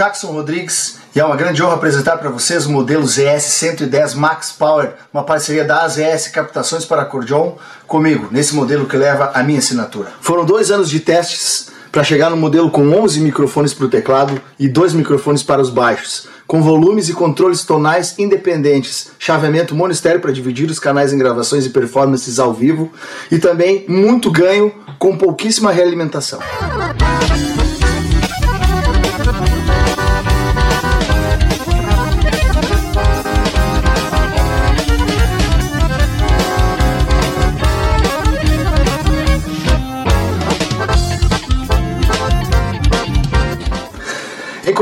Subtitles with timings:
[0.00, 4.50] Jackson Rodrigues e é uma grande honra apresentar para vocês o modelo ZS 110 Max
[4.50, 9.58] Power, uma parceria da AZS Captações para Acordeon comigo, nesse modelo que leva a minha
[9.58, 10.10] assinatura.
[10.22, 14.40] Foram dois anos de testes para chegar no modelo com 11 microfones para o teclado
[14.58, 20.32] e dois microfones para os baixos, com volumes e controles tonais independentes, chaveamento monistério para
[20.32, 22.90] dividir os canais em gravações e performances ao vivo
[23.30, 26.38] e também muito ganho com pouquíssima realimentação.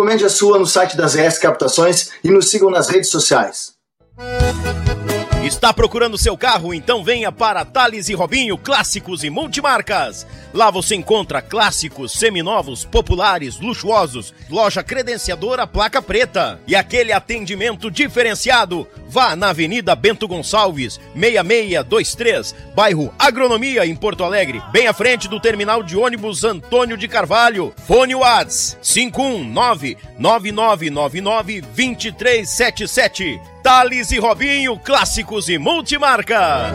[0.09, 3.75] Encomende a sua no site das ES Captações e nos sigam nas redes sociais.
[5.49, 6.75] Está procurando seu carro?
[6.75, 10.27] Então venha para Thales e Robinho Clássicos e Multimarcas.
[10.53, 18.87] Lá você encontra clássicos, seminovos, populares, luxuosos, loja credenciadora placa preta e aquele atendimento diferenciado.
[19.09, 25.41] Vá na Avenida Bento Gonçalves, 6623, bairro Agronomia, em Porto Alegre, bem à frente do
[25.41, 27.73] terminal de ônibus Antônio de Carvalho.
[27.87, 33.41] Fone Whats 519 9999 2377.
[33.69, 36.73] Thales e Robinho, clássicos e multimarcas.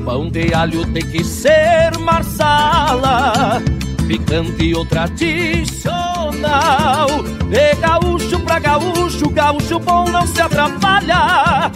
[0.04, 3.62] Pão de alho tem que ser marsala,
[4.08, 7.08] picante ou tradicional.
[7.48, 11.72] De gaúcho pra gaúcho, gaúcho bom não se atrapalha.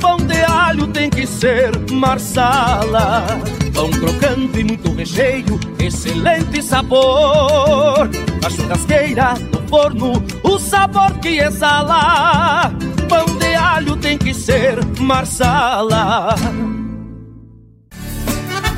[0.00, 3.24] Pão de alho tem que ser marsala.
[3.74, 8.08] Pão crocante, muito recheio, excelente sabor.
[8.42, 12.72] Na churrasqueira, no forno, o sabor que exala.
[13.08, 16.34] Pão de alho tem que ser marsala.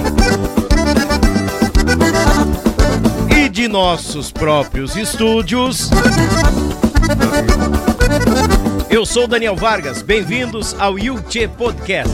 [3.36, 5.90] E de nossos próprios estúdios.
[8.92, 12.14] Eu sou Daniel Vargas, bem-vindos ao Yuchê Podcast.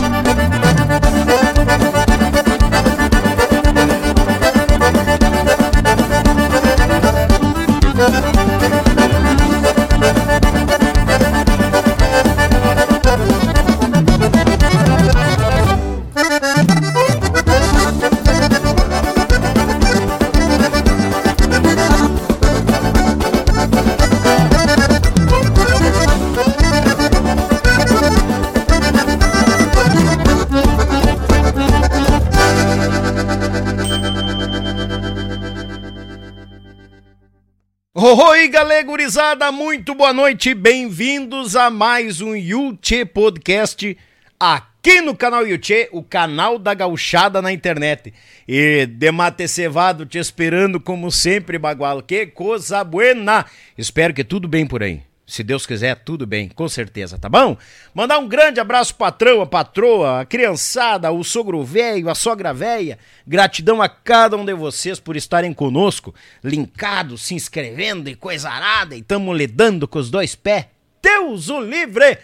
[39.31, 43.97] gurizada, muito boa noite, bem-vindos a mais um Yuchê Podcast
[44.37, 48.13] aqui no canal Yuchê, o canal da gauchada na internet.
[48.45, 53.45] E Demate Cevado te esperando como sempre, Bagual, que coisa buena!
[53.77, 55.01] Espero que tudo bem por aí.
[55.31, 57.55] Se Deus quiser, tudo bem, com certeza, tá bom?
[57.93, 62.99] Mandar um grande abraço patrão, a patroa, a criançada, o sogro velho, a sogra velha.
[63.25, 66.13] Gratidão a cada um de vocês por estarem conosco,
[66.43, 70.65] linkados, se inscrevendo e coisa arada, e tamo lidando com os dois pés.
[71.01, 72.17] Deus o livre!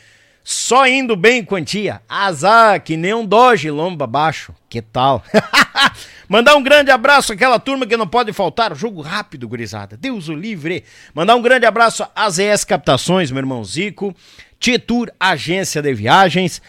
[0.43, 2.01] Só indo bem em quantia.
[2.09, 4.53] Azar, que nem um doge lomba baixo.
[4.67, 5.23] Que tal?
[6.27, 8.75] Mandar um grande abraço àquela turma que não pode faltar.
[8.75, 9.95] Jogo rápido, gurizada.
[9.95, 10.83] Deus o livre.
[11.13, 14.13] Mandar um grande abraço às ES Captações, meu irmão Zico.
[14.59, 16.61] Tietur, agência de viagens.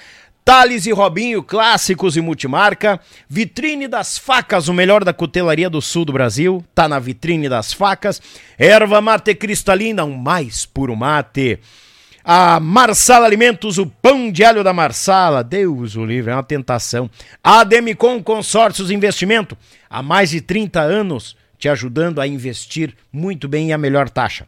[0.44, 3.00] Thales e Robinho, clássicos e multimarca.
[3.28, 6.64] Vitrine das Facas, o melhor da cutelaria do sul do Brasil.
[6.74, 8.22] Tá na vitrine das facas.
[8.56, 11.58] Erva mate cristalina, um mais puro mate.
[12.30, 15.42] A Marsala Alimentos, o pão de alho da Marsala.
[15.42, 17.10] Deus o livre, é uma tentação.
[17.42, 19.56] A Demicon Consórcios Investimento,
[19.88, 24.46] há mais de 30 anos, te ajudando a investir muito bem e a melhor taxa.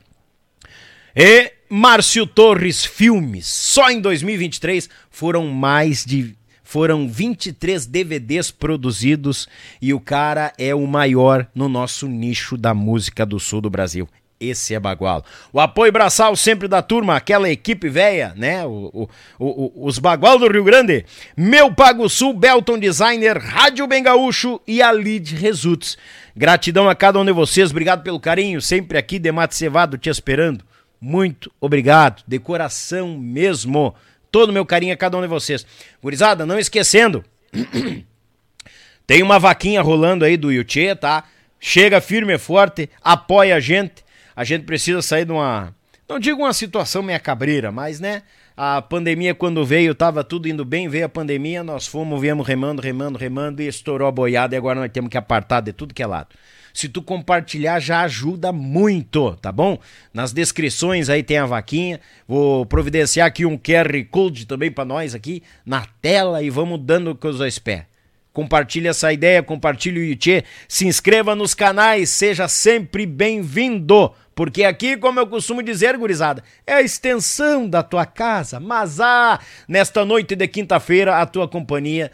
[1.17, 9.49] E Márcio Torres Filmes, só em 2023 foram mais de foram 23 DVDs produzidos
[9.81, 14.06] e o cara é o maior no nosso nicho da música do sul do Brasil.
[14.40, 15.22] Esse é Bagual.
[15.52, 18.64] O apoio braçal sempre da turma, aquela equipe velha, né?
[18.64, 19.06] O,
[19.38, 21.04] o, o, os Bagual do Rio Grande.
[21.37, 25.98] Meu Pago Sul, Belton Designer, Rádio Bem Gaúcho e a Lid Results.
[26.34, 30.64] Gratidão a cada um de vocês, obrigado pelo carinho, sempre aqui, Demate Cevado, te esperando.
[30.98, 33.94] Muito obrigado, de coração mesmo.
[34.31, 35.66] Todo meu carinho a cada um de vocês.
[36.02, 37.22] Gurizada, não esquecendo,
[39.06, 41.25] tem uma vaquinha rolando aí do Yuchê, tá?
[41.58, 44.02] Chega firme e forte, apoia a gente
[44.40, 45.76] a gente precisa sair de uma.
[46.08, 48.22] Não digo uma situação meia cabreira, mas né?
[48.56, 52.81] A pandemia, quando veio, tava tudo indo bem, veio a pandemia, nós fomos, viemos remando,
[52.81, 56.02] remando, remando e estourou a boiada e agora nós temos que apartar de tudo que
[56.02, 56.28] é lado.
[56.72, 59.78] Se tu compartilhar já ajuda muito, tá bom?
[60.10, 62.00] Nas descrições aí tem a vaquinha.
[62.26, 67.15] Vou providenciar aqui um QR Code também para nós aqui na tela e vamos dando
[67.15, 67.90] com os dois pés.
[68.32, 74.13] Compartilhe essa ideia, compartilhe o Yuchê, se inscreva nos canais, seja sempre bem-vindo.
[74.34, 78.60] Porque aqui, como eu costumo dizer, gurizada, é a extensão da tua casa.
[78.60, 82.10] Mas ah, nesta noite de quinta-feira, a tua companhia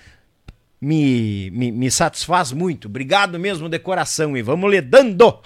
[0.81, 2.89] me, me, me satisfaz muito.
[2.89, 5.39] Obrigado mesmo de coração e vamos lhe dando.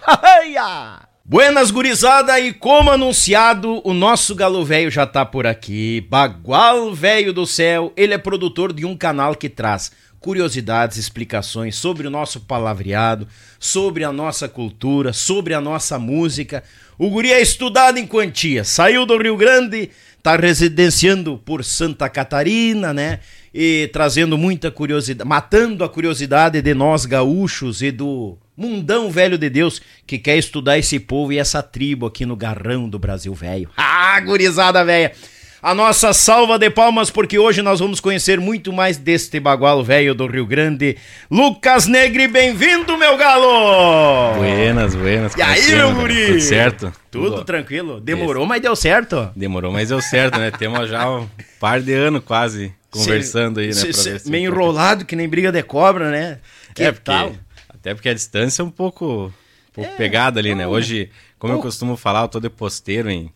[1.25, 6.05] Buenas gurizada e como anunciado, o nosso galo velho já tá por aqui.
[6.09, 12.07] Bagual velho do céu, ele é produtor de um canal que traz curiosidades, explicações sobre
[12.07, 13.27] o nosso palavreado,
[13.59, 16.63] sobre a nossa cultura, sobre a nossa música.
[16.99, 22.93] O guri é estudado em quantia, saiu do Rio Grande, está residenciando por Santa Catarina,
[22.93, 23.21] né?
[23.53, 29.49] E trazendo muita curiosidade, matando a curiosidade de nós gaúchos e do mundão velho de
[29.49, 33.71] Deus que quer estudar esse povo e essa tribo aqui no garrão do Brasil velho.
[34.13, 35.13] Ah, gurizada velha!
[35.63, 40.15] A nossa salva de palmas, porque hoje nós vamos conhecer muito mais deste bagual velho
[40.15, 40.97] do Rio Grande.
[41.31, 44.39] Lucas Negri, bem-vindo, meu galo!
[44.39, 45.37] Buenas, buenas.
[45.37, 46.27] E aí, meu guri?
[46.27, 46.93] Tudo certo?
[47.11, 48.01] Tudo, Tudo tranquilo.
[48.01, 49.31] Demorou, mas deu certo.
[49.37, 50.51] Demorou, mas deu certo, né?
[50.57, 53.73] Temos já um par de anos quase conversando cê, aí, né?
[53.75, 56.39] Cê, cê, meio enrolado, que nem briga de cobra, né?
[56.75, 57.35] Que é, tal?
[57.69, 60.67] Até porque a distância é um pouco, um pouco é, pegada ali, né?
[60.67, 63.31] Hoje, como eu costumo falar, eu tô de posteiro em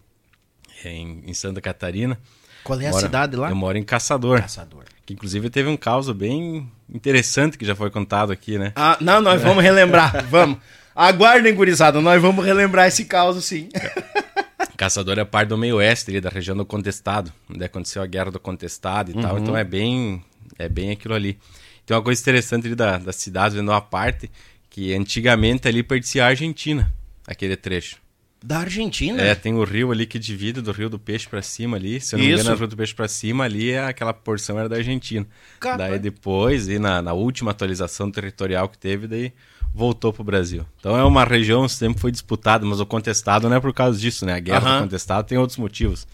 [0.91, 2.19] em, em Santa Catarina.
[2.62, 3.50] Qual é a moro, cidade lá?
[3.50, 4.41] Eu moro em Caçador.
[4.41, 4.85] Caçador.
[5.05, 8.73] Que inclusive teve um caso bem interessante que já foi contado aqui, né?
[8.75, 10.59] Ah, não, nós vamos relembrar, vamos.
[10.97, 13.69] Aguardem, gurizada, nós vamos relembrar esse caso sim.
[14.76, 18.41] Caçador é parte do meio oeste, da região do Contestado, onde aconteceu a guerra do
[18.41, 19.23] Contestado e uhum.
[19.23, 20.25] tal, então é bem,
[20.59, 21.38] é bem aquilo ali.
[21.85, 24.31] Tem uma coisa interessante ali da, da cidade, vendo uma parte,
[24.71, 26.93] que antigamente ali pertencia a Argentina,
[27.26, 27.97] aquele trecho.
[28.45, 29.23] Da Argentina?
[29.23, 31.99] É, tem o rio ali que divide do Rio do Peixe para cima ali.
[31.99, 34.13] Se eu não me engano, é o Rio do Peixe para cima ali, é aquela
[34.13, 35.27] porção era da Argentina.
[35.59, 35.79] Capa.
[35.79, 39.33] Daí depois, e na, na, última atualização territorial que teve, daí
[39.75, 40.67] voltou pro Brasil.
[40.79, 43.99] Então é uma região que sempre foi disputada, mas o contestado não é por causa
[43.99, 44.35] disso, né?
[44.35, 44.77] A guerra uhum.
[44.77, 46.07] do contestado tem outros motivos,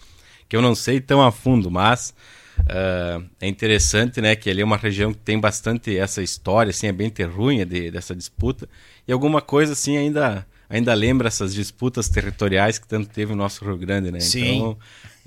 [0.47, 2.13] que eu não sei tão a fundo, mas
[2.59, 6.87] uh, é interessante, né, que ali é uma região que tem bastante essa história, assim,
[6.87, 8.69] é bem terrunha de, dessa disputa,
[9.05, 13.63] e alguma coisa assim ainda ainda lembra essas disputas territoriais que tanto teve o nosso
[13.65, 14.21] Rio Grande, né?
[14.21, 14.55] Sim.
[14.55, 14.77] Então,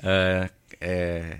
[0.00, 1.36] uh, é,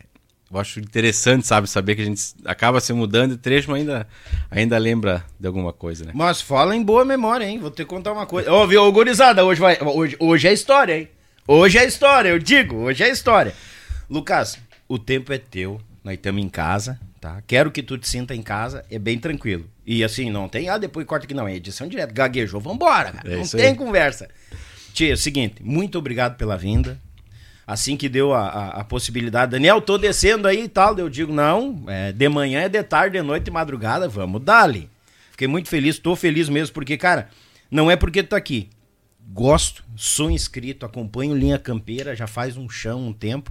[0.52, 4.06] eu acho interessante, sabe, saber que a gente acaba se mudando de trecho, mas ainda,
[4.50, 6.12] ainda lembra de alguma coisa, né?
[6.14, 7.58] Mas fala em boa memória, hein?
[7.58, 8.52] Vou te contar uma coisa.
[8.52, 11.08] Ô, viu, gurizada, hoje, vai, hoje, hoje é história, hein?
[11.48, 13.54] Hoje é história, eu digo, hoje é história.
[14.08, 17.42] Lucas, o tempo é teu, nós estamos em casa, tá?
[17.46, 19.64] Quero que tu te sinta em casa, é bem tranquilo.
[19.86, 23.32] E assim, não tem, ah, depois corta aqui, não, é edição direta, gaguejou, vambora, cara.
[23.32, 23.74] É não tem aí.
[23.74, 24.28] conversa.
[24.92, 27.00] Tia, é o seguinte, muito obrigado pela vinda.
[27.66, 30.98] Assim que deu a, a, a, possibilidade, Daniel, tô descendo aí e tal.
[30.98, 34.90] Eu digo, não, é, de manhã é de tarde, de noite, de madrugada, vamos dali.
[35.30, 37.30] Fiquei muito feliz, tô feliz mesmo, porque, cara,
[37.70, 38.68] não é porque tu tá aqui.
[39.32, 43.50] Gosto, sou inscrito, acompanho Linha Campeira, já faz um chão, um tempo.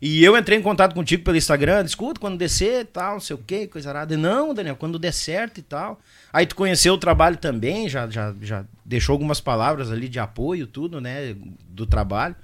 [0.00, 3.34] E eu entrei em contato contigo pelo Instagram, escuta, quando descer e tal, não sei
[3.34, 4.16] o que, coisa arada.
[4.16, 6.00] Não, Daniel, quando der certo e tal.
[6.32, 10.66] Aí tu conheceu o trabalho também, já, já, já deixou algumas palavras ali de apoio,
[10.66, 11.34] tudo, né,
[11.68, 12.36] do trabalho.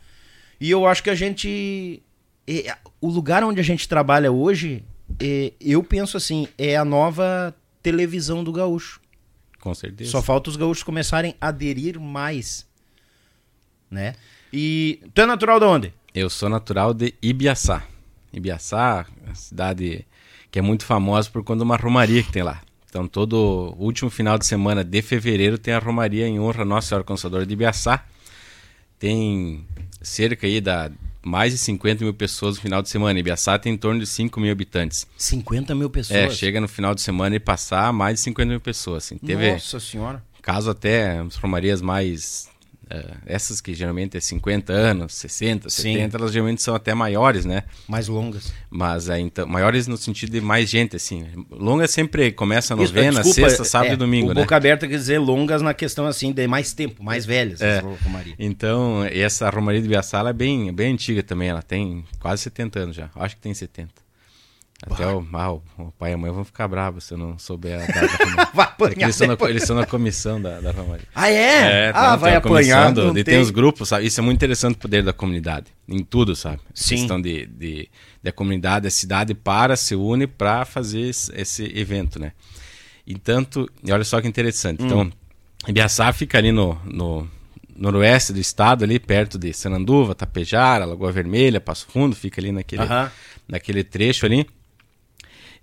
[0.61, 2.02] E eu acho que a gente.
[2.47, 4.82] É, o lugar onde a gente trabalha hoje,
[5.21, 9.00] é, eu penso assim, é a nova televisão do gaúcho.
[9.61, 10.11] Com certeza.
[10.11, 12.66] Só falta os gaúchos começarem a aderir mais.
[13.90, 14.14] Né?
[14.52, 15.94] E tu é natural de onde?
[16.14, 17.83] Eu sou natural de Ibiaçá.
[18.33, 20.07] Ibiaçá, cidade
[20.50, 22.61] que é muito famosa por de uma romaria que tem lá.
[22.88, 26.88] Então, todo último final de semana de fevereiro tem a Romaria em honra a Nossa
[26.88, 28.04] Senhora Consoladora de Ibiaçá.
[28.99, 29.66] Tem
[30.02, 30.90] cerca aí da
[31.25, 33.19] mais de 50 mil pessoas no final de semana.
[33.19, 35.07] Ibiaçá tem em torno de 5 mil habitantes.
[35.16, 36.19] 50 mil pessoas?
[36.19, 39.04] É, chega no final de semana e passar mais de 50 mil pessoas.
[39.04, 39.16] Assim.
[39.16, 40.23] Teve Nossa Senhora!
[40.42, 42.51] Caso até as romarias mais
[42.92, 45.94] Uh, essas que geralmente é 50 anos, 60, Sim.
[45.94, 47.62] 70, elas geralmente são até maiores, né?
[47.88, 48.52] Mais longas.
[48.68, 51.25] Mas uh, então, maiores no sentido de mais gente, assim.
[51.50, 54.40] Longa sempre começa novena, Isso, sexta, sábado é, e domingo, o né?
[54.42, 57.62] Boca aberta quer dizer longas na questão, assim, de mais tempo, mais velhas.
[57.62, 57.82] É.
[58.38, 62.96] Então, essa Romaria de Biaçala é bem, bem antiga também, ela tem quase 70 anos
[62.96, 63.08] já.
[63.16, 64.01] Acho que tem 70.
[64.90, 67.80] Até o, ah, o, pai e a mãe vão ficar bravos se eu não souber
[67.80, 68.50] a data.
[68.52, 69.02] vai apanhar.
[69.02, 71.06] Eles, estão na, eles estão na comissão da, da Romaria.
[71.14, 71.88] Ah, é?
[71.88, 72.92] é tá, ah, vai apanhar.
[72.92, 73.22] Do, tem...
[73.22, 74.06] tem os grupos, sabe?
[74.06, 75.66] Isso é muito interessante o poder da comunidade.
[75.88, 76.58] Em tudo, sabe?
[76.74, 76.94] Sim.
[76.94, 77.88] A questão de, de,
[78.20, 82.32] de a comunidade, a cidade para, se une para fazer esse, esse, evento, né?
[83.06, 84.82] E tanto, e olha só que interessante.
[84.82, 84.86] Hum.
[84.86, 85.12] Então,
[85.68, 87.30] Ibiaçá fica ali no, no
[87.76, 92.82] noroeste do estado, ali perto de Sananduva, Tapejara, Lagoa Vermelha, Passo Fundo, fica ali naquele,
[92.82, 93.10] uh -huh.
[93.48, 94.44] naquele trecho ali.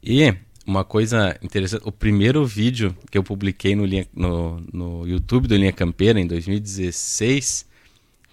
[0.04, 0.34] E
[0.66, 5.56] uma coisa interessante, o primeiro vídeo que eu publiquei no, linha, no, no YouTube do
[5.56, 7.66] Linha Campeira em 2016,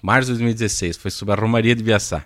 [0.02, 2.24] março de 2016, foi sobre a Romaria de Biaçá.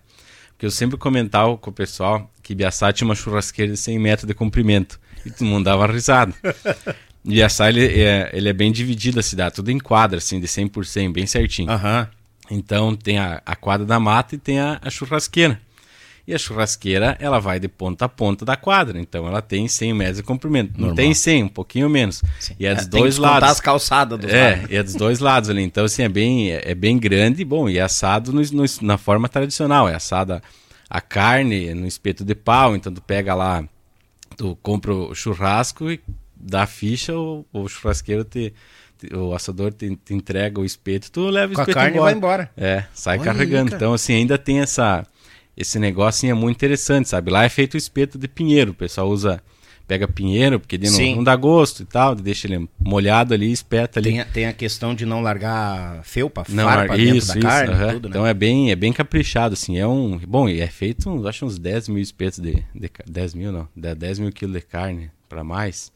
[0.50, 4.26] Porque eu sempre comentava com o pessoal que Biaçá tinha uma churrasqueira de 100 metros
[4.26, 5.00] de comprimento.
[5.24, 6.34] E todo mundo dava risada.
[7.24, 10.68] Biaçá, ele é, ele é bem dividido a cidade, tudo em quadra, assim, de 100
[10.68, 11.70] por 100, bem certinho.
[11.70, 12.06] Uhum.
[12.50, 15.60] Então tem a, a quadra da mata e tem a, a churrasqueira.
[16.26, 19.00] E a churrasqueira, ela vai de ponta a ponta da quadra.
[19.00, 20.72] Então ela tem 100 metros de comprimento.
[20.72, 20.88] Normal.
[20.90, 22.22] Não tem 100, um pouquinho menos.
[22.38, 22.54] Sim.
[22.58, 23.48] E é dos é, dois lados.
[23.48, 24.70] as calçadas dos É, lados.
[24.70, 25.62] e é dos dois lados ali.
[25.62, 27.44] Então, assim, é bem, é, é bem grande.
[27.44, 29.88] Bom, e é assado no, no, na forma tradicional.
[29.88, 30.42] É assada
[30.88, 32.76] a carne no espeto de pau.
[32.76, 33.64] Então, tu pega lá,
[34.36, 36.00] tu compra o churrasco e
[36.36, 38.52] dá a ficha, o, o churrasqueiro te
[39.14, 42.10] o assador te, te, entrega o espeto, tu leva o Com espeto a carne embora.
[42.10, 42.50] vai embora.
[42.54, 43.70] É, sai Olha carregando.
[43.70, 45.06] Aí, então, assim, ainda tem essa
[45.60, 47.30] esse negócio é muito interessante, sabe?
[47.30, 49.42] Lá é feito o espeto de pinheiro, o pessoal usa
[49.86, 54.10] pega pinheiro, porque não, não, dá gosto e tal, deixa ele molhado ali, espeta ali.
[54.10, 57.40] Tem a, tem a questão de não largar felpa, não, farpa isso, dentro da isso,
[57.40, 57.92] carne, uh -huh.
[57.94, 58.10] tudo, né?
[58.10, 60.16] Então é bem, é bem caprichado, assim, é um...
[60.18, 62.62] Bom, e é feito, acho uns 10 mil espetos de...
[62.72, 65.90] de 10 mil, não, 10 mil quilos de carne para mais.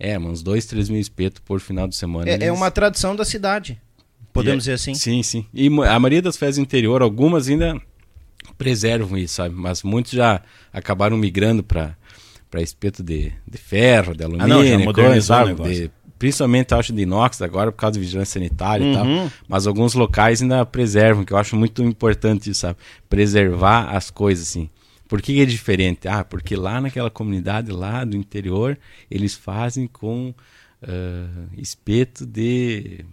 [0.00, 2.30] É, uns 2, 3 mil espetos por final de semana.
[2.30, 2.48] É, é eles...
[2.48, 3.78] é uma tradição da cidade,
[4.32, 4.94] podemos é, dizer assim.
[4.94, 5.44] Sim, sim.
[5.52, 7.78] E a maioria das festas interior, algumas ainda
[8.56, 9.54] preservam isso, sabe?
[9.54, 11.96] Mas muitos já acabaram migrando para
[12.48, 15.54] para espeto de, de ferro, de alumínio, ah, não, coisa, sabe?
[15.54, 18.92] De, principalmente acho de inox agora por causa da vigilância sanitária uhum.
[18.92, 19.06] e tal.
[19.06, 19.30] Uhum.
[19.48, 22.78] Mas alguns locais ainda preservam, que eu acho muito importante isso, sabe?
[23.08, 24.70] Preservar as coisas assim.
[25.08, 26.08] Por que é diferente?
[26.08, 28.78] Ah, porque lá naquela comunidade lá do interior
[29.10, 30.34] eles fazem com
[30.82, 33.04] uh, espeto de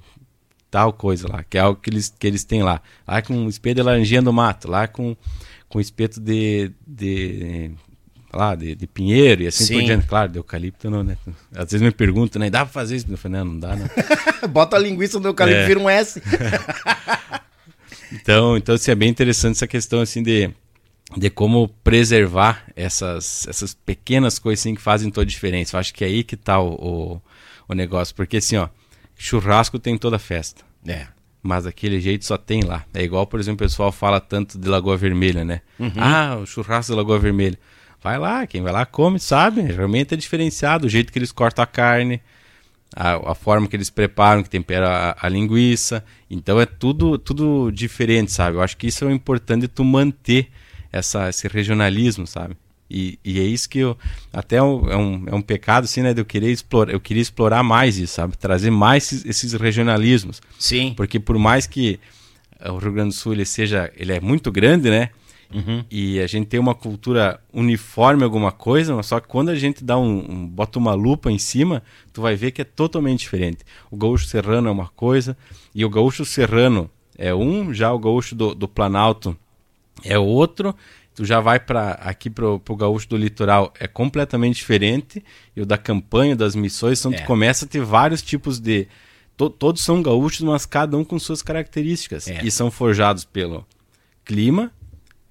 [0.74, 2.82] tal coisa lá, que é algo que eles, que eles têm lá.
[3.08, 5.15] Lá com espeto de laranjinha do mato, lá com,
[5.70, 7.70] com espeto de, de
[8.34, 9.74] lá, de, de pinheiro e assim Sim.
[9.75, 10.08] por diante.
[10.08, 11.15] Claro, de eucalipto não, né?
[11.56, 12.50] Às vezes me perguntam, né?
[12.50, 13.06] Dá pra fazer isso?
[13.08, 13.88] Eu falei, não, não dá, não.
[14.50, 15.68] Bota a linguiça do eucalipto e é.
[15.68, 16.20] vira um S.
[18.12, 20.50] então, então assim, é bem interessante essa questão assim de,
[21.15, 25.75] de como preservar essas, essas pequenas coisas assim, que fazem toda a diferença.
[25.75, 27.22] Eu acho que é aí que tá o, o,
[27.68, 28.15] o negócio.
[28.15, 28.70] Porque assim, ó,
[29.24, 30.63] churrasco tem toda festa.
[30.86, 31.08] É.
[31.42, 32.86] Mas daquele jeito só tem lá.
[32.94, 35.62] É igual, por exemplo, o pessoal fala tanto de Lagoa Vermelha, né?
[35.80, 35.92] Uhum.
[35.98, 37.58] Ah, o churrasco da Lagoa Vermelha.
[38.01, 39.62] Vai lá, quem vai lá come, sabe?
[39.62, 42.22] Realmente é diferenciado o jeito que eles cortam a carne,
[42.94, 46.03] a, a forma que eles preparam, que tempera a, a, linguiça.
[46.30, 48.58] Então é tudo tudo diferente, sabe?
[48.58, 50.50] Eu acho que isso é importante tu manter
[50.92, 52.58] essa, esse regionalismo, sabe?
[52.93, 53.97] E, e é isso que eu
[54.31, 57.00] até é um, é um, é um pecado assim, né, de eu querer explorar, eu
[57.00, 58.38] queria explorar mais isso, sabe?
[58.38, 60.41] Trazer mais esses, esses regionalismos.
[60.59, 60.93] Sim.
[60.95, 62.00] Porque por mais que
[62.63, 65.09] o Rio Grande do Sul ele seja, ele é muito grande, né?
[65.53, 65.83] Uhum.
[65.89, 69.83] E a gente tem uma cultura uniforme alguma coisa, mas só que quando a gente
[69.83, 73.59] dá um, um, bota uma lupa em cima, tu vai ver que é totalmente diferente.
[73.91, 75.38] O gaúcho serrano é uma coisa
[75.73, 79.38] e o gaúcho serrano é um, já o gaúcho do, do Planalto
[80.03, 80.75] é outro.
[81.15, 85.24] Tu já vai para aqui pro, pro gaúcho do litoral é completamente diferente
[85.55, 87.17] e o da campanha das missões, então é.
[87.17, 88.88] tu começa a ter vários tipos de
[89.38, 92.43] to, todos são gaúchos, mas cada um com suas características é.
[92.43, 93.65] e são forjados pelo
[94.25, 94.72] clima,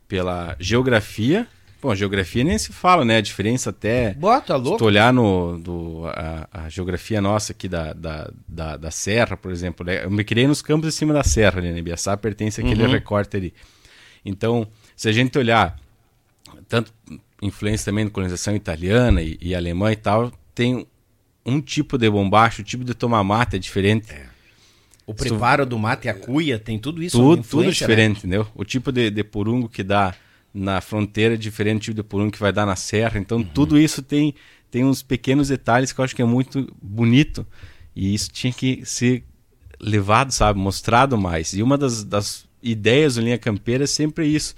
[0.07, 1.49] pela geografia.
[1.80, 3.17] Bom, a geografia nem se fala, né?
[3.17, 4.15] A diferença até.
[4.15, 4.73] Bota, louco.
[4.73, 9.37] Se tu olhar no, do, a, a, geografia nossa aqui da, da, da, da, Serra,
[9.37, 9.85] por exemplo.
[9.85, 10.04] Né?
[10.04, 11.76] Eu me criei nos campos em cima da Serra, né?
[11.76, 12.93] Ibiaçá pertence àquele uhum.
[12.93, 13.52] recorte ali.
[14.25, 15.76] Então, se a gente olhar,
[16.73, 16.91] tanto
[17.43, 20.87] influência também da colonização italiana e, e alemã e tal, tem
[21.45, 24.11] um tipo de bombacho, o tipo de tomar mate é diferente.
[24.11, 24.25] É.
[25.06, 27.19] O preparo do mate e a cuia, tem tudo isso.
[27.19, 27.71] Tudo, tudo né?
[27.73, 28.37] diferente, né?
[28.37, 28.49] entendeu?
[28.54, 30.15] O tipo de, de purungo que dá
[30.54, 33.21] na fronteira é diferente do tipo de purungo que vai dar na serra.
[33.21, 33.45] Então, uhum.
[33.45, 34.35] tudo isso tem,
[34.71, 37.47] tem uns pequenos detalhes que eu acho que é muito bonito.
[37.95, 39.25] E isso tinha que ser
[39.78, 40.58] levado, sabe?
[40.58, 41.52] Mostrado mais.
[41.52, 44.54] E uma das, das ideias do Linha Campeira é sempre isso.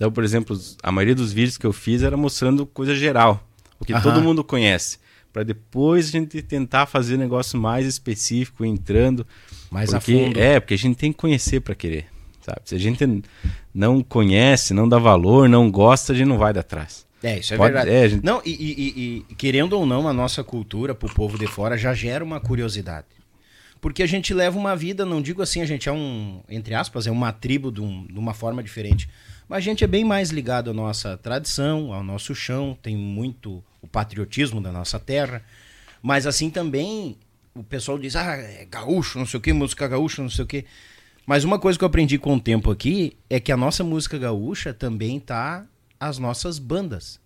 [0.00, 3.46] Então, por exemplo, a maioria dos vídeos que eu fiz era mostrando coisa geral.
[3.78, 4.98] O que todo mundo conhece.
[5.30, 9.26] Para depois a gente tentar fazer negócio mais específico, entrando
[9.70, 10.40] mais porque, a fundo.
[10.40, 12.06] É, porque a gente tem que conhecer para querer,
[12.40, 12.60] sabe?
[12.64, 13.22] Se a gente
[13.74, 17.06] não conhece, não dá valor, não gosta, a gente não vai dar atrás.
[17.22, 17.94] É, isso é Pode, verdade.
[17.94, 18.24] É, gente...
[18.24, 21.76] Não, e, e, e, querendo ou não, a nossa cultura, para o povo de fora,
[21.76, 23.06] já gera uma curiosidade.
[23.82, 27.06] Porque a gente leva uma vida, não digo assim, a gente é um, entre aspas,
[27.06, 29.06] é uma tribo de, um, de uma forma diferente.
[29.50, 33.60] Mas a gente é bem mais ligado à nossa tradição, ao nosso chão, tem muito
[33.82, 35.42] o patriotismo da nossa terra.
[36.00, 37.16] Mas assim também
[37.52, 40.46] o pessoal diz, ah, é gaúcho, não sei o que, música gaúcha, não sei o
[40.46, 40.64] que.
[41.26, 44.16] Mas uma coisa que eu aprendi com o tempo aqui é que a nossa música
[44.16, 45.66] gaúcha também tá
[45.98, 47.18] as nossas bandas.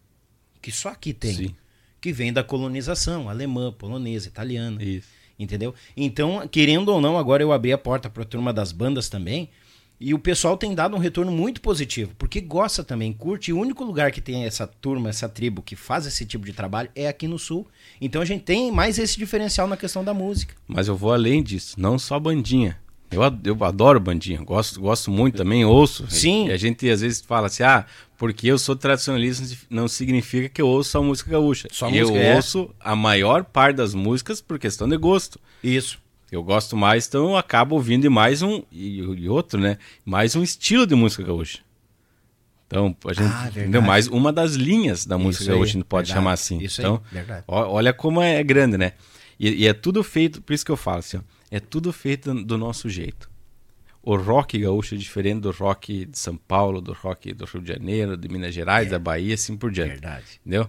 [0.62, 1.34] Que só aqui tem.
[1.34, 1.54] Sim.
[2.00, 4.82] Que vem da colonização, alemã, polonesa, italiana.
[4.82, 5.08] Isso.
[5.38, 5.74] Entendeu?
[5.94, 9.50] Então, querendo ou não, agora eu abri a porta para a turma das bandas também.
[10.00, 13.50] E o pessoal tem dado um retorno muito positivo, porque gosta também, curte.
[13.50, 16.52] E o único lugar que tem essa turma, essa tribo que faz esse tipo de
[16.52, 17.66] trabalho é aqui no Sul.
[18.00, 20.54] Então a gente tem mais esse diferencial na questão da música.
[20.66, 22.78] Mas eu vou além disso, não só bandinha.
[23.10, 26.06] Eu, eu adoro bandinha, gosto, gosto muito também, ouço.
[26.10, 26.48] Sim.
[26.48, 27.86] E a gente às vezes fala assim, ah,
[28.18, 31.68] porque eu sou tradicionalista não significa que eu ouço só música gaúcha.
[31.70, 32.34] Só eu música, é.
[32.34, 35.38] ouço a maior parte das músicas por questão de gosto.
[35.62, 35.98] Isso.
[36.34, 39.78] Eu gosto mais, então eu acabo ouvindo mais um, e, e outro, né?
[40.04, 41.60] Mais um estilo de música gaúcha.
[42.66, 46.08] Então, a gente ah, entendeu mais uma das linhas da música gaúcha, a gente pode
[46.08, 46.24] verdade.
[46.24, 46.58] chamar assim.
[46.58, 47.44] Isso então, aí, verdade.
[47.46, 48.92] olha como é grande, né?
[49.38, 51.20] E, e, é tudo feito, por isso que eu falo assim, ó,
[51.50, 53.30] é tudo feito do nosso jeito.
[54.02, 57.68] O rock gaúcho é diferente do rock de São Paulo, do rock do Rio de
[57.68, 58.90] Janeiro, de Minas Gerais, é.
[58.90, 59.90] da Bahia, assim por diante.
[59.90, 60.40] Verdade.
[60.40, 60.68] Entendeu?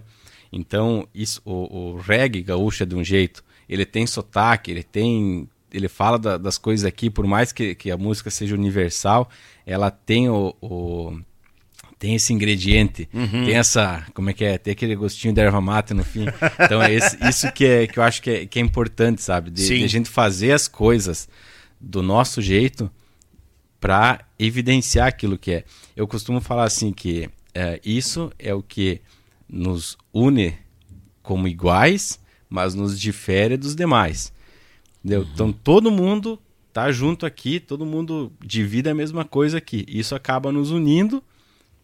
[0.52, 5.48] Então, isso, o, o reggae gaúcho é de um jeito, ele tem sotaque, ele tem.
[5.72, 9.28] Ele fala da, das coisas aqui, por mais que, que a música seja universal,
[9.64, 11.18] ela tem o, o
[11.98, 13.44] tem esse ingrediente, uhum.
[13.44, 16.26] tem essa, como é que é, tem aquele gostinho de erva mate no fim.
[16.62, 19.50] Então é esse, isso que, é, que eu acho que é, que é importante, sabe?
[19.50, 21.28] De, de a gente fazer as coisas
[21.80, 22.90] do nosso jeito
[23.80, 25.64] para evidenciar aquilo que é.
[25.96, 29.00] Eu costumo falar assim que é, isso é o que
[29.48, 30.54] nos une
[31.22, 34.32] como iguais, mas nos difere dos demais.
[35.06, 35.20] Entendeu?
[35.20, 35.28] Uhum.
[35.32, 36.38] Então todo mundo
[36.72, 39.84] tá junto aqui, todo mundo divide a mesma coisa aqui.
[39.88, 41.22] Isso acaba nos unindo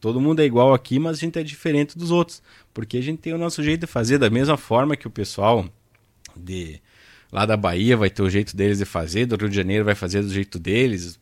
[0.03, 2.43] todo mundo é igual aqui, mas a gente é diferente dos outros,
[2.75, 5.65] porque a gente tem o nosso jeito de fazer da mesma forma que o pessoal
[6.37, 6.81] de
[7.31, 9.95] lá da Bahia vai ter o jeito deles de fazer, do Rio de Janeiro vai
[9.95, 11.21] fazer do jeito deles.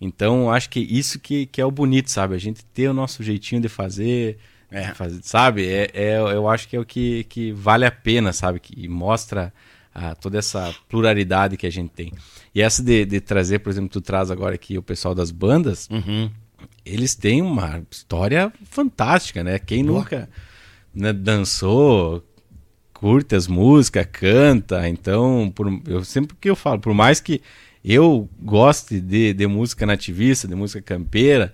[0.00, 2.34] Então, acho que isso que, que é o bonito, sabe?
[2.34, 4.36] A gente ter o nosso jeitinho de fazer,
[4.68, 4.92] é.
[4.94, 5.68] fazer sabe?
[5.68, 8.58] É, é, eu acho que é o que, que vale a pena, sabe?
[8.58, 9.54] Que mostra
[9.98, 12.12] a, toda essa pluralidade que a gente tem.
[12.54, 15.88] E essa de, de trazer, por exemplo, tu traz agora aqui o pessoal das bandas,
[15.90, 16.30] uhum
[16.84, 19.58] eles têm uma história fantástica, né?
[19.58, 20.00] Quem Boa.
[20.00, 20.28] nunca
[20.94, 22.24] né, dançou,
[22.92, 27.40] curte as músicas, canta, então, por, eu sempre que eu falo, por mais que
[27.84, 31.52] eu goste de, de música nativista, de música campeira,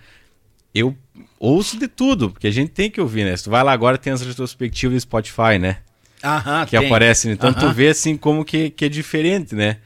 [0.74, 0.96] eu
[1.38, 3.37] ouço de tudo, porque a gente tem que ouvir, né?
[3.37, 5.78] Se tu vai lá agora, tem as retrospectivas do Spotify, né?
[6.24, 6.87] Aham, que tem.
[6.87, 7.32] aparecem.
[7.32, 7.72] Então tu Aham.
[7.74, 9.76] vê assim como que, que é diferente, né?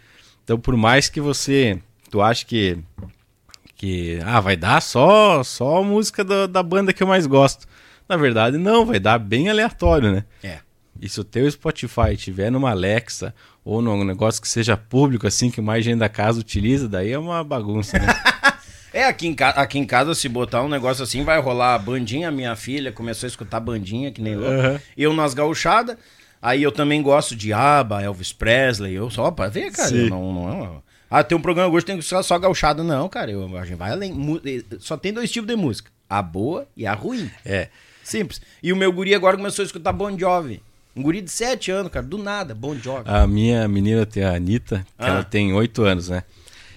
[0.44, 1.78] Então por mais que você,
[2.10, 2.78] tu acha que
[3.76, 7.66] que ah, vai dar só só a música da, da banda que eu mais gosto.
[8.08, 10.24] Na verdade não, vai dar bem aleatório, né?
[10.42, 10.58] É.
[11.00, 13.32] E se o teu Spotify tiver numa Alexa
[13.64, 17.18] ou num negócio que seja público assim que mais gente da casa utiliza, daí é
[17.18, 18.06] uma bagunça, né?
[18.90, 21.78] É, aqui em, ca- aqui em casa, se botar um negócio assim, vai rolar a
[21.78, 22.30] bandinha.
[22.30, 24.50] Minha filha começou a escutar bandinha, que nem louco.
[24.58, 24.80] Aham.
[24.96, 25.96] Eu nas gauchadas.
[26.40, 28.94] Aí eu também gosto de ABBA, Elvis Presley.
[28.94, 29.88] Eu só, pra ver, cara.
[29.88, 30.04] Sim.
[30.04, 32.82] eu Não, não, ah, tem um programa hoje, tem que ser só gauchada.
[32.84, 33.30] Não, cara.
[33.30, 34.14] Eu, a gente vai além.
[34.44, 37.30] Eh, Só tem dois tipos de música: a boa e a ruim.
[37.44, 37.68] É.
[38.04, 38.40] Simples.
[38.62, 40.62] E o meu guri agora começou a escutar Bon Jovi.
[40.94, 42.04] Um guri de 7 anos, cara.
[42.04, 43.04] Do nada, Bon Jovi.
[43.06, 45.08] A minha menina tem a Anitta, que Ah.
[45.08, 46.22] ela tem oito anos, né?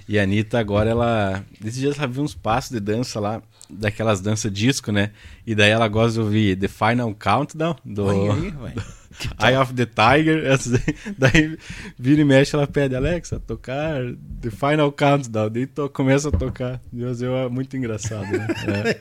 [0.08, 1.44] E a Anitta agora, ela.
[1.60, 5.12] Esses dias ela viu uns passos de dança lá, daquelas danças disco, né?
[5.46, 8.74] E daí ela gosta de ouvir The Final Countdown, do Olha aí, ué.
[9.42, 10.46] Eye of the Tiger.
[10.46, 10.80] essas
[11.18, 11.58] daí,
[11.98, 14.02] vira e mexe, ela pede, Alexa, tocar
[14.42, 15.50] The Final Countdown.
[15.50, 16.82] Daí to, começa a tocar.
[16.92, 18.48] Deus, é muito engraçado, né?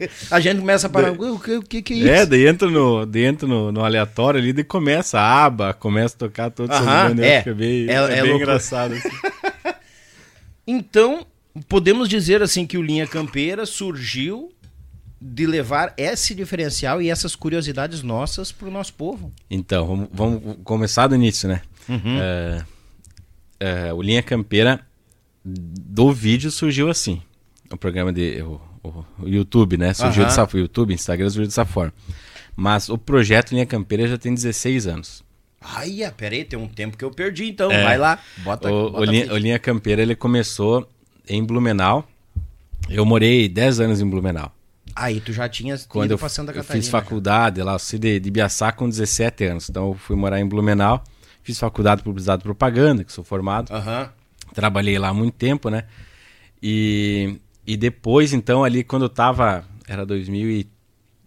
[0.01, 0.09] É.
[0.31, 1.13] A gente começa a parar.
[1.13, 2.09] O que, o que, que é isso?
[2.09, 6.15] É, daí entra no, daí entra no, no aleatório ali, daí começa a aba, começa
[6.17, 7.39] a tocar essas Aham, bandas, é.
[7.39, 8.35] fica bem, É- é, é bem loucura.
[8.37, 8.95] engraçado.
[8.95, 9.09] Assim.
[10.67, 11.27] Então,
[11.69, 14.53] podemos dizer assim que o Linha Campeira surgiu
[15.21, 19.33] de levar esse diferencial e essas curiosidades nossas pro nosso povo.
[19.51, 21.61] Então, vamos, vamos começar do início, né?
[22.21, 22.65] É,
[23.61, 24.81] é, o Linha Campeira
[25.45, 27.21] do vídeo surgiu assim.
[27.71, 28.41] O programa de.
[28.43, 29.93] O, o- o YouTube, né?
[29.93, 30.29] Surgiu Aham.
[30.31, 30.61] dessa forma.
[30.61, 31.93] YouTube, Instagram surgiu dessa forma.
[32.57, 35.23] Mas o projeto Linha Campeira já tem 16 anos.
[35.61, 37.71] Ai, ah, peraí, tem um tempo que eu perdi, então.
[37.71, 37.85] É.
[37.85, 40.89] Vai lá, bota, o, bota o, Linha, o Linha Campeira ele começou
[41.29, 42.09] em Blumenau.
[42.89, 44.51] Eu morei 10 anos em Blumenau.
[44.95, 46.83] Aí tu já tinha Quando ido eu, pra Santa eu Catarina.
[46.83, 49.69] fiz faculdade lá, eu saí de, de Biaçá com 17 anos.
[49.69, 51.03] Então eu fui morar em Blumenau.
[51.43, 53.73] Fiz faculdade de publicidade e propaganda, que sou formado.
[53.73, 54.13] Aham.
[54.55, 55.85] Trabalhei lá há muito tempo, né?
[56.63, 59.65] E, e depois, então, ali quando eu tava.
[59.89, 60.71] Era 2000 e.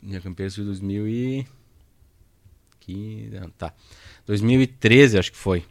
[0.01, 1.47] Minha campeira foi 2000 e.
[2.79, 3.73] Que, não, tá.
[4.25, 5.65] 2013, acho que foi.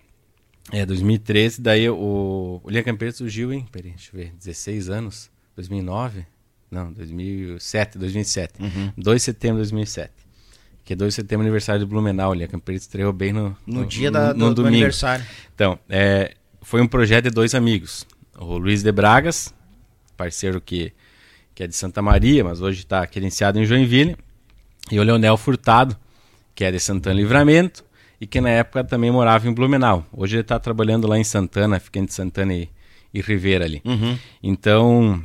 [0.70, 3.64] É, 2013, daí o, o Linha Campeira surgiu em.
[3.66, 4.32] Peraí, deixa eu ver.
[4.38, 5.30] 16 anos?
[5.56, 6.24] 2009?
[6.72, 8.54] Não, 2007, 2007.
[8.96, 10.10] 2 de setembro de 2007.
[10.84, 12.30] Que é 2 de setembro, aniversário do Blumenau.
[12.30, 14.76] O Linha Campeira estreou bem no, No dia da, do, do domingo.
[14.76, 15.24] aniversário.
[15.54, 18.06] Então, é, foi um projeto de dois amigos.
[18.38, 19.54] O Luiz de Bragas,
[20.16, 20.92] parceiro que,
[21.54, 24.16] que é de Santa Maria, mas hoje está credenciado em Joinville.
[24.90, 25.94] E o Leonel Furtado,
[26.54, 27.84] que é de Santana Livramento
[28.20, 30.06] e que na época também morava em Blumenau.
[30.12, 32.68] Hoje ele está trabalhando lá em Santana, fica entre Santana e,
[33.12, 33.82] e Rivera ali.
[34.42, 35.22] Então,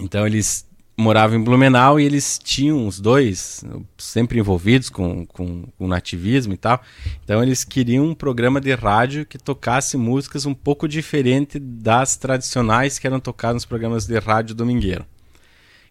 [0.00, 3.64] então eles moravam em Blumenau e eles tinham os dois
[3.98, 6.80] sempre envolvidos com, com, com nativismo e tal.
[7.24, 12.98] Então eles queriam um programa de rádio que tocasse músicas um pouco diferente das tradicionais
[12.98, 15.04] que eram tocadas nos programas de rádio domingueiro.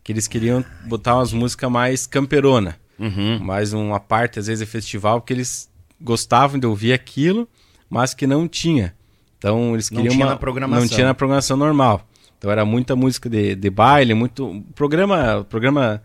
[0.04, 2.78] Que eles queriam botar umas músicas mais camperona,
[3.42, 7.48] mais uma parte às vezes de festival, porque eles gostavam de ouvir aquilo,
[7.90, 8.94] mas que não tinha.
[9.38, 10.82] Então eles Não queriam tinha uma na programação.
[10.82, 12.08] não tinha na programação normal.
[12.44, 16.04] Então era muita música de, de baile, muito programa programa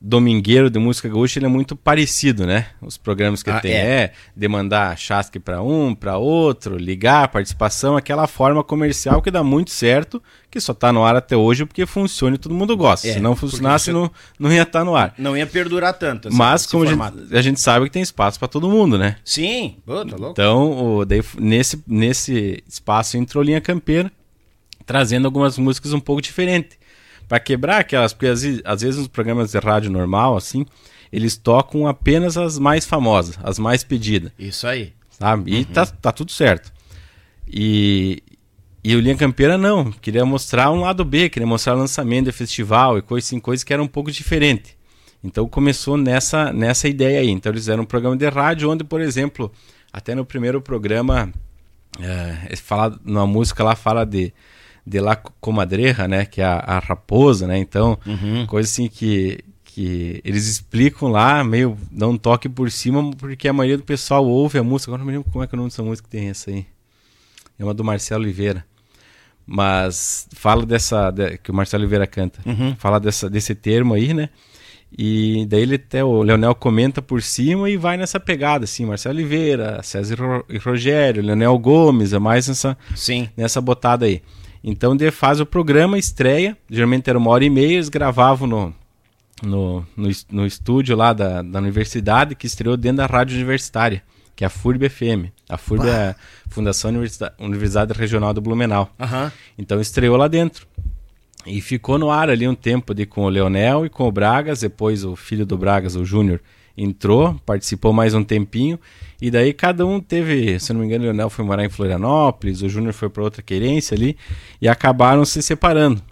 [0.00, 2.66] domingueiro de música gaúcha, ele é muito parecido, né?
[2.80, 3.76] Os programas que Ah, tem é.
[4.02, 9.42] é, de mandar chasque para um, para outro, ligar, participação, aquela forma comercial que dá
[9.42, 13.08] muito certo, que só tá no ar até hoje porque funciona e todo mundo gosta.
[13.08, 15.14] É, Se não funcionasse, você- não, não ia estar no ar.
[15.18, 16.28] Não ia perdurar tanto.
[16.28, 19.16] esse- Mas como a gente, a gente sabe que tem espaço para todo mundo, né?
[19.24, 20.30] Sim, Pô, tá louco.
[20.30, 24.10] Então, o, daí, nesse, nesse espaço entrou Linha Campeira,
[24.84, 26.78] trazendo algumas músicas um pouco diferentes.
[27.28, 30.66] Para quebrar aquelas, porque às, vezes- às vezes nos programas de rádio normal, assim,
[31.10, 34.92] eles tocam apenas as mais famosas, as mais pedidas, Isso aí.
[35.10, 35.50] sabe?
[35.52, 35.64] E Uhum.
[35.64, 36.72] tá, tá tudo certo.
[37.48, 38.22] E,
[38.82, 42.98] e o Linha Campeira não, queria mostrar um lado B, queria mostrar lançamento de festival
[42.98, 44.76] e coisas assim, coisas que eram um pouco diferente.
[45.22, 47.30] Então começou nessa, nessa ideia aí.
[47.30, 49.52] Então eles fizeram um programa de rádio onde, por exemplo,
[49.92, 51.32] até no primeiro programa,
[52.00, 54.32] é, fala, numa música lá fala de,
[54.86, 56.24] de La Comadreja, né?
[56.26, 57.58] Que é a, a raposa, né?
[57.58, 57.98] Então,
[58.46, 63.52] coisa assim que, que eles explicam lá, meio dão um toque por cima, porque a
[63.52, 64.90] maioria do pessoal ouve a música.
[64.90, 66.50] Agora não me lembro como é que é o nome dessa música que tem essa
[66.50, 66.66] aí.
[67.58, 68.64] É uma do Marcelo Oliveira.
[69.46, 71.10] Mas fala dessa.
[71.10, 72.40] de- que o Marcelo Oliveira canta.
[72.78, 74.28] Fala dessa, desse termo aí, né?
[74.96, 79.14] E daí ele até, o Leonel comenta por cima e vai nessa pegada, assim, Marcelo
[79.14, 80.16] Oliveira, César
[80.50, 83.26] e Rogério, Leonel Gomes, é mais nessa, Sim.
[83.34, 84.20] nessa botada aí.
[84.62, 88.74] Então ele faz o programa, estreia, geralmente era uma hora e meia, eles gravavam no,
[89.42, 94.02] no, no, no estúdio lá da, da universidade que estreou dentro da rádio universitária,
[94.36, 95.32] que é a FURB FM.
[95.48, 96.16] A FURB é a
[96.48, 98.88] Fundação Universidade, Universidade Regional do Blumenau.
[98.98, 99.30] Uhum.
[99.58, 100.66] Então estreou lá dentro.
[101.44, 104.60] E ficou no ar ali um tempo de, com o Leonel e com o Bragas,
[104.60, 106.40] depois o filho do Bragas, o Júnior,
[106.76, 108.78] entrou, participou mais um tempinho,
[109.20, 112.62] e daí cada um teve, se não me engano, o Leonel foi morar em Florianópolis,
[112.62, 114.16] o Júnior foi para outra querência ali,
[114.60, 116.02] e acabaram se separando.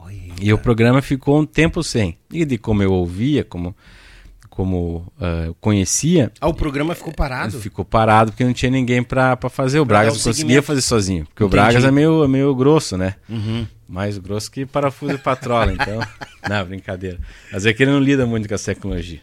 [0.00, 2.18] Oi, e o programa ficou um tempo sem.
[2.32, 3.74] E de como eu ouvia, como
[4.58, 6.32] como uh, conhecia.
[6.40, 7.60] Ah, o programa ficou parado?
[7.60, 9.78] Ficou parado porque não tinha ninguém para fazer.
[9.78, 11.26] O Bragas não conseguia fazer sozinho.
[11.26, 11.56] Porque Entendi.
[11.56, 13.14] o Bragas é meio, é meio grosso, né?
[13.28, 13.64] Uhum.
[13.88, 16.00] Mais grosso que parafuso e patrola, então.
[16.50, 17.20] não, brincadeira.
[17.52, 19.20] Mas é que ele não lida muito com essa tecnologia.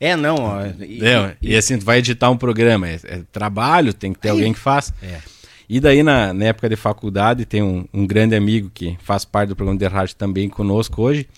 [0.00, 0.36] É, não.
[0.36, 4.12] Ó, e, é, e, e, assim, tu vai editar um programa, é, é trabalho, tem
[4.12, 4.94] que ter aí, alguém que faça.
[5.02, 5.20] É.
[5.68, 9.50] E daí, na, na, época de faculdade, tem um, um, grande amigo que faz parte
[9.50, 11.28] do programa de rádio também conosco hoje,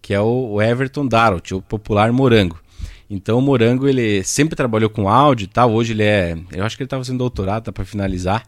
[0.00, 2.60] que é o, o Everton Darrell, o popular Morango.
[3.08, 5.72] Então o Morango, ele sempre trabalhou com áudio e tal.
[5.72, 6.38] Hoje ele é.
[6.52, 8.46] Eu acho que ele estava fazendo doutorado, tá para finalizar.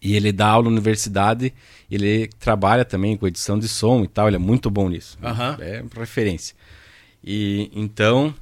[0.00, 1.52] E ele dá aula na universidade,
[1.90, 5.18] ele trabalha também com edição de som e tal, ele é muito bom nisso.
[5.22, 5.64] Uhum.
[5.64, 6.54] É referência.
[7.22, 8.34] E então,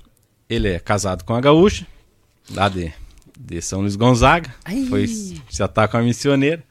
[0.52, 1.86] ele é casado com a gaúcha,
[2.50, 2.92] lá de,
[3.38, 4.54] de São Luís Gonzaga.
[4.64, 4.86] Ai.
[4.88, 6.62] Foi se atacar com a missioneira.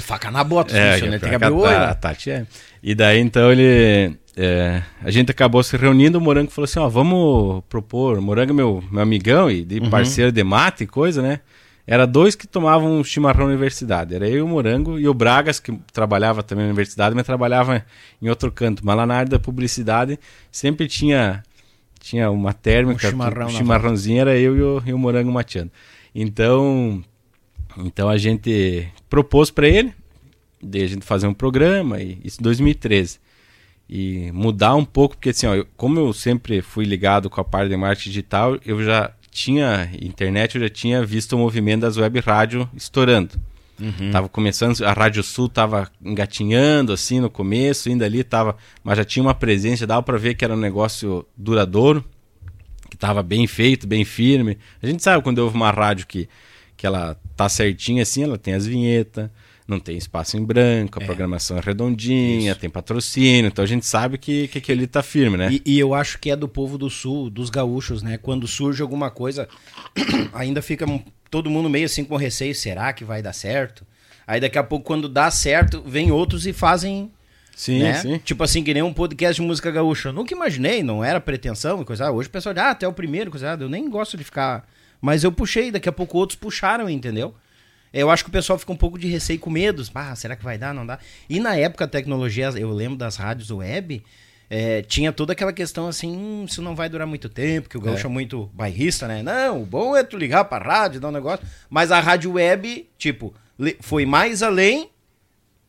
[0.00, 1.76] Faca na bota, é, tem que abrir o olho.
[1.76, 2.46] A Tati é.
[2.82, 6.88] E daí então ele é, a gente acabou se reunindo, o Morango falou assim, ó,
[6.88, 9.90] vamos propor, o Morango é meu, meu amigão e de uhum.
[9.90, 11.40] parceiro de mate e coisa, né?
[11.86, 15.60] Era dois que tomavam chimarrão na universidade, era eu e o Morango e o Bragas,
[15.60, 17.84] que trabalhava também na universidade, mas trabalhava
[18.22, 20.18] em outro canto, mas lá na área da publicidade
[20.50, 21.42] sempre tinha
[22.02, 25.70] tinha uma térmica, um chimarrão chimarrãozinho, era eu e o, e o Morango mateando.
[26.14, 27.02] Então,
[27.78, 29.94] então a gente propôs para ele,
[30.62, 33.20] de a gente fazer um programa, e isso em 2013
[33.94, 37.44] e mudar um pouco, porque assim, ó, eu, como eu sempre fui ligado com a
[37.44, 41.98] parte de marketing digital, eu já tinha internet, eu já tinha visto o movimento das
[41.98, 43.38] web rádio estourando.
[43.80, 44.10] Uhum.
[44.10, 49.04] Tava começando, a Rádio Sul tava engatinhando assim no começo, ainda ali tava, mas já
[49.04, 52.04] tinha uma presença, dava para ver que era um negócio duradouro,
[52.90, 54.58] que tava bem feito, bem firme.
[54.82, 56.28] A gente sabe quando houve uma rádio que
[56.82, 59.30] que ela tá certinha assim, ela tem as vinhetas,
[59.68, 61.06] não tem espaço em branco, a é.
[61.06, 62.60] programação é redondinha, Isso.
[62.60, 65.48] tem patrocínio, então a gente sabe que, que aquele tá firme, né?
[65.52, 68.18] E, e, eu acho que é do povo do sul, dos gaúchos, né?
[68.18, 69.48] Quando surge alguma coisa,
[70.34, 70.84] ainda fica
[71.32, 73.86] todo mundo meio assim com receio, será que vai dar certo?
[74.26, 77.10] Aí daqui a pouco, quando dá certo, vem outros e fazem.
[77.56, 77.94] Sim, né?
[77.94, 78.18] sim.
[78.18, 80.10] Tipo assim, que nem um podcast de música gaúcha.
[80.10, 82.10] Eu nunca imaginei, não era pretensão, coisa.
[82.10, 83.56] Hoje o pessoal diz, ah, até o primeiro, coisa.
[83.58, 84.68] Eu nem gosto de ficar.
[85.00, 87.34] Mas eu puxei, daqui a pouco outros puxaram, entendeu?
[87.94, 89.90] Eu acho que o pessoal fica um pouco de receio com medos.
[89.94, 90.74] Ah, será que vai dar?
[90.74, 90.98] Não dá.
[91.30, 94.02] E na época a tecnologia, eu lembro das rádios web,
[94.54, 97.80] é, tinha toda aquela questão assim, hum, isso não vai durar muito tempo, que o
[97.80, 98.10] gaúcho é.
[98.10, 99.22] é muito bairrista, né?
[99.22, 101.46] Não, o bom é tu ligar pra rádio, dar um negócio.
[101.70, 103.32] Mas a rádio web, tipo,
[103.80, 104.90] foi mais além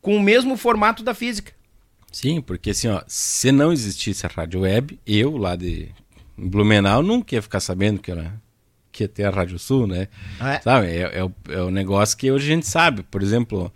[0.01, 1.53] com o mesmo formato da física.
[2.11, 5.87] Sim, porque assim, ó, se não existisse a rádio web, eu lá de
[6.37, 8.33] Blumenau nunca ia ficar sabendo que era
[8.91, 10.09] que ter a Rádio Sul, né?
[10.37, 10.59] Ah, é?
[10.59, 10.87] Sabe?
[10.87, 13.01] É, é, o, é o negócio que hoje a gente sabe.
[13.03, 13.71] Por exemplo,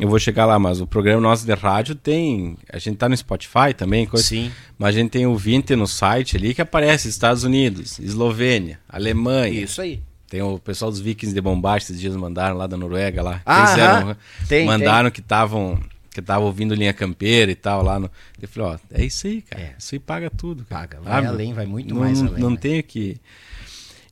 [0.00, 2.56] eu vou chegar lá, mas o programa nosso de rádio tem.
[2.72, 4.26] A gente tá no Spotify também, coisa.
[4.26, 4.50] Sim.
[4.78, 9.60] Mas a gente tem o Vinte no site ali que aparece Estados Unidos, Eslovênia, Alemanha.
[9.62, 10.02] Isso aí.
[10.28, 13.42] Tem o pessoal dos Vikings de Bombate, esses dias mandaram lá da Noruega lá.
[13.44, 14.16] Ah, fizeram,
[14.48, 15.14] tem, mandaram tem.
[15.14, 15.78] que estavam
[16.12, 18.10] que tava ouvindo linha campeira e tal lá no.
[18.40, 19.62] Eu falei, ó, é isso aí, cara.
[19.62, 19.74] É.
[19.78, 20.64] Isso aí paga tudo.
[20.64, 20.88] Cara.
[20.88, 22.40] Paga, vai além, vai muito não, mais além.
[22.40, 22.56] Não né?
[22.56, 23.20] tem que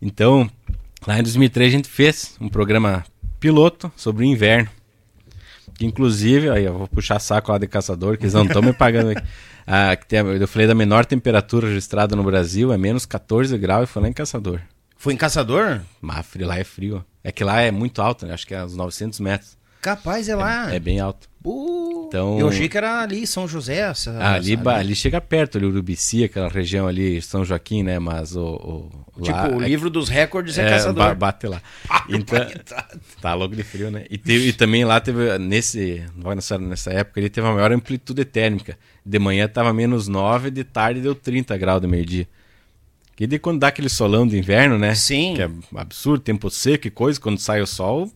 [0.00, 0.48] então,
[1.06, 3.04] lá em 2003 a gente fez um programa
[3.40, 4.70] piloto sobre o inverno.
[5.74, 8.72] Que inclusive, aí eu vou puxar saco lá de caçador, que eles não estão me
[8.72, 9.22] pagando aqui.
[9.70, 13.86] Ah, que tem, eu falei da menor temperatura registrada no Brasil, é menos 14 graus,
[13.86, 14.62] e foi lá em Caçador.
[14.96, 15.82] Foi em Caçador?
[16.00, 17.04] Mas frio, lá é frio.
[17.22, 18.32] É que lá é muito alto, né?
[18.32, 19.58] Acho que é uns 900 metros.
[19.82, 20.72] Capaz, é lá.
[20.72, 21.28] É, é bem alto.
[21.48, 23.78] Uh, então, eu achei que era ali São José.
[23.78, 24.68] Essa, ah, ali, ali.
[24.68, 27.98] ali chega perto, ali, Urubici, aquela região ali, São Joaquim, né?
[27.98, 28.90] Mas o.
[29.16, 31.14] o tipo, lá, o é, livro dos recordes é, é caçador.
[31.14, 31.62] Bate lá.
[31.88, 32.38] Ah, então,
[33.20, 34.04] tá louco de frio, né?
[34.10, 38.24] E, teve, e também lá teve, nesse, nessa, nessa época, ele teve a maior amplitude
[38.24, 38.78] térmica.
[39.04, 42.28] De manhã tava menos 9, de tarde deu 30 graus do meio-dia.
[43.16, 44.94] Que de quando dá aquele solão de inverno, né?
[44.94, 45.34] Sim.
[45.34, 48.10] Que é absurdo, tempo seco e coisa, quando sai o sol,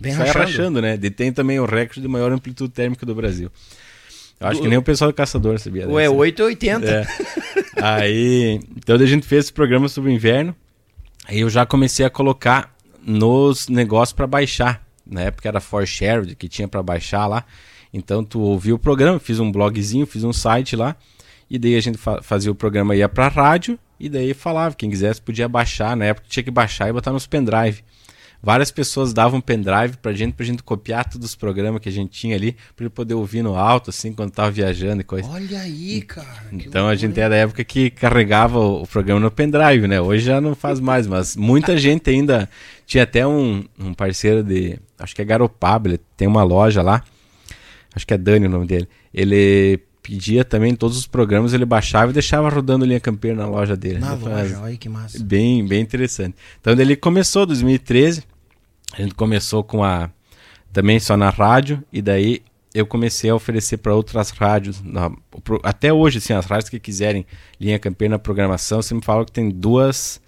[0.00, 0.44] Vem sai rachando.
[0.44, 0.96] rachando, né?
[0.96, 3.50] Detém também o recorde de maior amplitude térmica do Brasil.
[4.40, 5.88] Eu acho que nem o pessoal do caçador sabia.
[5.88, 6.86] Ué, 880.
[6.86, 7.06] É.
[7.80, 10.54] Aí, então a gente fez esse programa sobre o inverno.
[11.26, 14.84] Aí eu já comecei a colocar nos negócios para baixar.
[15.06, 17.44] Na época era For Shared, que tinha para baixar lá.
[17.92, 20.96] Então tu ouviu o programa, fiz um blogzinho, fiz um site lá.
[21.48, 24.90] E daí a gente fa fazia o programa, ia pra rádio, e daí falava, quem
[24.90, 27.84] quisesse podia baixar, na época tinha que baixar e botar nos pendrive.
[28.44, 32.10] Várias pessoas davam pendrive pra gente, pra gente copiar todos os programas que a gente
[32.10, 35.26] tinha ali, pra ele poder ouvir no alto, assim, quando tava viajando e coisa.
[35.28, 36.44] Olha aí, cara.
[36.52, 39.98] Então a gente é da época que carregava o, programa no pendrive, né?
[40.00, 42.48] Hoje já não faz mais, mas muita gente ainda.
[42.86, 44.78] Tinha até um, um parceiro de.
[44.98, 47.02] Acho que é Garopaba, ele tem uma loja lá.
[47.94, 48.86] Acho que é Dani o nome dele.
[49.12, 53.74] Ele pedia também todos os programas, ele baixava e deixava rodando linha campeira na loja
[53.74, 53.98] dele.
[53.98, 55.18] Na então, loja, olha que massa.
[55.24, 56.36] Bem, bem interessante.
[56.60, 58.22] Então ele começou 2013,
[58.96, 60.10] a gente começou com a
[60.72, 62.42] também só na rádio e daí
[62.74, 65.10] eu comecei a oferecer para outras rádios, na,
[65.62, 67.24] até hoje, assim, as rádios que quiserem
[67.60, 70.20] linha campeira na programação, você me fala que tem duas,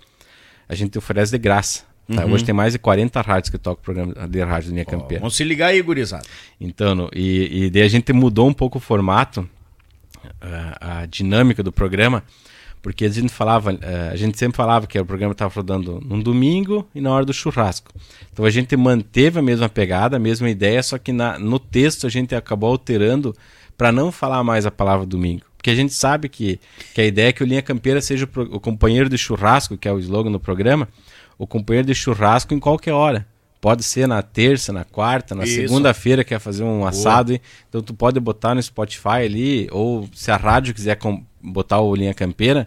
[0.68, 1.84] a gente oferece de graça.
[2.14, 2.24] Tá?
[2.24, 2.34] Uhum.
[2.34, 5.20] Hoje tem mais de 40 rádios que tocam programa de rádio linha campeira.
[5.20, 6.24] Vamos se ligar aí, gurizada.
[6.60, 9.48] Então, e, e daí a gente mudou um pouco o formato,
[10.40, 12.22] a, a dinâmica do programa,
[12.82, 16.20] porque a gente falava, eh, a gente sempre falava que o programa estava rodando num
[16.20, 17.90] domingo e na hora do churrasco.
[18.32, 22.06] Então a gente manteve a mesma pegada, a mesma ideia, só que na, no texto
[22.06, 23.34] a gente acabou alterando
[23.76, 25.42] para não falar mais a palavra domingo.
[25.56, 26.60] Porque a gente sabe que,
[26.94, 29.88] que a ideia é que o Linha Campeira seja o, o companheiro de churrasco, que
[29.88, 30.88] é o slogan do programa,
[31.36, 33.26] o companheiro de churrasco em qualquer hora.
[33.60, 36.90] Pode ser na terça, na quarta, na segunda-feira quer fazer um Boa.
[36.90, 37.36] assado.
[37.68, 40.96] Então tu pode botar no Spotify ali, ou se a rádio quiser
[41.46, 42.66] botar o Linha Campeira,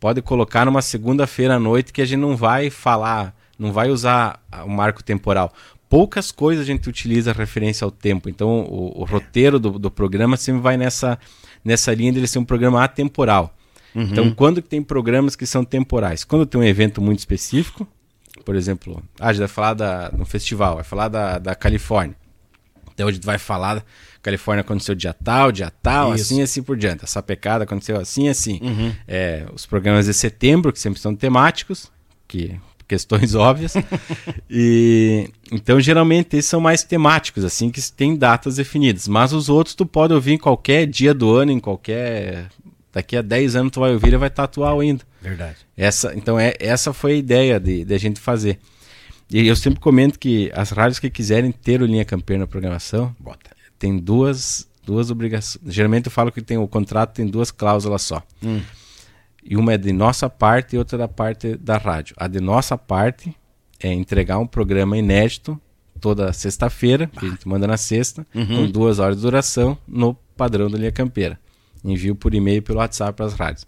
[0.00, 4.42] pode colocar numa segunda-feira à noite que a gente não vai falar, não vai usar
[4.64, 5.52] o marco temporal.
[5.88, 8.28] Poucas coisas a gente utiliza referência ao tempo.
[8.28, 11.18] Então o, o roteiro do, do, programa sempre vai nessa,
[11.64, 13.54] nessa linha de ser um programa atemporal.
[13.94, 14.02] Uhum.
[14.02, 16.24] Então quando tem programas que são temporais?
[16.24, 17.86] Quando tem um evento muito específico,
[18.44, 22.16] por exemplo, ah, a gente vai falar da, no festival, vai falar da, da Califórnia.
[22.92, 23.84] Então a gente vai falar
[24.24, 26.24] Califórnia aconteceu dia tal, dia tal, Isso.
[26.24, 27.04] assim assim por diante.
[27.04, 28.58] Essa pecada aconteceu assim assim.
[28.62, 28.92] Uhum.
[29.06, 31.92] É, os programas de setembro, que sempre são temáticos,
[32.26, 32.58] que
[32.88, 33.74] questões óbvias.
[34.48, 39.06] e então geralmente esses são mais temáticos, assim, que tem datas definidas.
[39.06, 42.46] Mas os outros tu pode ouvir em qualquer dia do ano, em qualquer
[42.90, 45.04] daqui a 10 anos tu vai ouvir e vai estar atual ainda.
[45.20, 45.56] Verdade.
[45.76, 48.58] Essa, então é, essa foi a ideia de, de a gente fazer.
[49.30, 53.14] E eu sempre comento que as rádios que quiserem ter o Linha Campeira na programação,
[53.18, 53.53] Bota.
[53.78, 55.62] Tem duas, duas obrigações.
[55.66, 58.22] Geralmente eu falo que tem o contrato tem duas cláusulas só.
[58.42, 58.60] Hum.
[59.44, 62.14] E uma é de nossa parte e outra da parte da rádio.
[62.18, 63.34] A de nossa parte
[63.78, 65.60] é entregar um programa inédito
[66.00, 68.46] toda sexta-feira, que a gente manda na sexta, uhum.
[68.46, 71.38] com duas horas de duração, no padrão da linha campeira.
[71.82, 73.66] Envio por e-mail pelo WhatsApp para as rádios.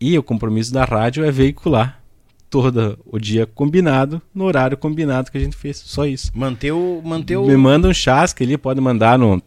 [0.00, 2.02] E o compromisso da rádio é veicular
[2.48, 5.76] todo o dia combinado, no horário combinado que a gente fez.
[5.78, 6.30] Só isso.
[6.34, 7.02] Manter o.
[7.04, 7.46] Manter o...
[7.46, 9.42] Me manda um chasque ali, pode mandar no,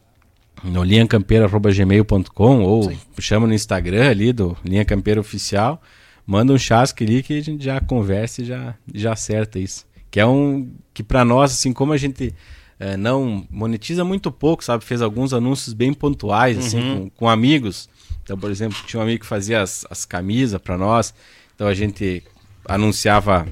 [0.63, 2.97] no linhacampeira.gmail.com ou Sim.
[3.19, 5.81] chama no Instagram ali do Linha Campeira Oficial.
[6.25, 9.85] Manda um chasque ali que a gente já conversa e já, já acerta isso.
[10.11, 10.71] Que é um.
[10.93, 12.33] Que para nós, assim, como a gente.
[12.81, 14.85] É, não monetiza muito pouco, sabe?
[14.85, 16.97] Fez alguns anúncios bem pontuais, assim, uhum.
[16.97, 17.89] com, com amigos
[18.29, 21.15] então, por exemplo, tinha um amigo que fazia as, as camisas para nós.
[21.55, 22.23] Então a gente
[22.65, 23.47] anunciava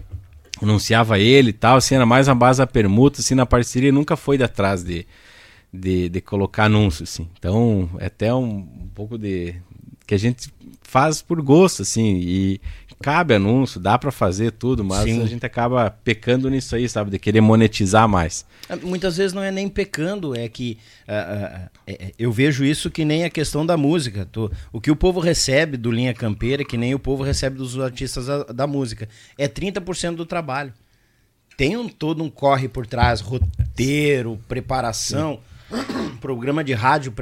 [0.62, 4.16] anunciava ele e tal, assim, era mais a base da permuta, assim, na parceria nunca
[4.16, 5.05] foi de atrás de,
[5.72, 7.30] de, de colocar anúncios, assim.
[7.38, 9.55] Então, é até um, um pouco de
[10.05, 10.51] que a gente
[10.82, 12.62] faz por gosto, assim, e
[13.02, 15.22] cabe anúncio, dá para fazer tudo, mas Sim.
[15.22, 17.12] a gente acaba pecando nisso aí, sabe?
[17.12, 18.45] De querer monetizar mais.
[18.68, 20.78] É, muitas vezes não é nem pecando, é que
[21.08, 24.28] uh, uh, eu vejo isso que nem a questão da música.
[24.72, 28.26] O que o povo recebe do Linha Campeira, que nem o povo recebe dos artistas
[28.26, 30.74] da, da música, é 30% do trabalho.
[31.56, 35.36] Tem um, todo um corre por trás, roteiro, preparação.
[35.36, 35.57] Sim
[36.20, 37.13] programa de rádio,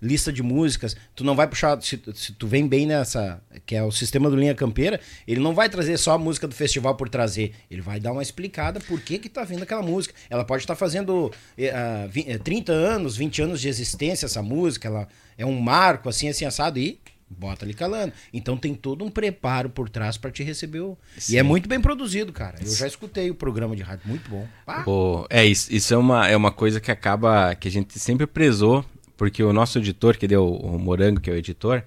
[0.00, 3.82] lista de músicas, tu não vai puxar, se, se, tu vem bem nessa, que é
[3.82, 7.08] o sistema do Linha Campeira, ele não vai trazer só a música do festival por
[7.08, 10.14] trazer, ele vai dar uma explicada por que que tá vindo aquela música.
[10.30, 14.88] Ela pode estar tá fazendo uh, 20, 30 anos, 20 anos de existência essa música,
[14.88, 17.00] ela é um marco assim, assim, assado, e
[17.30, 18.12] bota ali calando.
[18.32, 20.80] Então tem todo um preparo por trás para te receber.
[20.80, 20.96] O...
[21.28, 22.58] E é muito bem produzido, cara.
[22.60, 24.46] Eu já escutei o programa de rádio, muito bom.
[24.86, 28.26] Oh, é, isso, isso é, uma, é uma coisa que acaba, que a gente sempre
[28.26, 28.84] prezou,
[29.16, 31.82] porque o nosso editor, que deu o Morango, que é o editor,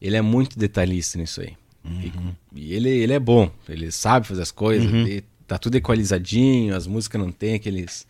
[0.00, 1.56] ele é muito detalhista nisso aí.
[1.84, 2.34] Uhum.
[2.54, 5.20] E, e, ele, ele é bom, ele sabe fazer as coisas, uhum.
[5.46, 8.06] tá tudo equalizadinho, as músicas não tem aqueles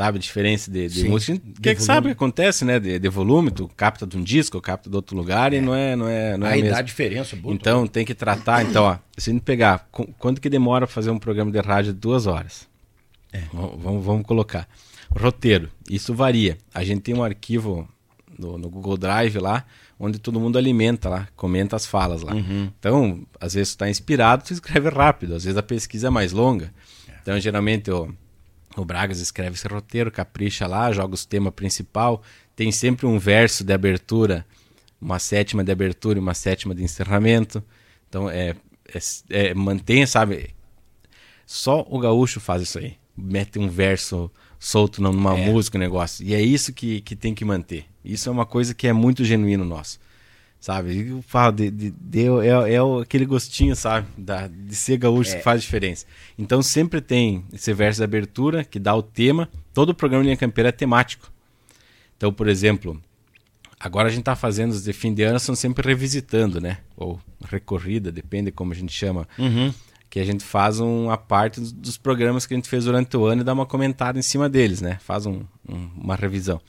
[0.00, 0.16] sabe?
[0.16, 1.34] A diferença de, de música.
[1.34, 2.80] O que, que sabe o que acontece, né?
[2.80, 5.56] De, de, volume, tu capta de um disco, capta de outro lugar é.
[5.56, 7.36] e não é, não é, não é Aí dá diferença.
[7.36, 8.64] Boa, então tem que tratar.
[8.64, 9.86] Então, ó, se a gente pegar,
[10.18, 12.66] quanto que demora para fazer um programa de rádio de duas horas?
[13.30, 13.42] É.
[13.52, 14.66] Vamos, vamos colocar.
[15.14, 16.56] Roteiro, isso varia.
[16.72, 17.86] A gente tem um arquivo
[18.38, 19.66] no, no Google Drive lá,
[19.98, 22.32] onde todo mundo alimenta lá, comenta as falas lá.
[22.32, 22.70] Uhum.
[22.78, 26.32] Então, às vezes tu tá inspirado, tu escreve rápido, às vezes a pesquisa é mais
[26.32, 26.72] longa.
[27.20, 28.08] Então, geralmente o,
[28.76, 32.22] o Bragas escreve esse roteiro, capricha lá, joga os temas principal,
[32.54, 34.46] tem sempre um verso de abertura,
[35.00, 37.62] uma sétima de abertura e uma sétima de encerramento.
[38.08, 38.54] Então, é,
[38.94, 40.54] é, é mantém, sabe?
[41.46, 42.96] Só o gaúcho faz isso aí.
[43.16, 45.50] Mete um verso solto numa é.
[45.50, 46.24] música, um negócio.
[46.24, 47.86] E é isso que, que tem que manter.
[48.04, 49.98] Isso é uma coisa que é muito genuíno nosso.
[50.60, 51.08] Sabe?
[51.08, 54.06] Eu falo, de, de, de é, é, aquele gostinho, sabe?
[54.16, 55.36] Da, de ser gaúcho é.
[55.38, 56.04] que faz diferença.
[56.38, 59.48] Então sempre tem esse verso de abertura que dá o tema.
[59.72, 61.32] Todo o programa Linha Campeira é temático.
[62.16, 63.00] Então, por exemplo,
[63.78, 66.78] agora a gente está fazendo os de fim de ano, são sempre revisitando, né?
[66.94, 69.26] Ou recorrida, depende como a gente chama.
[69.38, 69.72] Uhum
[70.10, 73.42] que a gente faz uma parte dos programas que a gente fez durante o ano
[73.42, 74.98] e dá uma comentada em cima deles, né?
[75.00, 76.60] Faz um, um, uma revisão.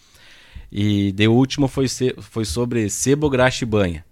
[0.72, 1.88] E de último foi,
[2.20, 4.06] foi sobre sebo, graxa e banha.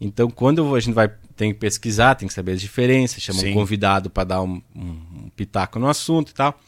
[0.00, 3.50] Então, quando a gente vai tem que pesquisar, tem que saber as diferenças, chama Sim.
[3.50, 6.58] um convidado para dar um, um, um, pitaco no assunto e tal.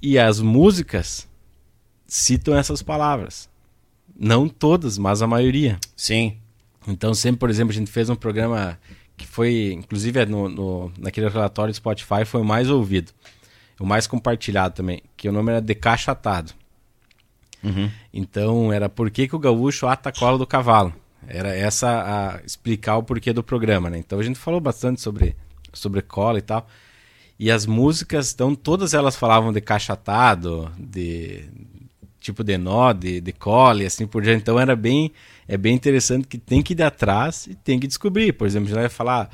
[0.00, 1.28] E as músicas
[2.06, 3.48] citam essas palavras.
[4.16, 5.78] Não todas, mas a maioria.
[5.96, 6.38] Sim.
[6.86, 8.78] Então, sempre, por exemplo, a gente fez um programa
[9.16, 13.12] que foi, inclusive, é no, no, naquele relatório do Spotify, foi o mais ouvido.
[13.78, 15.02] O mais compartilhado também.
[15.16, 16.52] Que o nome era Decachatado.
[17.62, 17.90] Uhum.
[18.12, 20.94] Então, era por que, que o gaúcho ata a cola do cavalo.
[21.26, 23.98] Era essa a explicar o porquê do programa, né?
[23.98, 25.36] Então a gente falou bastante sobre,
[25.72, 26.66] sobre cola e tal.
[27.38, 31.44] E as músicas, então, todas elas falavam de cachatado, de
[32.20, 34.42] tipo de nó, de, de cola e assim por diante.
[34.42, 35.12] Então era bem
[35.46, 38.32] é bem interessante que tem que ir atrás e tem que descobrir.
[38.32, 39.30] Por exemplo, já vai falar.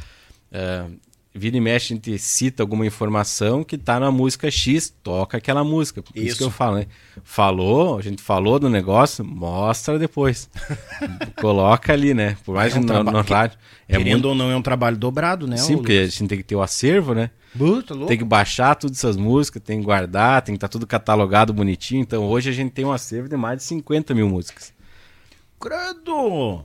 [0.53, 0.97] Uh,
[1.35, 5.65] vira e mexe, a gente cita alguma informação que está na música X, toca aquela
[5.65, 6.01] música.
[6.01, 6.27] Por isso.
[6.27, 6.37] isso.
[6.39, 6.87] que eu falo, né?
[7.25, 10.49] Falou, a gente falou do negócio, mostra depois.
[11.41, 12.37] Coloca ali, né?
[12.45, 13.59] Por mais é um no, no rádio.
[13.89, 14.29] É querendo muito...
[14.29, 15.57] ou não, é um trabalho dobrado, né?
[15.57, 17.31] Sim, porque a gente tem que ter o acervo, né?
[17.53, 20.87] Buta, tem que baixar todas essas músicas, tem que guardar, tem que estar tá tudo
[20.87, 22.01] catalogado bonitinho.
[22.01, 24.73] Então hoje a gente tem um acervo de mais de 50 mil músicas.
[25.61, 26.65] Credo!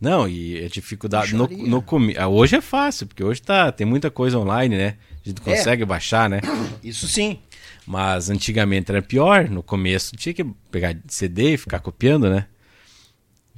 [0.00, 1.84] Não, e a dificuldade no, no
[2.16, 4.96] ah, Hoje é fácil, porque hoje tá, tem muita coisa online, né?
[5.24, 5.44] A gente é.
[5.44, 5.86] consegue é.
[5.86, 6.40] baixar, né?
[6.82, 7.38] Isso sim.
[7.84, 9.48] Mas antigamente era pior.
[9.48, 12.46] No começo tinha que pegar CD e ficar copiando, né?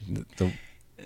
[0.08, 0.50] Então,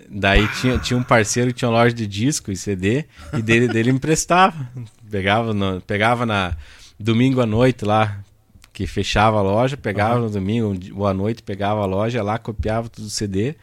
[0.09, 3.67] daí tinha, tinha um parceiro que tinha uma loja de disco e CD e dele,
[3.67, 4.69] dele emprestava.
[5.09, 6.55] Pegava, no, pegava na
[6.97, 8.23] domingo à noite lá,
[8.71, 10.25] que fechava a loja, pegava uhum.
[10.25, 13.55] no domingo ou à noite, pegava a loja lá, copiava tudo o CD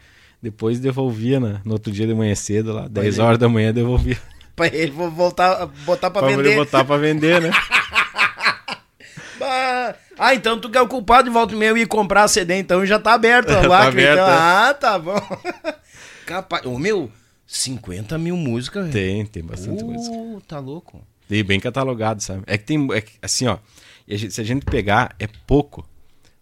[0.43, 4.17] depois devolvia na, no outro dia de manhã cedo, lá, 10 horas da manhã, devolvia.
[4.53, 6.49] pra ele voltar, botar pra, pra vender.
[6.49, 7.49] Pra botar pra vender, né?
[10.19, 12.85] ah, então tu que é o culpado de volta meio ir comprar a CD, então
[12.85, 14.27] já tá aberto a tá aberto, então.
[14.27, 14.37] É.
[14.37, 15.15] Ah, tá bom.
[16.25, 16.65] Capaz.
[16.65, 17.09] Ô, meu,
[17.47, 18.91] 50 mil músicas.
[18.91, 20.17] Tem, tem bastante uh, música.
[20.45, 21.07] Tá louco.
[21.29, 22.43] E bem catalogado, sabe?
[22.47, 23.57] É que tem, é que, assim, ó,
[24.29, 25.87] se a gente pegar, é pouco.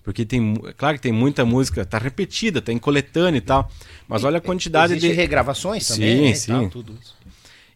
[0.04, 3.70] Porque tem, claro que tem muita música, tá repetida, tá em coletânea e tal.
[4.08, 6.82] Mas olha a quantidade de regravações também, sim, né, sim.
[6.99, 7.16] Isso.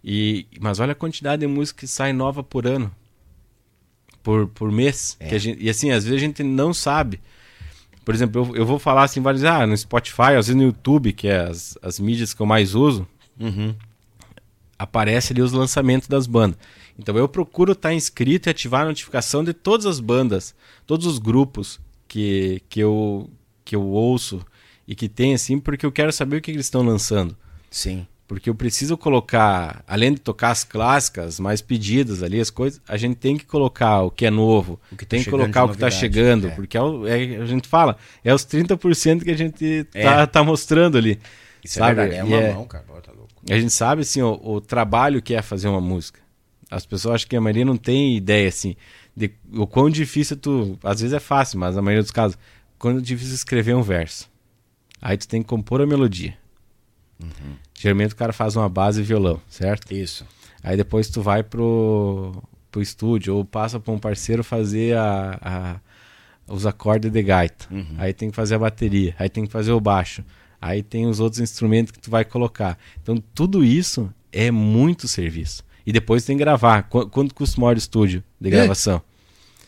[0.04, 2.92] E mas olha a quantidade de música que sai nova por ano.
[4.24, 5.38] Por, por mês, é.
[5.38, 7.22] gente, e assim, às vezes a gente não sabe.
[8.04, 11.14] Por exemplo, eu, eu vou falar assim, vários, ah, no Spotify, às vezes no YouTube,
[11.14, 13.08] que é as, as mídias que eu mais uso,
[13.40, 13.76] uhum.
[14.80, 16.58] aparece ali os lançamentos das bandas.
[16.98, 20.56] Então eu procuro estar tá inscrito e ativar a notificação de todas as bandas,
[20.88, 21.80] todos os grupos,
[22.16, 23.30] que, que, eu,
[23.66, 24.40] que eu ouço
[24.88, 27.36] e que tem, assim, porque eu quero saber o que eles estão lançando.
[27.70, 28.08] Sim.
[28.26, 32.96] Porque eu preciso colocar, além de tocar as clássicas, mais pedidas ali, as coisas, a
[32.96, 35.68] gente tem que colocar o que é novo, o que tá tem que colocar o
[35.68, 36.52] que está chegando, é.
[36.52, 40.04] porque é, o, é, a gente fala, é os 30% que a gente é.
[40.04, 41.20] tá, tá mostrando ali.
[41.62, 42.00] Isso é sabe?
[42.00, 43.34] é verdade, é uma é mão, cara, tá louco.
[43.50, 46.22] A gente sabe, assim, o, o trabalho que é fazer uma música.
[46.72, 48.78] As pessoas acham que a maioria não tem ideia, assim
[49.16, 50.78] de o quão difícil tu.
[50.84, 52.38] Às vezes é fácil, mas na maioria dos casos,
[52.78, 54.30] quando é difícil escrever um verso.
[55.02, 56.38] Aí tu tem que compor a melodia.
[57.22, 57.56] Uhum.
[57.74, 59.94] Geralmente o cara faz uma base e violão, certo?
[59.94, 60.26] Isso.
[60.64, 66.54] Aí depois tu vai pro, pro estúdio ou passa para um parceiro fazer a, a,
[66.54, 67.68] os acordes de gaita.
[67.72, 67.96] Uhum.
[67.98, 70.24] Aí tem que fazer a bateria, aí tem que fazer o baixo.
[70.62, 72.78] Aí tem os outros instrumentos que tu vai colocar.
[73.02, 75.64] Então tudo isso é muito serviço.
[75.86, 76.84] E depois tem que gravar.
[76.84, 79.02] Qu quanto custa o maior estúdio de gravação?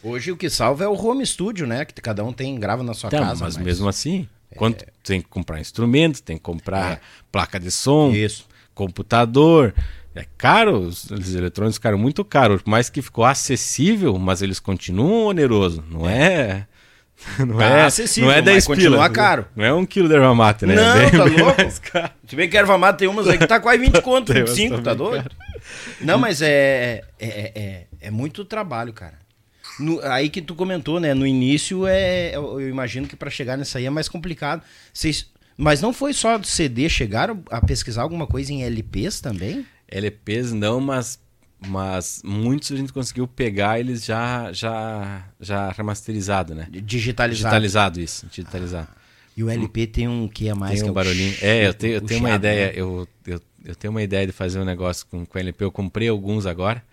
[0.04, 1.86] Hoje o que salva é o home studio, né?
[1.86, 3.46] Que cada um tem grava na sua tá, casa.
[3.46, 4.56] Mas, mas, mesmo assim, é...
[4.56, 7.00] quanto tem que comprar instrumentos, tem que comprar é.
[7.32, 8.48] placa de som, Isso.
[8.74, 9.74] computador.
[10.16, 14.60] É caro, os, os eletrônicos ficaram muito caros, por mais que ficou acessível, mas eles
[14.60, 16.34] continuam oneroso, não é?
[16.34, 16.68] é
[17.40, 19.46] Não tá é, acessível, não é 10 continua pila, caro.
[19.56, 20.76] Não é um quilo de erva mate, né?
[20.76, 21.62] Não, é bem, tá bem louco?
[22.28, 24.94] Se bem que erva mate tem umas aí que tá quase 20 conto, 25, tá
[24.94, 25.24] doido?
[25.24, 25.36] Caro.
[26.00, 29.18] Não, mas é, é, é, é, muito trabalho, cara.
[29.80, 31.14] No, aí que tu comentou, né?
[31.14, 34.62] No início, é, eu imagino que para chegar nisso aí é mais complicado.
[34.94, 39.66] Vocês, mas não foi só do CD, chegaram a pesquisar alguma coisa em LPs também?
[39.90, 41.20] LPs não, mas
[41.66, 46.68] mas muitos a gente conseguiu pegar eles já já já remasterizado, né?
[46.70, 47.32] Digitalizado.
[47.32, 48.90] Digitalizado isso, digitalizado.
[49.36, 51.36] E o LP tem um que é mais tem um é barulhinho.
[51.42, 52.74] É, eu tenho, eu tenho uma ideia, né?
[52.76, 55.64] eu, eu, eu tenho uma ideia de fazer um negócio com, com LP.
[55.64, 56.84] Eu comprei alguns agora.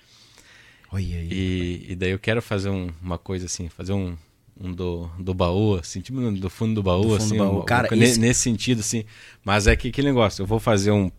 [0.93, 1.29] Olha aí.
[1.31, 4.15] E, e daí eu quero fazer um, uma coisa assim, fazer um,
[4.61, 7.61] um do, do baú, assim, tipo do fundo do baú, do fundo assim, do baú.
[7.61, 8.21] Um, Cara, um, esse...
[8.21, 9.05] nesse sentido, assim.
[9.43, 11.11] Mas é que aquele negócio, eu vou fazer um.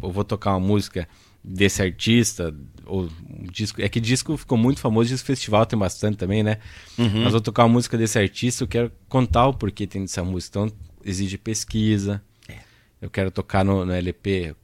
[0.00, 1.08] Eu vou tocar uma música
[1.42, 3.80] desse artista, ou um disco.
[3.80, 6.58] É que disco ficou muito famoso, disco festival tem bastante também, né?
[6.98, 7.24] Uhum.
[7.24, 10.60] Mas vou tocar uma música desse artista, eu quero contar o porquê tem dessa música.
[10.60, 12.22] Então exige pesquisa.
[12.48, 12.58] É.
[13.00, 14.54] Eu quero tocar no, no LP,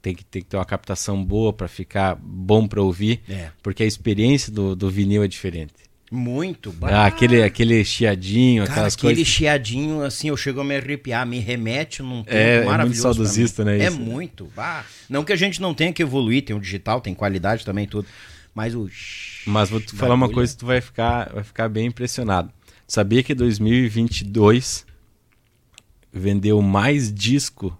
[0.00, 3.50] tem que, tem que ter uma captação boa para ficar bom para ouvir, é.
[3.62, 5.89] porque a experiência do, do vinil é diferente.
[6.10, 6.74] Muito.
[6.82, 9.32] Ah, aquele, aquele chiadinho, Cara, aquelas aquele coisas.
[9.32, 12.80] chiadinho, assim, eu chego a me arrepiar, me remete num tempo é, maravilhoso.
[12.80, 13.78] É muito saudosista, né?
[13.78, 14.00] É isso.
[14.00, 14.50] muito.
[14.56, 14.84] Bah.
[15.08, 18.08] Não que a gente não tenha que evoluir, tem o digital, tem qualidade também, tudo.
[18.52, 18.90] Mas o.
[19.46, 22.50] Mas vou te falar uma coisa que tu vai ficar, vai ficar bem impressionado.
[22.88, 24.84] Sabia que 2022
[26.12, 27.78] vendeu mais disco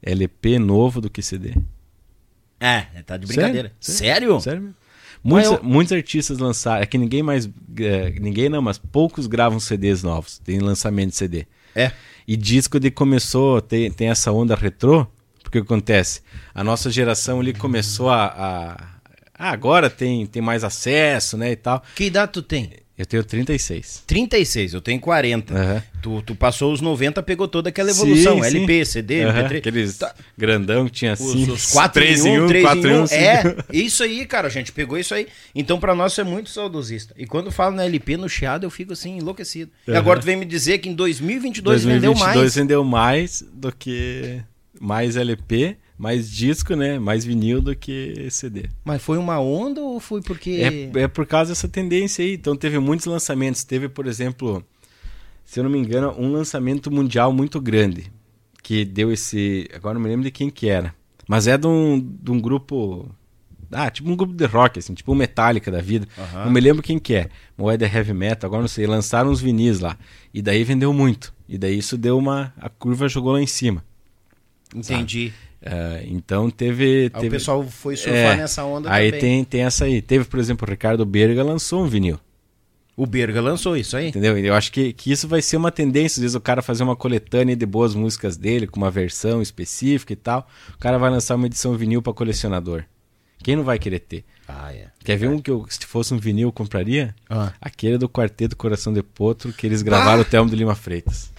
[0.00, 1.54] LP novo do que CD?
[2.60, 3.72] É, tá de brincadeira.
[3.80, 4.40] Sério?
[4.40, 4.40] Sério?
[4.40, 4.74] Sério?
[5.24, 5.60] Muitos, eu...
[5.62, 6.82] muitos artistas lançaram.
[6.82, 7.48] É que ninguém mais.
[7.78, 10.38] É, ninguém não, mas poucos gravam CDs novos.
[10.38, 11.46] Tem lançamento de CD.
[11.74, 11.90] É.
[12.28, 15.06] E disco de começou, tem, tem essa onda retrô.
[15.42, 16.20] Porque o que acontece?
[16.54, 18.26] A nossa geração ali começou a.
[18.26, 18.94] a
[19.36, 21.52] ah, agora tem, tem mais acesso, né?
[21.52, 21.82] E tal.
[21.96, 22.70] Que idade tu tem?
[22.96, 24.04] Eu tenho 36.
[24.06, 25.52] 36, eu tenho 40.
[25.52, 25.82] Uhum.
[26.00, 28.40] Tu, tu passou os 90, pegou toda aquela evolução.
[28.40, 28.92] Sim, LP, sim.
[28.92, 29.32] CD, uhum.
[29.32, 29.58] MP3.
[29.58, 30.14] Aqueles tá.
[30.38, 31.50] grandão que tinha assim.
[31.50, 33.04] Os 4 3 em 1, 3 4 em 1.
[33.06, 34.46] É, isso aí, cara.
[34.46, 35.26] A gente pegou isso aí.
[35.52, 37.12] Então, pra nós, é muito saudosista.
[37.18, 39.72] E quando falo na LP, no chiado, eu fico assim, enlouquecido.
[39.88, 39.94] Uhum.
[39.94, 42.34] E agora tu vem me dizer que em 2022, 2022 vendeu mais.
[42.36, 44.40] 2022 vendeu mais do que
[44.80, 46.98] mais LP mais disco, né?
[46.98, 48.68] Mais vinil do que CD.
[48.84, 50.90] Mas foi uma onda ou foi porque.
[50.94, 52.34] É, é por causa dessa tendência aí.
[52.34, 53.64] Então teve muitos lançamentos.
[53.64, 54.64] Teve, por exemplo,
[55.44, 58.10] se eu não me engano, um lançamento mundial muito grande.
[58.62, 59.68] Que deu esse.
[59.74, 60.94] Agora não me lembro de quem que era.
[61.28, 63.08] Mas é de um, de um grupo.
[63.70, 66.06] Ah, tipo um grupo de rock, assim, tipo um Metallica da vida.
[66.16, 66.44] Uhum.
[66.44, 67.28] Não me lembro quem que é.
[67.56, 68.86] Moeda Heavy Metal, agora não sei.
[68.86, 69.96] Lançaram uns vinis lá.
[70.32, 71.34] E daí vendeu muito.
[71.48, 72.52] E daí isso deu uma.
[72.56, 73.84] A curva jogou lá em cima.
[74.74, 75.30] Entendi.
[75.30, 75.43] Sabe?
[75.64, 77.28] Uh, então teve, teve.
[77.28, 79.20] o pessoal foi surfar é, nessa onda aí também.
[79.20, 80.02] tem tem essa aí.
[80.02, 82.20] Teve, por exemplo, o Ricardo Berga lançou um vinil.
[82.94, 84.08] O Berga lançou isso aí.
[84.08, 84.38] Entendeu?
[84.38, 86.18] Eu acho que, que isso vai ser uma tendência.
[86.18, 90.12] Às vezes o cara fazer uma coletânea de boas músicas dele, com uma versão específica
[90.12, 90.46] e tal.
[90.74, 92.84] O cara vai lançar uma edição vinil para colecionador.
[93.42, 94.24] Quem não vai querer ter?
[94.46, 94.88] Ah, é.
[95.02, 97.14] Quer ver um que eu, se fosse um vinil, eu compraria?
[97.28, 97.52] Ah.
[97.60, 100.22] Aquele do Quarteto Coração de Potro, que eles gravaram ah.
[100.22, 101.33] o Telmo do Lima Freitas.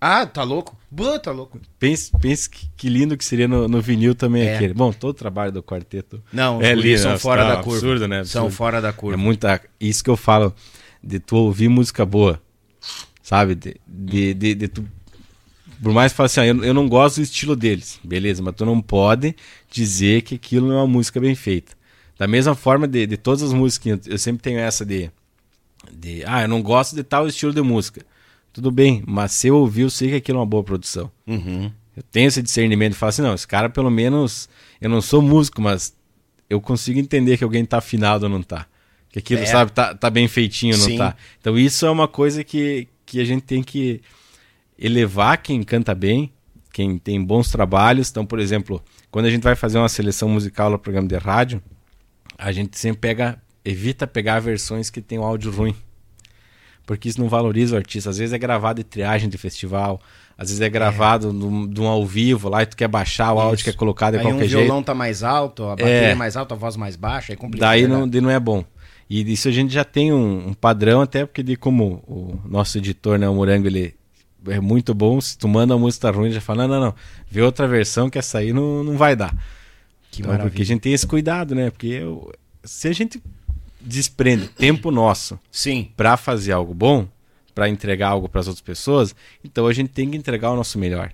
[0.00, 0.74] Ah, tá louco?
[0.90, 1.60] Boa, tá louco.
[1.78, 4.54] Pense, pense que, que lindo que seria no, no vinil também é.
[4.54, 4.72] aquele.
[4.72, 6.22] Bom, todo o trabalho do quarteto.
[6.32, 7.76] Não, é lindo, são fora da curva.
[7.76, 8.20] Absurdo, né?
[8.20, 8.32] Absurdo.
[8.32, 9.14] São fora da curva.
[9.14, 9.60] É muita.
[9.78, 10.54] Isso que eu falo
[11.04, 12.40] de tu ouvir música boa.
[13.22, 13.54] Sabe?
[13.54, 14.88] De, de, de, de tu.
[15.82, 18.00] Por mais que fale assim, ah, eu, eu não gosto do estilo deles.
[18.02, 19.36] Beleza, mas tu não pode
[19.70, 21.72] dizer que aquilo não é uma música bem feita.
[22.18, 25.10] Da mesma forma de, de todas as músicas, eu sempre tenho essa de,
[25.92, 26.24] de.
[26.26, 28.04] Ah, eu não gosto de tal estilo de música
[28.52, 31.10] tudo bem, mas se eu ouvir, eu sei que aquilo é uma boa produção.
[31.26, 31.70] Uhum.
[31.96, 34.48] Eu tenho esse discernimento e falo assim, não, esse cara pelo menos,
[34.80, 35.94] eu não sou músico, mas
[36.48, 38.66] eu consigo entender que alguém tá afinado ou não tá.
[39.10, 39.46] Que aquilo, é.
[39.46, 41.16] sabe, tá, tá bem feitinho ou não tá.
[41.40, 44.00] Então isso é uma coisa que, que a gente tem que
[44.78, 46.32] elevar quem canta bem,
[46.72, 48.10] quem tem bons trabalhos.
[48.10, 51.62] Então, por exemplo, quando a gente vai fazer uma seleção musical no programa de rádio,
[52.38, 55.76] a gente sempre pega, evita pegar versões que tem o áudio ruim
[56.90, 58.10] porque isso não valoriza o artista.
[58.10, 60.00] Às vezes é gravado em triagem de festival,
[60.36, 61.32] às vezes é gravado
[61.68, 63.42] de um ao vivo lá e tu quer baixar o isso.
[63.46, 64.58] áudio que é colocado de Aí qualquer um jeito.
[64.58, 67.32] o violão tá mais alto, a bateria é, é mais alta, a voz mais baixa,
[67.32, 67.68] é complicado.
[67.68, 68.64] Daí não, daí não é bom.
[69.08, 72.76] E isso a gente já tem um, um, padrão, até porque de como o nosso
[72.76, 73.94] editor, né, o Morango, ele
[74.48, 75.20] é muito bom.
[75.20, 76.94] Se tu manda uma música ruim, já fala, não, não, não,
[77.30, 79.32] vê outra versão que essa aí não, não vai dar.
[80.10, 80.50] Que então, maravilha.
[80.50, 81.70] Porque a gente tem esse cuidado, né?
[81.70, 82.32] Porque eu,
[82.64, 83.22] se a gente
[83.80, 87.08] desprende tempo nosso sim para fazer algo bom,
[87.54, 89.14] para entregar algo para as outras pessoas,
[89.44, 91.12] então a gente tem que entregar o nosso melhor.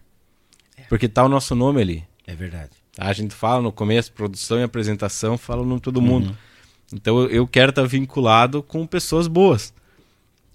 [0.77, 0.83] É.
[0.83, 2.05] Porque tá o nosso nome ali.
[2.27, 2.71] É verdade.
[2.99, 6.29] A gente fala no começo, produção e apresentação, fala no todo mundo.
[6.29, 6.37] Uhum.
[6.93, 9.73] Então eu quero estar tá vinculado com pessoas boas.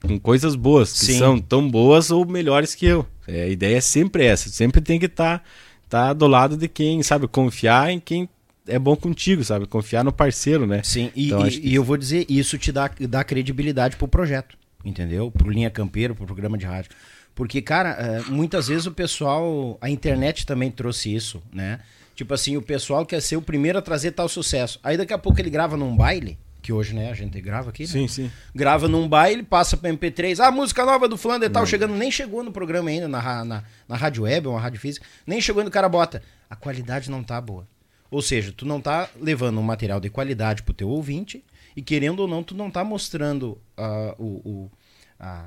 [0.01, 1.20] com coisas boas, que Sim.
[1.20, 3.05] são tão boas ou melhores que eu.
[3.28, 5.39] É, a ideia é sempre essa, sempre tem que estar
[5.88, 8.28] tá, tá do lado de quem sabe confiar em quem
[8.68, 9.66] é bom contigo, sabe?
[9.66, 10.82] Confiar no parceiro, né?
[10.84, 11.68] Sim, e, então, e, que...
[11.68, 15.32] e eu vou dizer, isso te dá, dá credibilidade pro projeto, entendeu?
[15.32, 16.91] Pro Linha Campeiro, pro programa de rádio.
[17.34, 21.80] Porque, cara, é, muitas vezes o pessoal, a internet também trouxe isso, né?
[22.16, 24.80] Tipo assim, o pessoal quer ser o primeiro a trazer tal sucesso.
[24.84, 27.84] Aí daqui a pouco ele grava num baile, que hoje, né, a gente grava aqui,
[27.84, 27.89] né?
[27.89, 28.32] Sim, sim.
[28.53, 32.12] Grava num baile, passa pra MP3, ah, música nova do fulano e tal, chegando, nem
[32.12, 35.72] chegou no programa ainda, na, na, na rádio web, uma rádio física, nem chegou no
[35.72, 36.22] cara bota.
[36.49, 37.66] A qualidade não tá boa.
[38.12, 41.43] Ou seja, tu não tá levando um material de qualidade pro teu ouvinte
[41.76, 44.72] e querendo ou não, tu não tá mostrando uh, o, o,
[45.18, 45.45] a,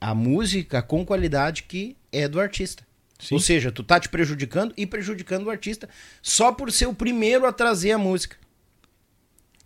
[0.00, 2.82] a música com qualidade que é do artista.
[3.18, 3.34] Sim.
[3.34, 5.86] Ou seja, tu tá te prejudicando e prejudicando o artista
[6.22, 8.36] só por ser o primeiro a trazer a música.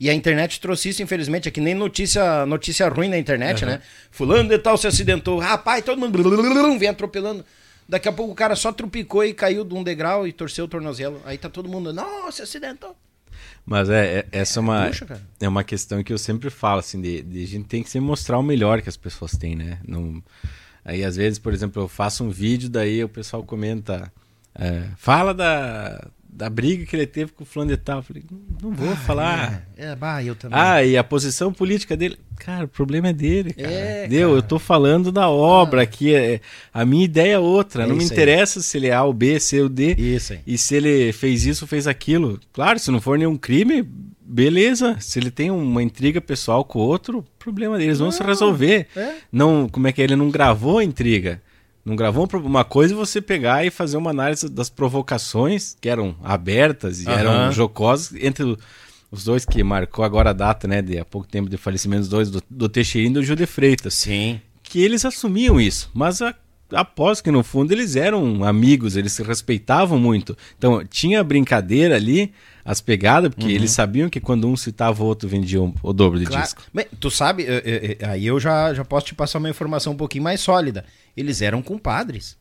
[0.01, 3.71] E a internet trouxe isso, infelizmente, é que nem notícia, notícia ruim na internet, uhum.
[3.71, 3.83] né?
[4.11, 5.39] Fulano de tal se acidentou.
[5.39, 7.45] Rapaz, todo mundo vem atropelando.
[7.93, 10.69] Daqui a pouco o cara só trupicou e caiu de um degrau e torceu o
[10.69, 11.21] tornozelo.
[11.27, 12.97] Aí tá todo mundo, nossa, acidentou.
[13.67, 17.03] Mas é, é essa é uma, Puxa, é uma questão que eu sempre falo, assim,
[17.03, 19.79] de, de, a gente tem que se mostrar o melhor que as pessoas têm, né?
[19.87, 20.23] Não,
[20.83, 24.11] aí às vezes, por exemplo, eu faço um vídeo, daí o pessoal comenta,
[24.55, 27.99] é, fala da, da briga que ele teve com o fulano de tal.
[27.99, 28.25] Eu falei,
[28.63, 29.69] não vou ah, falar.
[29.77, 30.59] É, é bah, eu também.
[30.59, 32.19] Ah, e a posição política dele.
[32.37, 33.71] Cara, o problema é dele, cara.
[33.71, 34.39] É, Deu, cara.
[34.39, 35.85] eu tô falando da obra ah.
[35.85, 36.15] aqui.
[36.15, 36.41] É,
[36.73, 37.85] a minha ideia é outra.
[37.85, 38.63] É não me interessa aí.
[38.63, 39.95] se ele é A, ou B, C ou D.
[39.95, 40.41] Isso aí.
[40.47, 42.41] E se ele fez isso, fez aquilo.
[42.53, 43.87] Claro, se não for nenhum crime,
[44.21, 44.97] beleza.
[45.01, 48.87] Se ele tem uma intriga pessoal com o outro, problema deles, vão se resolver.
[48.97, 49.17] É.
[49.31, 50.05] Não, como é que é?
[50.05, 51.43] ele não gravou a intriga?
[51.85, 57.03] Não gravou uma coisa você pegar e fazer uma análise das provocações que eram abertas
[57.03, 57.13] e uhum.
[57.13, 58.57] eram jocosas entre
[59.11, 62.09] os dois que marcou agora a data, né, de há pouco tempo de falecimento dos
[62.09, 63.95] dois, do, do Teixeirinho e do Gil de Freitas.
[63.95, 64.41] Sim.
[64.63, 66.35] Que eles assumiam isso, mas a,
[66.73, 70.37] após que no fundo eles eram amigos, eles se respeitavam muito.
[70.59, 72.33] Então tinha brincadeira ali,
[72.65, 73.51] as pegadas, porque uhum.
[73.51, 76.43] eles sabiam que quando um citava o outro vendiam o dobro de claro.
[76.43, 76.63] disco.
[76.73, 77.47] Bem, tu sabe,
[78.09, 80.85] aí eu já, já posso te passar uma informação um pouquinho mais sólida.
[81.17, 82.37] Eles eram compadres.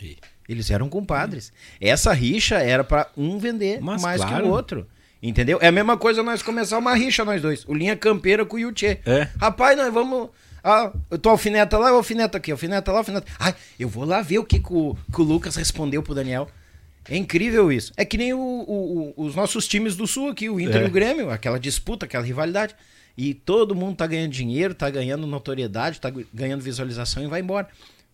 [0.00, 0.16] E?
[0.48, 1.52] Eles eram compadres.
[1.80, 4.42] Essa rixa era para um vender Mas, mais claro.
[4.42, 4.86] que o outro.
[5.22, 5.58] Entendeu?
[5.62, 7.64] É a mesma coisa nós começar uma rixa, nós dois.
[7.66, 8.98] O Linha Campeira com o Yuchê.
[9.06, 9.28] É.
[9.40, 10.30] Rapaz, nós vamos.
[10.62, 13.26] Ah, eu tô alfineta lá, alfineta aqui, alfineta lá, alfineta.
[13.38, 16.48] Ai, eu vou lá ver o que, que, o, que o Lucas respondeu pro Daniel.
[17.08, 17.92] É incrível isso.
[17.96, 20.84] É que nem o, o, os nossos times do Sul aqui, o Inter é.
[20.84, 22.76] e o Grêmio, aquela disputa, aquela rivalidade.
[23.16, 27.68] E todo mundo tá ganhando dinheiro, tá ganhando notoriedade, tá ganhando visualização e vai embora.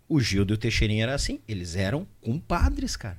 [0.09, 3.19] O Gildo e o Teixeirinha era assim, eles eram compadres, cara.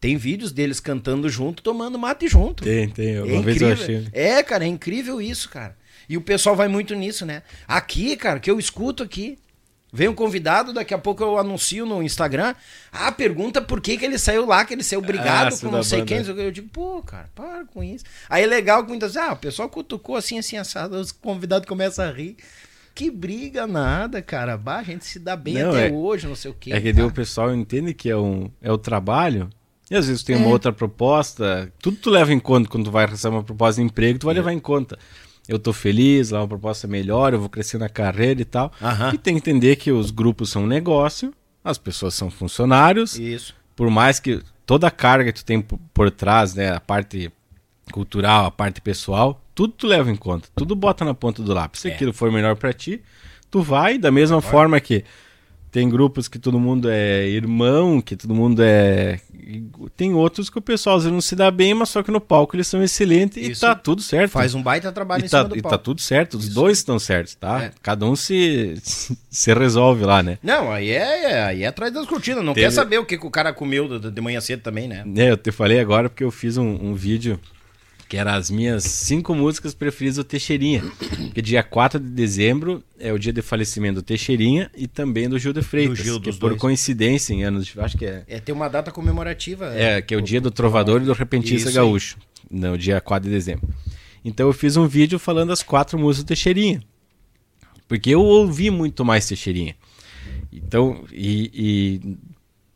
[0.00, 2.64] Tem vídeos deles cantando junto, tomando mate junto.
[2.64, 3.20] Tem, tem.
[3.20, 3.68] Uma é vez incrível.
[3.68, 4.08] eu achei.
[4.12, 5.76] É, cara, é incrível isso, cara.
[6.08, 7.42] E o pessoal vai muito nisso, né?
[7.66, 9.38] Aqui, cara, que eu escuto aqui,
[9.94, 12.56] Vem um convidado, daqui a pouco eu anuncio no Instagram.
[12.90, 15.84] Ah, pergunta por que, que ele saiu lá, que ele saiu brigado ah, com não
[15.84, 16.08] sei banda.
[16.08, 16.44] quem.
[16.44, 18.04] Eu digo, pô, cara, para com isso.
[18.28, 21.68] Aí é legal que muitas vezes, ah, o pessoal cutucou assim, assim, assado, os convidados
[21.68, 22.36] começam a rir.
[22.92, 24.58] Que briga nada, cara.
[24.58, 26.72] Bah, a gente se dá bem não, até é, hoje, não sei o quê.
[26.72, 27.06] É que tá?
[27.06, 29.48] o pessoal entende que é, um, é o trabalho.
[29.88, 30.38] E às vezes tem é.
[30.40, 31.72] uma outra proposta.
[31.78, 34.34] Tudo tu leva em conta quando tu vai receber uma proposta de emprego, tu vai
[34.34, 34.38] é.
[34.38, 34.98] levar em conta
[35.48, 38.72] eu tô feliz, lá uma proposta melhor, eu vou crescer na carreira e tal.
[38.80, 39.14] Uhum.
[39.14, 41.32] E tem que entender que os grupos são um negócio,
[41.62, 43.18] as pessoas são funcionários.
[43.18, 43.54] Isso.
[43.76, 47.30] Por mais que toda a carga que tu tem por, trás, né, a parte
[47.92, 51.82] cultural, a parte pessoal, tudo tu leva em conta, tudo bota na ponta do lápis.
[51.82, 51.94] Se é.
[51.94, 53.02] aquilo for melhor para ti,
[53.50, 54.50] tu vai da mesma vai.
[54.50, 55.04] forma que
[55.74, 59.18] tem grupos que todo mundo é irmão, que todo mundo é.
[59.96, 62.20] Tem outros que o pessoal às vezes não se dá bem, mas só que no
[62.20, 64.30] palco eles são excelentes Isso e tá tudo certo.
[64.30, 66.54] Faz um baita trabalho e em tá, cima do E tá tudo certo, os Isso.
[66.54, 67.64] dois estão certos, tá?
[67.64, 67.72] É.
[67.82, 68.76] Cada um se,
[69.28, 70.38] se resolve lá, né?
[70.44, 72.44] Não, aí é, aí é atrás das cortinas.
[72.44, 72.66] Não Teve...
[72.66, 75.04] quer saber o que, que o cara comeu de, de manhã cedo também, né?
[75.16, 77.40] É, eu te falei agora porque eu fiz um, um vídeo
[78.14, 80.84] que eram as minhas cinco músicas preferidas do Teixeirinha.
[81.08, 85.36] Porque dia 4 de dezembro é o dia de falecimento do Teixeirinha e também do
[85.36, 85.98] Gil de Freitas.
[85.98, 86.60] Do Gil, que por dois.
[86.60, 87.80] coincidência, em anos de.
[87.80, 88.22] Acho que é.
[88.28, 89.66] É, tem uma data comemorativa.
[89.74, 92.16] É, que é o, o dia do Trovador e do Repentista Isso Gaúcho.
[92.48, 92.60] Aí.
[92.60, 93.68] No dia 4 de dezembro.
[94.24, 96.84] Então eu fiz um vídeo falando as quatro músicas do Teixeirinha.
[97.88, 99.74] Porque eu ouvi muito mais Teixeirinha.
[100.52, 102.16] Então, e, e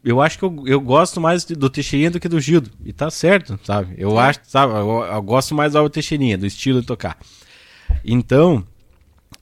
[0.08, 2.70] eu acho que eu, eu gosto mais do Teixeirinha do que do Gildo.
[2.82, 3.94] E tá certo, sabe?
[3.98, 4.22] Eu é.
[4.24, 4.72] acho, sabe?
[4.72, 7.18] Eu, eu, gosto mais do Teixeirinha, do estilo de tocar.
[8.02, 8.66] Então,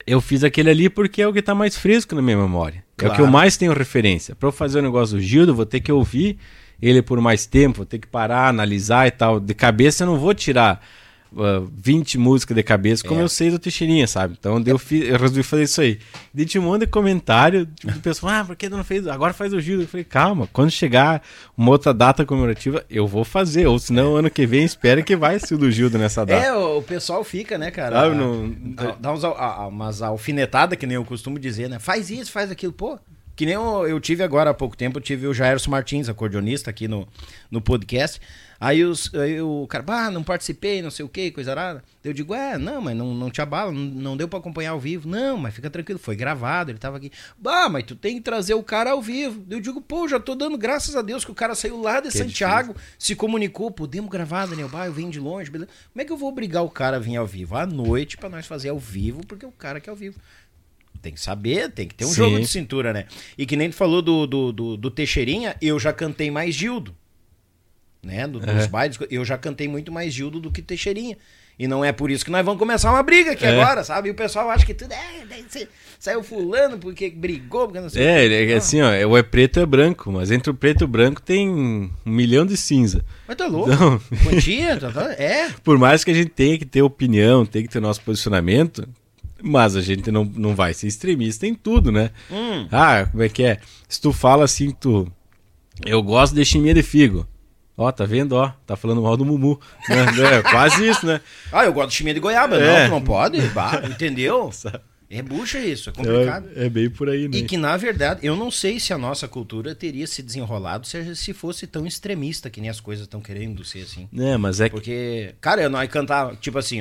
[0.05, 2.83] eu fiz aquele ali porque é o que tá mais fresco na minha memória.
[2.97, 3.11] Claro.
[3.11, 4.35] É o que eu mais tenho referência.
[4.35, 6.37] Para eu fazer o negócio do Gildo, vou ter que ouvir
[6.81, 9.39] ele por mais tempo, vou ter que parar, analisar e tal.
[9.39, 10.85] De cabeça eu não vou tirar
[11.33, 13.23] uh, 20 músicas de cabeça, como é.
[13.23, 14.35] eu sei do Teixeirinha, sabe?
[14.39, 15.99] Então eu, fiz, eu resolvi fazer isso aí.
[16.45, 19.07] Tinha um monte de comentário, tipo, o pessoal, ah, por que não fez?
[19.07, 19.81] Agora faz o Gil.
[19.81, 21.21] Eu falei, calma, quando chegar
[21.57, 23.67] uma outra data comemorativa, eu vou fazer.
[23.67, 26.45] Ou senão, ano que vem, espera que vai ser o do Gildo nessa data.
[26.45, 28.01] É, o pessoal fica, né, cara?
[28.01, 28.55] Ah, não...
[28.99, 31.79] Dá uns, umas alfinetadas, que nem eu costumo dizer, né?
[31.79, 32.73] Faz isso, faz aquilo.
[32.73, 32.99] Pô,
[33.37, 36.71] que nem eu, eu, tive agora há pouco tempo, eu tive o Jairson Martins, acordeonista,
[36.71, 37.07] aqui no,
[37.51, 38.19] no podcast.
[38.59, 41.83] Aí, os, aí o cara, ah, não participei, não sei o que, coisa rara.
[42.03, 44.79] Eu digo, é, não, mas não, não te abala, não, não deu para acompanhar ao
[44.79, 45.07] vivo.
[45.07, 47.11] Não, mas fica tranquilo, foi gravado, ele tava aqui.
[47.37, 49.45] Bah, mas tu tem que trazer o cara ao vivo.
[49.47, 52.09] Eu digo, pô, já tô dando graças a Deus que o cara saiu lá de
[52.09, 55.69] que é Santiago, é se comunicou, podemos gravar, Daniel, bah, eu venho de longe, beleza.
[55.93, 57.55] Como é que eu vou obrigar o cara a vir ao vivo?
[57.55, 60.19] À noite para nós fazer ao vivo, porque o cara quer ao vivo.
[61.01, 62.15] Tem que saber, tem que ter um Sim.
[62.15, 63.05] jogo de cintura, né?
[63.37, 66.95] E que nem tu falou do, do, do, do Teixeirinha, eu já cantei mais Gildo
[68.03, 68.27] né?
[68.27, 68.97] Do, dos bailes.
[69.11, 71.17] Eu já cantei muito mais Gildo do que Teixeirinha.
[71.59, 73.49] E não é por isso que nós vamos começar uma briga aqui é.
[73.49, 74.09] agora, sabe?
[74.09, 75.67] E o pessoal acha que tudo é.
[75.99, 79.59] Saiu fulano porque brigou, porque não sei É, é, é assim, ó, o é preto
[79.59, 83.03] é branco, mas entre o preto e o branco tem um milhão de cinza.
[83.27, 83.71] Mas tá louco?
[83.71, 83.99] Então...
[84.23, 85.49] Quantia, tá, tá, é.
[85.63, 88.87] Por mais que a gente tenha que ter opinião, tem que ter nosso posicionamento,
[89.41, 92.11] mas a gente não, não vai ser extremista em tudo, né?
[92.31, 92.67] Hum.
[92.71, 93.59] Ah, como é que é?
[93.87, 95.11] Se tu fala assim, tu.
[95.85, 97.27] Eu gosto de chimia de figo.
[97.77, 98.33] Ó, tá vendo?
[98.33, 99.59] Ó, tá falando mal do Mumu.
[99.87, 99.97] Né?
[100.37, 101.21] É, quase isso, né?
[101.51, 102.57] Ah, eu gosto de chimia de goiaba.
[102.57, 102.83] É.
[102.83, 103.39] Não, não pode.
[103.49, 104.49] Bah, entendeu?
[105.09, 106.49] É bucha isso, é complicado.
[106.55, 107.37] É, é, bem por aí, né?
[107.37, 111.15] E que, na verdade, eu não sei se a nossa cultura teria se desenrolado se,
[111.15, 114.09] se fosse tão extremista que nem as coisas estão querendo ser assim.
[114.17, 116.79] É, mas é Porque, cara, nós cantar, tipo assim,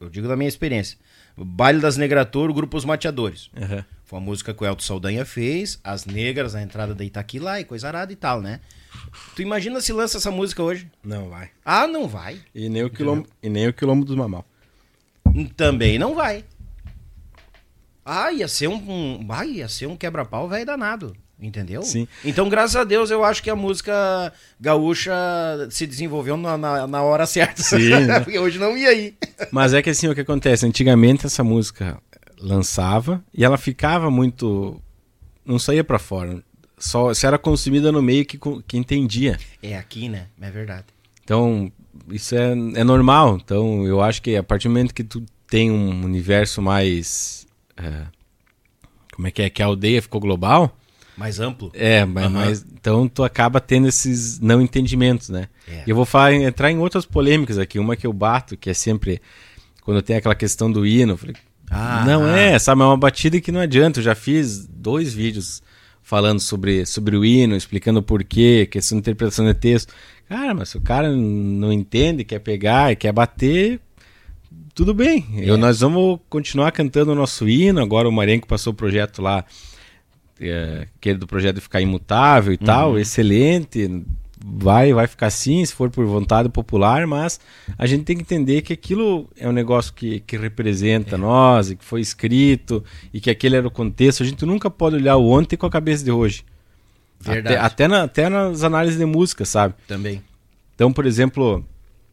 [0.00, 0.98] eu digo da minha experiência.
[1.36, 3.50] Baile das Negratouro, Grupo Os Mateadores.
[3.56, 3.84] Uhum.
[4.04, 7.64] Foi uma música que o Elton Saldanha fez, as negras na entrada da Itaquila e
[7.64, 8.60] coisa arada e tal, né?
[9.34, 10.90] Tu imagina se lança essa música hoje?
[11.02, 11.50] Não vai.
[11.64, 12.40] Ah, não vai.
[12.54, 14.44] E nem o quilombo, e nem o quilombo dos Mamal.
[15.56, 16.44] Também não vai.
[18.04, 21.16] Ah, ia ser um, um ah, ia ser um quebra-pau velho danado.
[21.46, 21.82] Entendeu?
[21.82, 22.08] Sim.
[22.24, 25.12] Então, graças a Deus, eu acho que a música gaúcha
[25.70, 27.62] se desenvolveu na, na, na hora certa.
[27.62, 27.90] Sim.
[27.90, 28.20] Né?
[28.24, 29.14] Porque hoje não ia aí.
[29.50, 30.66] Mas é que assim, o que acontece?
[30.66, 31.98] Antigamente essa música
[32.38, 34.80] lançava e ela ficava muito.
[35.44, 36.42] Não saía para fora
[36.78, 39.38] só se era consumida no meio que, que entendia.
[39.62, 40.26] É aqui, né?
[40.40, 40.84] É verdade.
[41.22, 41.72] Então,
[42.10, 43.38] isso é, é normal.
[43.42, 47.46] Então, eu acho que a partir do momento que tu tem um universo mais.
[47.76, 48.06] É,
[49.14, 49.50] como é que é?
[49.50, 50.76] Que a aldeia ficou global.
[51.16, 51.70] Mais amplo.
[51.74, 52.30] É, mas, uhum.
[52.30, 55.48] mas então tu acaba tendo esses não entendimentos, né?
[55.68, 55.84] É.
[55.86, 57.78] E eu vou falar, entrar em outras polêmicas aqui.
[57.78, 59.20] Uma que eu bato, que é sempre.
[59.82, 61.36] Quando tem aquela questão do hino, falei,
[61.70, 62.38] ah, não ah.
[62.38, 62.82] é, sabe?
[62.82, 64.00] É uma batida que não adianta.
[64.00, 65.62] Eu já fiz dois vídeos
[66.02, 69.92] falando sobre, sobre o hino, explicando o porquê, questão de interpretação de texto.
[70.28, 73.80] Cara, mas se o cara não entende, quer pegar e quer bater,
[74.74, 75.26] tudo bem.
[75.36, 75.50] É.
[75.50, 77.80] Eu, nós vamos continuar cantando o nosso hino.
[77.80, 79.44] Agora o Marenco passou o projeto lá,
[80.40, 82.66] é, aquele do projeto de ficar imutável e uhum.
[82.66, 84.04] tal, excelente
[84.46, 87.40] vai, vai ficar assim, se for por vontade popular, mas
[87.78, 91.18] a gente tem que entender que aquilo é um negócio que, que representa é.
[91.18, 94.22] nós, e que foi escrito, e que aquele era o contexto.
[94.22, 96.44] A gente nunca pode olhar o ontem com a cabeça de hoje.
[97.18, 97.56] Verdade.
[97.56, 99.74] Até, até, na, até nas análises de música, sabe?
[99.88, 100.22] Também.
[100.74, 101.64] Então, por exemplo,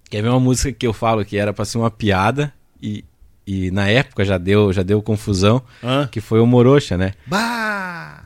[0.10, 3.04] quer ver uma música que eu falo que era para ser uma piada e,
[3.46, 6.08] e na época já deu, já deu confusão, Hã?
[6.08, 7.14] que foi o Morocha, né?
[7.26, 8.24] Bah!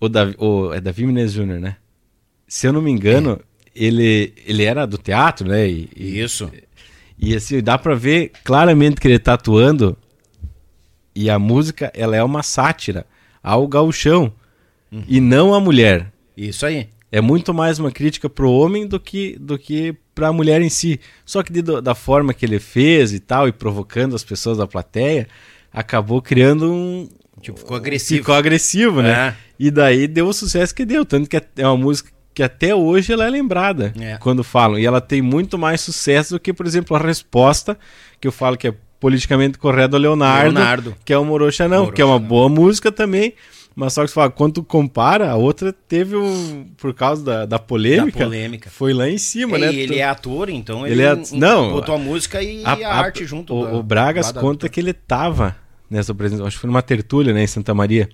[0.00, 1.76] O, Davi, o, é Davi Menezes Jr., né?
[2.48, 3.70] se eu não me engano, é.
[3.74, 5.68] ele, ele era do teatro, né?
[5.68, 6.50] E, Isso.
[7.18, 9.96] E, e assim, dá pra ver claramente que ele tá atuando.
[11.14, 13.04] E a música, ela é uma sátira
[13.42, 14.32] ao gauchão.
[14.90, 15.04] Uhum.
[15.06, 16.10] E não à mulher.
[16.36, 16.88] Isso aí.
[17.10, 20.98] É muito mais uma crítica pro homem do que, do que pra mulher em si.
[21.24, 24.66] Só que de, da forma que ele fez e tal, e provocando as pessoas da
[24.66, 25.28] plateia,
[25.72, 27.08] acabou criando um.
[27.40, 28.18] Tipo, ficou agressivo.
[28.18, 29.10] Ficou agressivo, né?
[29.10, 29.34] É.
[29.60, 31.04] E daí deu o sucesso que deu.
[31.04, 34.16] Tanto que é, é uma música que até hoje ela é lembrada é.
[34.18, 34.76] quando falam.
[34.76, 37.78] E ela tem muito mais sucesso do que, por exemplo, a resposta
[38.20, 40.96] que eu falo que é politicamente correta do Leonardo, Leonardo.
[41.04, 42.26] que é o Morocha Não, Morocha que é uma não.
[42.26, 43.34] boa música também.
[43.78, 46.16] Mas só que você fala, quando tu compara, a outra teve.
[46.76, 48.18] Por causa da, da polêmica.
[48.18, 48.68] Da polêmica.
[48.68, 49.72] Foi lá em cima, é, né?
[49.72, 49.98] E ele tu...
[50.00, 51.36] é ator, então ele, ele é...
[51.38, 53.54] não, botou a música e a, a arte junto.
[53.54, 55.54] O, da, o Bragas conta que ele tava
[55.88, 58.08] nessa apresentação, acho que foi numa tertúlia, né, em Santa Maria.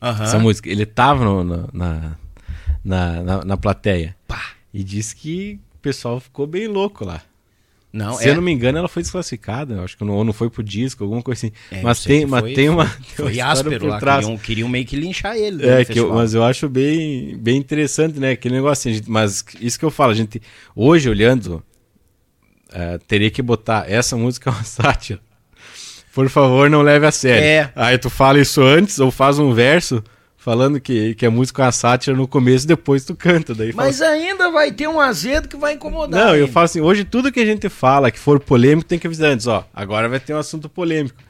[0.00, 0.70] Essa música.
[0.70, 2.16] Ele tava no, no, na,
[2.82, 4.16] na, na, na plateia.
[4.26, 4.40] Pá.
[4.72, 7.20] E disse que o pessoal ficou bem louco lá.
[7.92, 8.30] Não, Se é...
[8.30, 9.82] eu não me engano, ela foi desclassificada.
[9.82, 11.52] Acho que não, ou não foi pro disco, alguma coisa assim.
[11.72, 12.86] É, mas tem, mas foi, tem uma.
[12.86, 13.98] Foi uma áspero lá.
[13.98, 15.66] Queriam, queriam meio que linchar ele.
[15.66, 18.32] É, que eu, mas eu acho bem, bem interessante, né?
[18.32, 19.02] Aquele negócio assim.
[19.08, 20.40] Mas isso que eu falo, a gente.
[20.74, 21.62] Hoje, olhando.
[22.68, 25.20] uh, teria que botar essa música é uma sátira.
[26.14, 27.44] Por favor, não leve a sério.
[27.44, 27.72] É.
[27.74, 30.02] Aí tu fala isso antes ou faz um verso
[30.40, 33.54] falando que, que a música é uma sátira no começo depois tu canta.
[33.54, 36.18] Daí Mas assim, ainda vai ter um azedo que vai incomodar.
[36.18, 36.38] Não, ainda.
[36.38, 39.32] eu falo assim, hoje tudo que a gente fala que for polêmico tem que avisar
[39.32, 41.22] antes, ó, agora vai ter um assunto polêmico.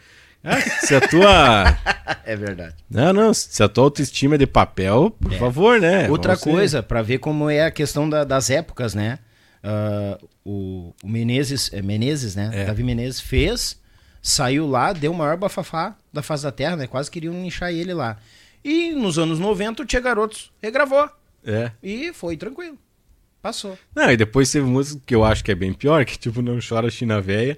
[0.42, 1.78] É, se a tua.
[2.24, 2.74] é verdade.
[2.88, 3.34] Não, não.
[3.34, 5.36] Se a tua autoestima é de papel, por é.
[5.36, 6.08] favor, né?
[6.08, 6.82] Outra Vamos coisa, ser...
[6.84, 9.18] para ver como é a questão da, das épocas, né?
[9.62, 12.50] Uh, o, o, Menezes, é Menezes, né?
[12.54, 12.64] É.
[12.64, 13.78] Davi Menezes fez,
[14.22, 16.86] saiu lá, deu o maior bafafá da face da terra, né?
[16.86, 18.16] Quase queriam inchar ele lá.
[18.64, 21.08] E nos anos 90 o Tia Garotos regravou.
[21.44, 21.72] É.
[21.82, 22.78] E foi tranquilo.
[23.42, 23.78] Passou.
[23.94, 26.58] Não, e depois teve música que eu acho que é bem pior, que tipo Não
[26.60, 27.56] Chora China Véia.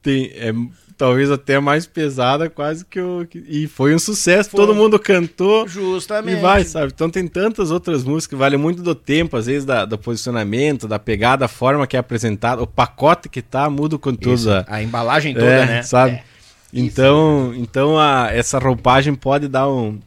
[0.00, 0.52] Tem, é
[0.98, 3.26] talvez até mais pesada, quase que o.
[3.46, 4.58] E foi um sucesso, foi.
[4.58, 5.66] todo mundo cantou.
[5.68, 6.38] Justamente.
[6.38, 6.92] E vai, sabe?
[6.92, 10.88] Então tem tantas outras músicas que valem muito do tempo, às vezes da, do posicionamento,
[10.88, 14.52] da pegada, a forma que é apresentada, o pacote que tá, muda com tudo.
[14.52, 15.82] A, a embalagem toda, é, né?
[15.82, 16.14] Sabe?
[16.14, 16.24] É.
[16.72, 19.98] Então, então a, essa roupagem pode dar um,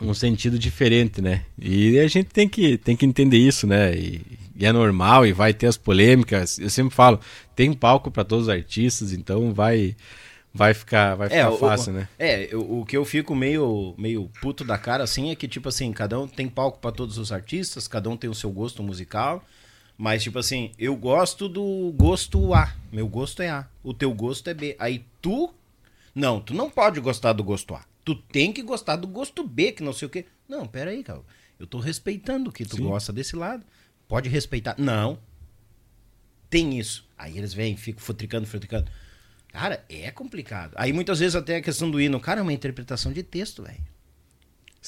[0.00, 1.42] um sentido diferente, né?
[1.58, 3.94] E a gente tem que, tem que entender isso, né?
[3.94, 4.20] E,
[4.56, 6.58] e é normal e vai ter as polêmicas.
[6.58, 7.20] Eu sempre falo,
[7.54, 9.96] tem palco para todos os artistas, então vai
[10.52, 12.08] vai ficar, vai ficar é, fácil, o, né?
[12.18, 15.68] É, o, o, que eu fico meio, meio puto da cara, assim, é que, tipo
[15.68, 18.82] assim, cada um tem palco para todos os artistas, cada um tem o seu gosto
[18.82, 19.44] musical,
[19.96, 24.48] mas, tipo assim, eu gosto do gosto A, meu gosto é A, o teu gosto
[24.48, 24.74] é B.
[24.78, 25.52] Aí tu,
[26.14, 29.70] não, tu não pode gostar do gosto A, tu tem que gostar do gosto B,
[29.70, 30.24] que não sei o quê.
[30.48, 31.20] Não, pera aí, cara,
[31.58, 32.84] eu tô respeitando que tu Sim.
[32.84, 33.62] gosta desse lado,
[34.08, 34.74] pode respeitar.
[34.78, 35.18] Não,
[36.48, 37.06] tem isso.
[37.18, 38.90] Aí eles vêm, ficam futricando, futricando.
[39.48, 40.72] Cara, é complicado.
[40.76, 43.76] Aí muitas vezes até a questão do hino, cara, é uma interpretação de texto, velho.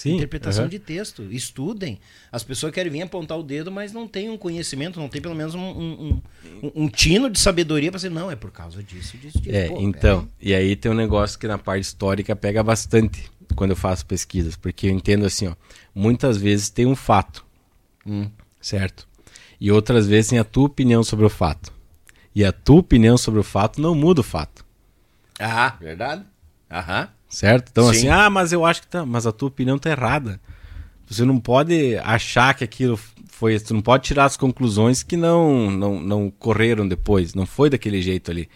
[0.00, 0.16] Sim.
[0.16, 0.70] Interpretação uhum.
[0.70, 1.30] de texto.
[1.30, 2.00] Estudem.
[2.32, 5.34] As pessoas querem vir apontar o dedo, mas não tem um conhecimento, não tem pelo
[5.34, 6.22] menos um, um,
[6.62, 9.54] um, um tino de sabedoria para dizer, não, é por causa disso, disso, disso.
[9.54, 13.72] É, Pô, então, e aí tem um negócio que na parte histórica pega bastante quando
[13.72, 15.54] eu faço pesquisas, porque eu entendo assim, ó,
[15.94, 17.44] muitas vezes tem um fato,
[18.06, 18.30] hum.
[18.58, 19.06] certo?
[19.60, 21.70] E outras vezes tem a tua opinião sobre o fato.
[22.34, 24.64] E a tua opinião sobre o fato não muda o fato.
[25.38, 26.24] Ah, verdade.
[26.70, 27.10] Aham.
[27.30, 27.68] Certo?
[27.70, 27.90] Então, Sim.
[27.90, 29.06] assim, ah, mas eu acho que tá.
[29.06, 30.40] Mas a tua opinião tá errada.
[31.06, 33.56] Você não pode achar que aquilo foi.
[33.56, 37.32] Você não pode tirar as conclusões que não, não, não correram depois.
[37.32, 38.48] Não foi daquele jeito ali.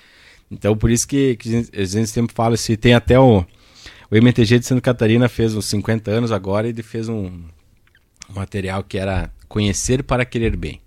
[0.50, 3.44] Então, por isso que, que a gente sempre fala se tem até o.
[4.10, 7.26] O MTG de Santa Catarina fez uns 50 anos agora e ele fez um,
[8.28, 10.80] um material que era Conhecer para Querer Bem.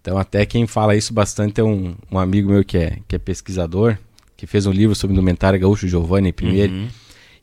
[0.00, 3.18] Então, até quem fala isso bastante é um, um amigo meu que é, que é
[3.18, 3.98] pesquisador,
[4.40, 6.72] que fez um livro sobre indumentária gaúcho, Giovanni Primeiro.
[6.72, 6.88] Uhum.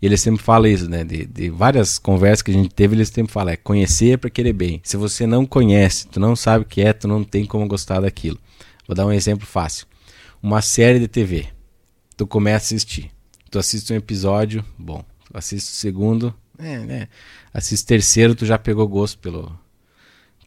[0.01, 1.03] E ele sempre fala isso, né?
[1.03, 4.53] De, de, várias conversas que a gente teve, ele sempre fala: é conhecer para querer
[4.53, 4.81] bem.
[4.83, 7.99] Se você não conhece, tu não sabe o que é, tu não tem como gostar
[7.99, 8.39] daquilo.
[8.87, 9.85] Vou dar um exemplo fácil.
[10.41, 11.47] Uma série de TV.
[12.15, 13.11] Tu começa a assistir.
[13.51, 15.03] Tu assiste um episódio, bom.
[15.25, 17.07] Tu assiste o segundo, é, né?
[17.53, 19.55] Assiste o terceiro, tu já pegou gosto pelo,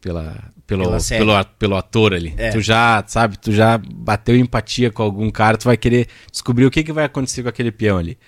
[0.01, 0.36] pela,
[0.66, 2.34] pelo, pelo, pelo ator ali.
[2.36, 2.51] É.
[2.51, 6.70] Tu já, sabe, tu já bateu empatia com algum cara, tu vai querer descobrir o
[6.70, 8.18] que, que vai acontecer com aquele peão ali.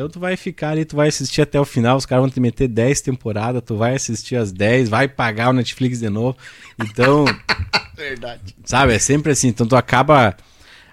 [0.00, 2.40] Então tu vai ficar ali, tu vai assistir até o final, os caras vão te
[2.40, 6.36] meter 10 temporadas, tu vai assistir as 10, vai pagar o Netflix de novo.
[6.78, 7.24] Então.
[7.94, 8.56] Verdade.
[8.64, 9.48] Sabe, é sempre assim.
[9.48, 10.34] Então tu acaba.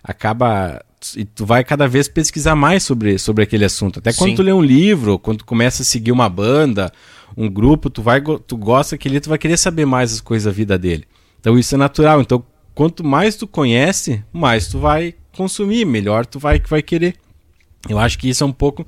[0.04, 0.84] Acaba.
[1.16, 4.00] E tu vai cada vez pesquisar mais sobre, sobre aquele assunto.
[4.00, 4.36] Até quando Sim.
[4.36, 6.92] tu lê um livro, quando tu começa a seguir uma banda,
[7.38, 10.46] um grupo, tu vai tu gosta que ele tu vai querer saber mais as coisas
[10.46, 11.06] da vida dele.
[11.40, 12.20] Então isso é natural.
[12.20, 17.16] Então quanto mais tu conhece, mais tu vai consumir, melhor tu vai vai querer.
[17.88, 18.86] Eu acho que isso é um pouco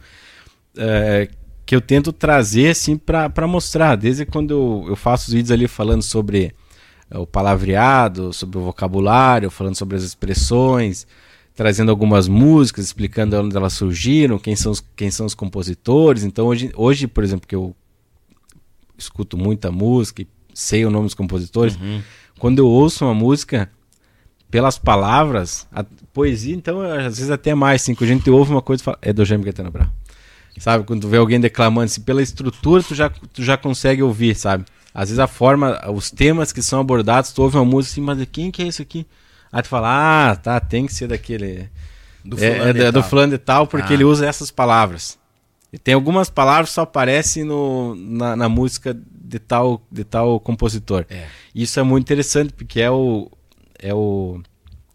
[0.75, 1.29] é,
[1.63, 3.95] que eu tento trazer assim para mostrar.
[3.95, 6.55] Desde quando eu, eu faço os vídeos ali falando sobre
[7.11, 11.05] é, o palavreado, sobre o vocabulário, falando sobre as expressões,
[11.53, 16.23] trazendo algumas músicas, explicando onde elas surgiram, quem são os, quem são os compositores.
[16.23, 17.75] Então hoje, hoje, por exemplo, que eu
[18.99, 21.75] escuto muita música, sei o nome dos compositores.
[21.75, 22.01] Uhum.
[22.37, 23.69] Quando eu ouço uma música,
[24.49, 25.83] pelas palavras, a
[26.13, 28.97] poesia, então, às vezes até mais, assim, quando a gente ouve uma coisa e fala,
[29.01, 29.89] é do Jaime Gaetano Brown.
[30.57, 34.35] Sabe, quando tu vê alguém declamando, assim, pela estrutura tu já, tu já consegue ouvir,
[34.35, 34.65] sabe?
[34.93, 38.27] Às vezes a forma, os temas que são abordados, tu ouve uma música assim, mas
[38.29, 39.07] quem que é isso aqui?
[39.51, 41.69] Aí tu fala, ah, tá, tem que ser daquele...
[42.25, 43.95] Do é, é, é do fulano e tal, porque ah.
[43.95, 45.17] ele usa essas palavras.
[45.71, 50.39] E tem algumas palavras que só aparecem no, na, na, música de tal, de tal
[50.39, 51.05] compositor.
[51.09, 51.27] É.
[51.53, 53.29] Isso é muito interessante, porque é o,
[53.77, 54.41] é o,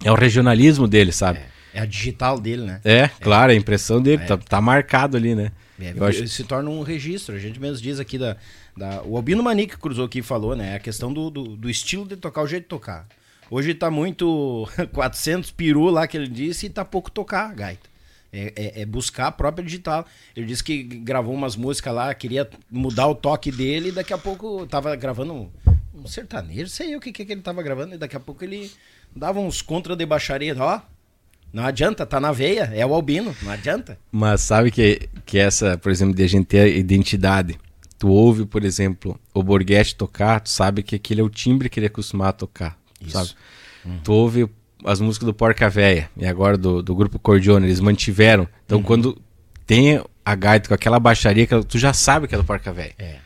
[0.04, 1.38] é o regionalismo dele, sabe?
[1.38, 2.80] É, é a digital dele, né?
[2.84, 3.08] É, é.
[3.08, 4.26] claro, a impressão dele, é.
[4.26, 5.52] tá, tá marcado ali, né?
[5.80, 6.26] É, Eu acho...
[6.26, 7.34] Se torna um registro.
[7.34, 8.36] A gente mesmo diz aqui da.
[8.76, 10.76] da o Albino Mani que cruzou aqui e falou, né?
[10.76, 13.06] A questão do, do, do, estilo de tocar, o jeito de tocar.
[13.50, 17.93] Hoje tá muito 400 peru lá que ele disse e tá pouco tocar gaita.
[18.36, 20.04] É, é, é, buscar a própria digital.
[20.34, 24.18] Ele disse que gravou umas músicas lá, queria mudar o toque dele e daqui a
[24.18, 25.50] pouco tava gravando um,
[25.94, 28.72] um sertanejo, sei eu o que, que ele tava gravando, e daqui a pouco ele
[29.14, 30.80] dava uns contra de baixaria, ó.
[31.52, 33.96] Não adianta, tá na veia, é o albino, não adianta.
[34.10, 37.56] Mas sabe que, que essa, por exemplo, de a gente ter identidade.
[37.96, 41.78] Tu ouve, por exemplo, o Borghetti tocar, tu sabe que aquele é o timbre que
[41.78, 43.12] ele é acostumado a tocar, Isso.
[43.12, 43.30] sabe?
[43.84, 44.00] Uhum.
[44.02, 44.48] Tu ouve
[44.84, 48.46] as músicas do Porca Véia e agora do, do grupo Cordione, eles mantiveram.
[48.64, 48.84] Então uhum.
[48.84, 49.18] quando
[49.66, 52.94] tem a gaita com aquela baixaria, tu já sabe que é do Porca Véia.
[52.98, 53.16] É.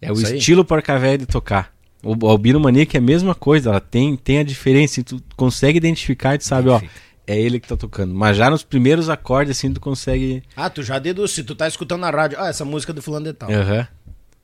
[0.00, 0.36] É Isso o aí.
[0.36, 1.74] estilo Porca Véia de tocar.
[2.02, 6.34] O Albino Maniac é a mesma coisa, ela tem, tem a diferença, tu consegue identificar
[6.34, 6.80] e tu sabe, ó,
[7.26, 8.14] é ele que tá tocando.
[8.14, 10.42] Mas já nos primeiros acordes, assim, tu consegue.
[10.54, 13.26] Ah, tu já deduz, tu tá escutando na rádio, ah, essa música é do fulano
[13.26, 13.50] de tal.
[13.50, 13.86] Uhum.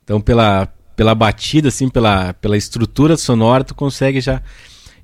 [0.03, 4.41] Então, pela, pela batida, assim, pela, pela estrutura sonora, tu consegue já.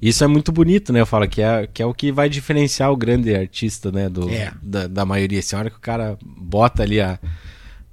[0.02, 1.02] Isso é muito bonito, né?
[1.02, 4.08] Eu falo que é, que é o que vai diferenciar o grande artista, né?
[4.08, 4.54] Do, é.
[4.62, 5.40] da, da maioria.
[5.40, 7.20] Assim, a hora que o cara bota ali a.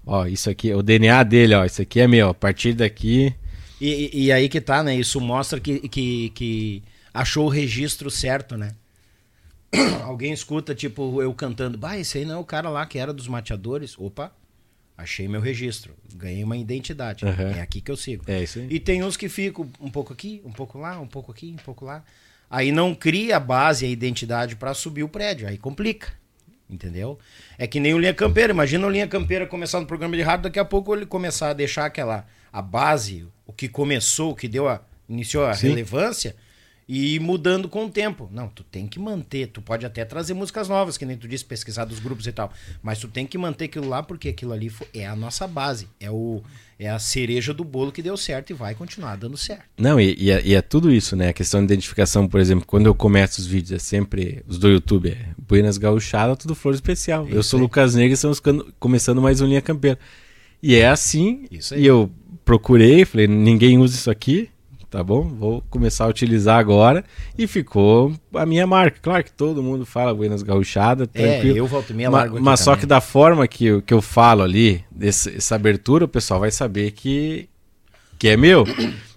[0.04, 3.34] Ó, isso aqui, o DNA dele, ó, isso aqui é meu, a partir daqui.
[3.80, 4.94] E, e, aí que tá, né?
[4.94, 6.82] Isso mostra que, que, que
[7.12, 8.72] achou o registro certo, né?
[10.04, 13.12] Alguém escuta, tipo, eu cantando, bah, esse aí não é o cara lá que era
[13.12, 13.98] dos mateadores.
[13.98, 14.32] Opa,
[14.96, 15.94] achei meu registro.
[16.14, 17.24] Ganhei uma identidade.
[17.24, 17.50] Uhum.
[17.50, 18.24] É aqui que eu sigo.
[18.26, 18.68] É isso aí.
[18.70, 21.62] E tem uns que ficam um pouco aqui, um pouco lá, um pouco aqui, um
[21.64, 22.04] pouco lá.
[22.48, 25.48] Aí não cria a base, a identidade para subir o prédio.
[25.48, 26.12] Aí complica.
[26.68, 27.18] Entendeu?
[27.56, 28.52] É que nem o Linha Campeira.
[28.52, 31.52] Imagina o Linha Campeira começar no programa de rádio, daqui a pouco ele começar a
[31.52, 35.68] deixar aquela a base, o que começou, o que deu a iniciou a Sim.
[35.68, 36.34] relevância
[36.88, 38.28] e mudando com o tempo.
[38.32, 41.44] Não, tu tem que manter, tu pode até trazer músicas novas, que nem tu disse,
[41.44, 44.72] pesquisar dos grupos e tal, mas tu tem que manter aquilo lá porque aquilo ali
[44.94, 46.42] é a nossa base, é o
[46.78, 49.64] é a cereja do bolo que deu certo e vai continuar dando certo.
[49.78, 51.30] Não, e, e, é, e é, tudo isso, né?
[51.30, 54.68] A questão de identificação, por exemplo, quando eu começo os vídeos, é sempre os do
[54.68, 57.26] YouTube, é Buenas Gauchada, tudo flor especial.
[57.26, 57.62] Isso eu sou aí.
[57.62, 58.42] Lucas Negra e estamos
[58.78, 59.98] começando mais um Linha Campeira.
[60.62, 62.10] E é assim, e eu
[62.44, 64.50] procurei, falei, ninguém usa isso aqui,
[64.96, 65.28] tá bom?
[65.28, 67.04] Vou começar a utilizar agora
[67.36, 68.98] e ficou a minha marca.
[69.02, 71.54] Claro que todo mundo fala Buenas Gauchada, é, tranquilo.
[71.54, 74.42] É, eu volto minha Ma Mas só que da forma que eu, que eu falo
[74.42, 77.46] ali, desse, essa abertura, o pessoal vai saber que,
[78.18, 78.64] que é meu.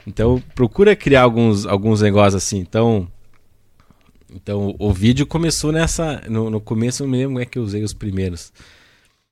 [0.05, 2.57] Então procura criar alguns, alguns negócios assim.
[2.57, 3.07] Então,
[4.35, 6.23] então o vídeo começou nessa.
[6.27, 8.51] No, no começo eu não me lembro como é que eu usei os primeiros.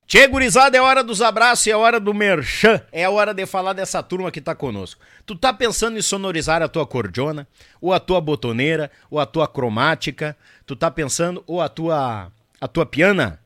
[0.08, 4.02] Tchê, gurizada, é hora dos abraços, é hora do merchan, é hora de falar dessa
[4.02, 5.02] turma que tá conosco.
[5.26, 7.46] Tu tá pensando em sonorizar a tua cordiona,
[7.82, 12.32] ou a tua botoneira, ou a tua cromática, tu tá pensando, ou a tua,
[12.62, 13.42] a tua piana?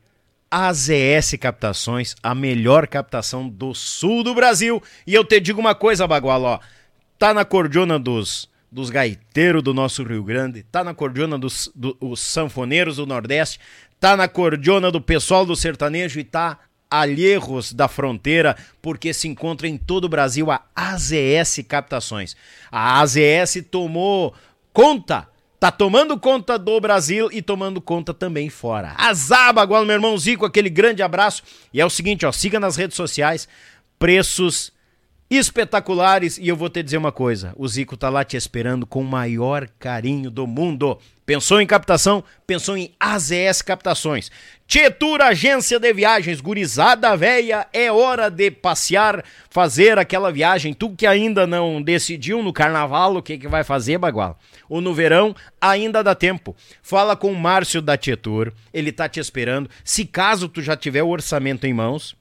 [0.51, 4.83] AZS Captações, a melhor captação do sul do Brasil.
[5.07, 6.59] E eu te digo uma coisa, Bagual, ó,
[7.17, 12.19] tá na cordiona dos, dos gaiteiros do nosso Rio Grande, tá na cordiona dos, dos
[12.19, 13.59] sanfoneiros do Nordeste,
[14.01, 16.57] tá na cordiona do pessoal do sertanejo e tá
[16.89, 22.35] alheiros da fronteira, porque se encontra em todo o Brasil a AZS Captações.
[22.71, 24.33] A AZS tomou
[24.73, 25.29] conta,
[25.59, 28.95] tá tomando conta do Brasil e tomando conta também fora.
[28.97, 31.43] Azaba, igual meu irmão Zico, aquele grande abraço.
[31.71, 33.47] E é o seguinte, ó, siga nas redes sociais,
[33.99, 34.73] preços
[35.31, 38.99] espetaculares e eu vou te dizer uma coisa, o Zico tá lá te esperando com
[38.99, 40.99] o maior carinho do mundo.
[41.25, 42.21] Pensou em captação?
[42.45, 44.29] Pensou em AZS Captações.
[44.67, 50.73] Tietur Agência de Viagens, gurizada véia, é hora de passear, fazer aquela viagem.
[50.73, 54.93] Tu que ainda não decidiu no carnaval o que, que vai fazer, Bagual, ou no
[54.93, 56.53] verão, ainda dá tempo.
[56.81, 59.69] Fala com o Márcio da Tietur, ele tá te esperando.
[59.85, 62.19] Se caso tu já tiver o orçamento em mãos,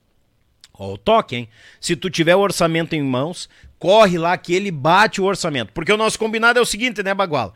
[0.80, 1.48] Ó, o toque, hein?
[1.78, 5.72] Se tu tiver o orçamento em mãos, corre lá que ele bate o orçamento.
[5.74, 7.52] Porque o nosso combinado é o seguinte, né, Baguala?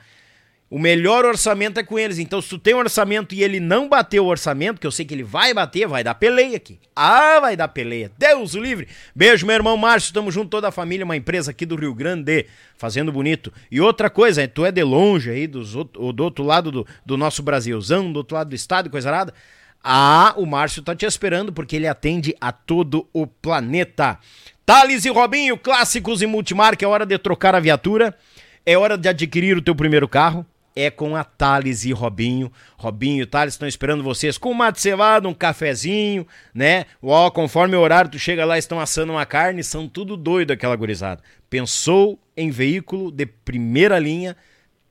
[0.69, 2.19] O melhor orçamento é com eles.
[2.19, 5.07] Então, se tu tem um orçamento e ele não bateu o orçamento, que eu sei
[5.07, 6.79] que ele vai bater, vai dar peleia aqui.
[6.95, 8.13] Ah, vai dar peleia.
[8.19, 8.89] Deus o livre.
[9.17, 10.13] Beijo, meu irmão Márcio.
[10.13, 12.45] Tamo junto, toda a família, uma empresa aqui do Rio Grande,
[12.77, 13.51] fazendo bonito.
[13.71, 17.43] E outra coisa, tu é de longe aí, dos, do outro lado do, do nosso
[17.43, 19.33] Brasilzão, do outro lado do estado, coisa nada.
[19.87, 24.19] Ah, o Márcio tá te esperando porque ele atende a todo o planeta.
[24.65, 28.17] Thales e Robinho, clássicos e multimarca, é hora de trocar a viatura,
[28.65, 30.47] é hora de adquirir o teu primeiro carro.
[30.77, 32.51] É com a Thales e Robinho.
[32.77, 36.87] Robinho e Thales estão esperando vocês com mate cevado, um cafezinho, né?
[37.01, 40.75] Ó, conforme o horário, tu chega lá, estão assando uma carne, são tudo doido aquela
[40.75, 41.23] gurizada.
[41.49, 44.37] Pensou em veículo de primeira linha,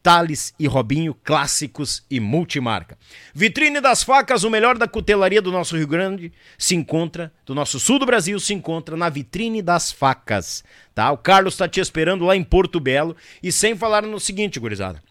[0.03, 2.97] Thales e Robinho, clássicos e multimarca.
[3.33, 7.79] Vitrine das Facas, o melhor da cutelaria do nosso Rio Grande, se encontra, do nosso
[7.79, 10.61] sul do Brasil, se encontra na Vitrine das Facas,
[10.93, 11.09] tá?
[11.09, 15.01] O Carlos está te esperando lá em Porto Belo e sem falar no seguinte, gurizada.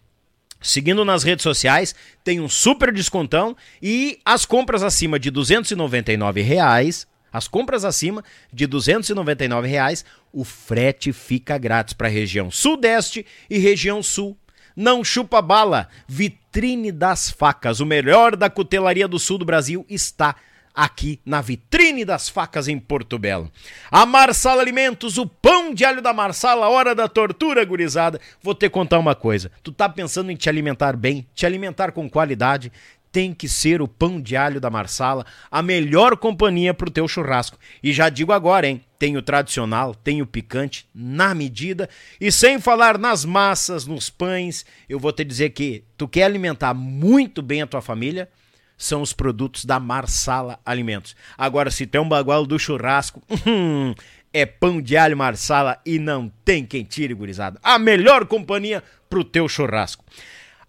[0.61, 7.07] Seguindo nas redes sociais, tem um super descontão e as compras acima de 299 reais,
[7.33, 8.23] as compras acima
[8.53, 14.37] de 299 reais, o frete fica grátis para a região Sudeste e região Sul.
[14.75, 20.35] Não chupa bala, vitrine das facas, o melhor da cutelaria do sul do Brasil está
[20.73, 23.51] aqui na vitrine das facas em Porto Belo.
[23.91, 28.19] A Marsala Alimentos, o pão de alho da Marsala, hora da tortura, gurizada.
[28.41, 29.51] Vou te contar uma coisa.
[29.61, 32.71] Tu tá pensando em te alimentar bem, te alimentar com qualidade,
[33.13, 37.59] tem que ser o pão de alho da Marsala, a melhor companhia pro teu churrasco.
[37.83, 38.81] E já digo agora, hein?
[38.97, 41.87] Tem o tradicional, tem o picante na medida
[42.19, 44.65] e sem falar nas massas, nos pães.
[44.89, 48.27] Eu vou te dizer que tu quer alimentar muito bem a tua família,
[48.75, 51.15] são os produtos da Marsala Alimentos.
[51.37, 53.93] Agora, se tem um bagual do churrasco, hum,
[54.33, 57.59] é pão de alho Marsala e não tem quem tire, gurizada.
[57.61, 60.03] A melhor companhia pro teu churrasco.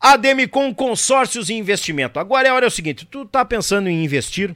[0.05, 2.21] Ademicon Consórcios e Investimento.
[2.21, 4.55] Agora é a hora é o seguinte, tu tá pensando em investir,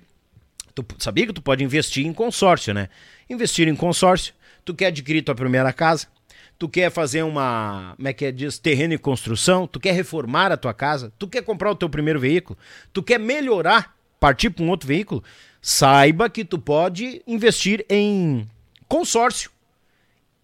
[0.74, 2.90] tu sabia que tu pode investir em consórcio, né?
[3.30, 6.06] Investir em consórcio, tu quer adquirir tua primeira casa,
[6.58, 10.52] tu quer fazer uma, como é que é, diz, terreno em construção, tu quer reformar
[10.52, 12.58] a tua casa, tu quer comprar o teu primeiro veículo,
[12.92, 15.24] tu quer melhorar, partir para um outro veículo,
[15.62, 18.46] saiba que tu pode investir em
[18.86, 19.50] consórcio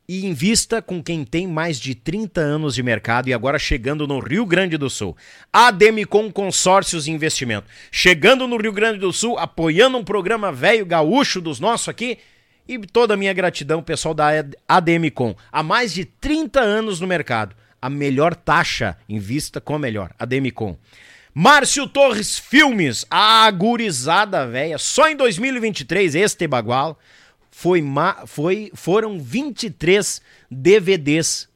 [0.08, 4.18] e invista com quem tem mais de 30 anos de mercado e agora chegando no
[4.18, 5.16] Rio Grande do Sul.
[5.52, 7.66] Ademicon Consórcios e Investimento.
[7.90, 12.18] Chegando no Rio Grande do Sul, apoiando um programa velho gaúcho dos nossos aqui,
[12.66, 14.28] e toda a minha gratidão, pessoal da
[14.66, 15.34] ADMcom.
[15.52, 17.54] Há mais de 30 anos no mercado.
[17.80, 20.10] A melhor taxa em vista com a melhor.
[20.18, 20.76] ADMcom.
[21.34, 24.78] Márcio Torres Filmes, a gurizada velha.
[24.78, 26.98] Só em 2023, este bagual,
[27.56, 27.82] foi,
[28.26, 31.48] foi, foram 23 DVDs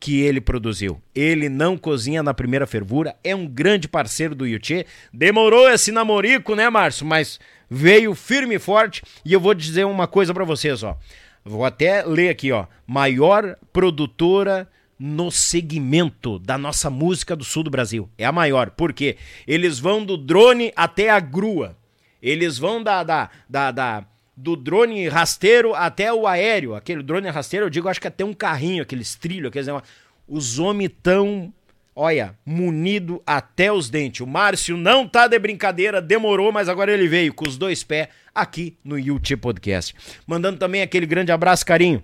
[0.00, 1.00] que ele produziu.
[1.14, 4.86] Ele não cozinha na primeira fervura, é um grande parceiro do Yuchê.
[5.12, 7.06] Demorou esse namorico, né, Márcio?
[7.06, 7.38] Mas
[7.70, 9.02] veio firme e forte.
[9.24, 10.96] E eu vou dizer uma coisa para vocês, ó.
[11.44, 12.66] Vou até ler aqui, ó.
[12.86, 14.66] Maior produtora
[14.98, 18.08] no segmento da nossa música do sul do Brasil.
[18.16, 18.70] É a maior.
[18.70, 19.18] Por quê?
[19.46, 21.76] Eles vão do drone até a grua.
[22.22, 24.06] Eles vão da, da, da, da
[24.36, 26.74] do drone rasteiro até o aéreo.
[26.74, 29.68] Aquele drone rasteiro, eu digo, acho que até um carrinho, aqueles trilhos, aqueles
[30.26, 31.52] Os homens tão
[31.94, 34.20] olha, munido até os dentes.
[34.20, 38.08] O Márcio não tá de brincadeira, demorou, mas agora ele veio com os dois pés
[38.34, 39.94] aqui no YouTube Podcast.
[40.26, 42.02] Mandando também aquele grande abraço, carinho.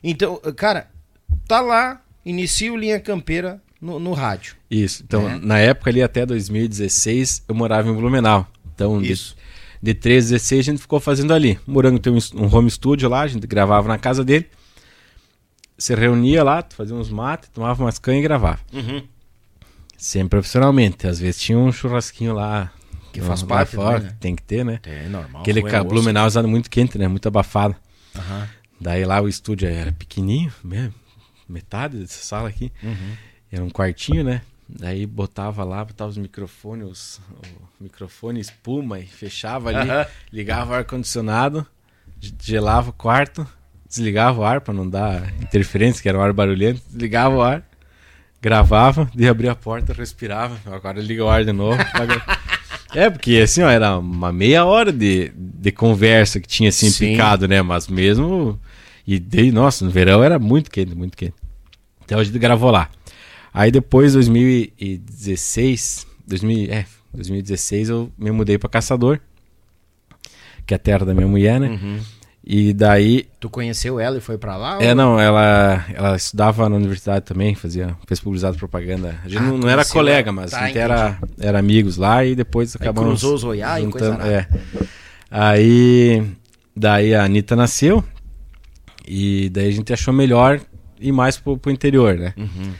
[0.03, 0.87] Então, cara,
[1.47, 4.55] tá lá, inicia o Linha Campeira no, no rádio.
[4.69, 5.03] Isso.
[5.03, 5.37] Então, é.
[5.37, 8.47] na época ali até 2016, eu morava em Blumenau.
[8.73, 9.35] Então, Isso.
[9.81, 11.59] de, de 13 a 16 a gente ficou fazendo ali.
[11.65, 14.47] Morango tem um, um home studio lá, a gente gravava na casa dele.
[15.77, 18.59] Se reunia lá, fazia uns mates, tomava umas canhas e gravava.
[18.73, 19.01] Uhum.
[19.97, 21.07] Sempre profissionalmente.
[21.07, 22.71] Às vezes tinha um churrasquinho lá.
[23.11, 24.15] Que faz parte, fora, né?
[24.19, 24.79] tem que ter, né?
[24.83, 25.41] É normal.
[25.41, 27.07] Aquele Blumenau usado muito quente, né?
[27.07, 27.75] Muito abafado.
[28.15, 28.47] Uhum.
[28.79, 30.93] Daí lá o estúdio era pequenininho, mesmo,
[31.47, 32.71] metade dessa sala aqui.
[32.83, 33.15] Uhum.
[33.51, 34.41] Era um quartinho, né?
[34.67, 37.21] Daí botava lá, botava os microfones, os,
[37.79, 39.89] o microfone espuma e fechava ali,
[40.31, 41.65] ligava o ar-condicionado,
[42.39, 43.47] gelava o quarto,
[43.87, 47.63] desligava o ar para não dar interferência, que era um ar barulhento, desligava o ar,
[48.39, 51.79] gravava, de abrir a porta, respirava, agora liga o ar de novo.
[52.93, 57.11] é, porque assim, ó, era uma meia hora de, de conversa que tinha assim Sim.
[57.11, 57.63] picado, né?
[57.63, 58.59] Mas mesmo.
[59.05, 61.33] E daí, nossa, no verão era muito quente, muito quente.
[62.05, 62.89] Então a gente gravou lá.
[63.53, 69.19] Aí depois, 2016, 2000, é, 2016 eu me mudei para Caçador,
[70.65, 71.69] que é a terra da minha mulher, né?
[71.69, 71.99] Uhum.
[72.43, 73.27] E daí.
[73.39, 74.81] Tu conheceu ela e foi para lá?
[74.81, 74.95] É, ou...
[74.95, 79.19] não, ela, ela estudava na universidade também, fazia, fez publicidade propaganda.
[79.23, 82.25] A gente ah, não, não era colega, mas tá, a gente era, era amigos lá
[82.25, 83.09] e depois acabamos.
[83.19, 84.47] cruzou os olhar e coisa é.
[85.29, 86.23] Aí.
[86.75, 88.03] Daí a Anitta nasceu.
[89.05, 90.61] E daí a gente achou melhor
[90.99, 92.33] ir mais pro, pro interior, né?
[92.37, 92.73] Uhum.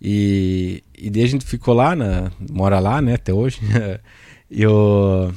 [0.00, 3.60] E, e daí a gente ficou lá, na, mora lá, né, até hoje.
[4.50, 5.32] e eu,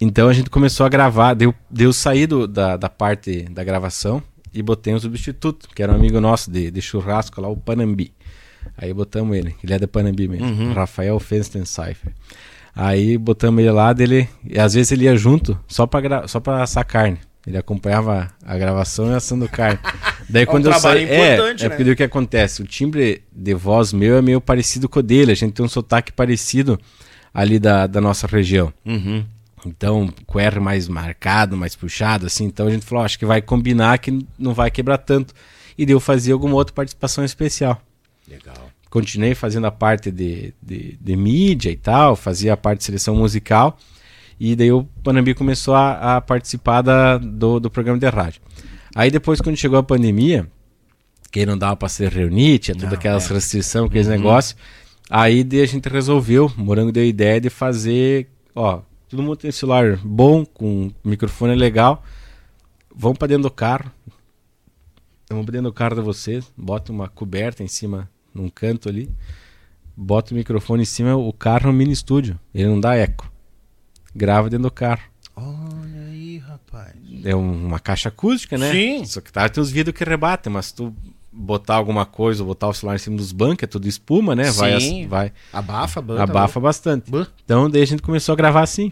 [0.00, 4.22] então a gente começou a gravar, deu, deu sair do, da, da parte da gravação
[4.52, 8.12] e botei um substituto, que era um amigo nosso de, de churrasco lá, o Panambi.
[8.76, 10.72] Aí botamos ele, ele é da Panambi mesmo, uhum.
[10.72, 12.12] Rafael Fensten Cypher.
[12.74, 16.62] Aí botamos ele lá, dele, e às vezes ele ia junto só pra, só pra
[16.62, 17.18] assar carne.
[17.46, 19.78] Ele acompanhava a gravação e assando carne.
[20.28, 21.04] Daí é quando um eu saí.
[21.04, 21.56] É, né?
[21.60, 22.60] é porque o que acontece?
[22.60, 25.30] O timbre de voz meu é meio parecido com o dele.
[25.30, 26.78] A gente tem um sotaque parecido
[27.32, 28.72] ali da, da nossa região.
[28.84, 29.24] Uhum.
[29.64, 32.44] Então, com R mais marcado, mais puxado, assim.
[32.44, 35.32] Então a gente falou, acho que vai combinar que não vai quebrar tanto.
[35.78, 37.80] E deu fazer alguma outra participação especial.
[38.28, 38.70] Legal.
[38.90, 43.14] Continuei fazendo a parte de, de, de mídia e tal, fazia a parte de seleção
[43.14, 43.78] musical.
[44.38, 48.42] E daí o Panambi começou a, a participar da, do, do programa de rádio.
[48.94, 50.50] Aí depois, quando chegou a pandemia,
[51.30, 53.34] que não dava para se reunir, tinha todas aquelas é.
[53.34, 54.12] restrições, aqueles uhum.
[54.12, 54.56] negócios.
[55.08, 59.50] Aí a gente resolveu, o Morango deu a ideia de fazer, ó, todo mundo tem
[59.50, 62.02] celular bom, com microfone legal.
[62.94, 63.90] Vamos para dentro do carro.
[65.28, 69.10] Vamos para dentro do carro de vocês, bota uma coberta em cima, num canto ali.
[69.96, 72.38] Bota o microfone em cima, o carro é um mini estúdio.
[72.54, 73.30] Ele não dá eco
[74.16, 75.02] grava dentro do carro.
[75.36, 76.94] Olha aí, rapaz.
[77.24, 78.72] É uma caixa acústica, né?
[78.72, 79.04] Sim.
[79.04, 80.94] Só que tá, tem os vidros que rebatem, mas tu
[81.30, 84.44] botar alguma coisa, botar o celular em cima dos bancos, é tudo espuma, né?
[84.50, 85.06] Sim.
[85.06, 87.10] Vai, vai abafa, banta, abafa bastante.
[87.44, 88.90] Então daí a gente começou a gravar assim.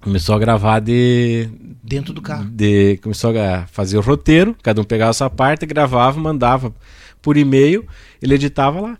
[0.00, 1.48] Começou a gravar de
[1.82, 2.44] dentro do carro.
[2.44, 6.72] De começou a fazer o roteiro, cada um pegava a sua parte, gravava, mandava
[7.20, 7.84] por e-mail,
[8.22, 8.98] ele editava lá.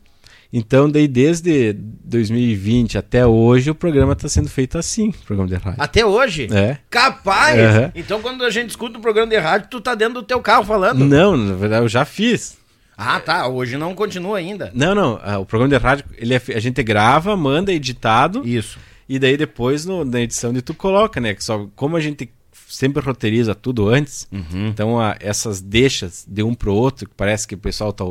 [0.59, 5.83] Então, daí desde 2020 até hoje, o programa está sendo feito assim, programa de rádio.
[5.83, 6.49] Até hoje?
[6.51, 6.78] É.
[6.89, 7.59] Capaz!
[7.59, 7.91] Uhum.
[7.95, 10.65] Então, quando a gente escuta o programa de rádio, tu tá dentro do teu carro
[10.65, 11.05] falando?
[11.05, 12.57] Não, na verdade, eu já fiz.
[12.97, 13.47] Ah, tá.
[13.47, 14.70] Hoje não continua ainda.
[14.73, 15.20] Não, não.
[15.23, 18.41] Ah, o programa de rádio, ele é, a gente grava, manda editado.
[18.49, 18.78] Isso.
[19.07, 21.35] E daí depois, no, na edição, de tu coloca, né?
[21.35, 22.31] Que só, como a gente
[22.66, 24.69] sempre roteiriza tudo antes, uhum.
[24.69, 28.05] então a, essas deixas de um pro outro, que parece que o pessoal tá,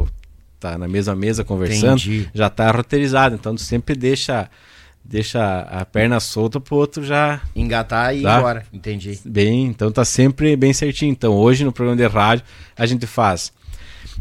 [0.59, 2.29] tá na mesma mesa conversando, Entendi.
[2.33, 3.35] já tá roteirizado.
[3.35, 4.49] Então tu sempre deixa
[5.07, 8.35] deixa a perna solta pro outro já engatar e tá?
[8.35, 8.65] ir embora.
[8.73, 9.19] Entendi.
[9.23, 11.11] Bem, então tá sempre bem certinho.
[11.11, 12.43] Então hoje no programa de rádio
[12.75, 13.53] a gente faz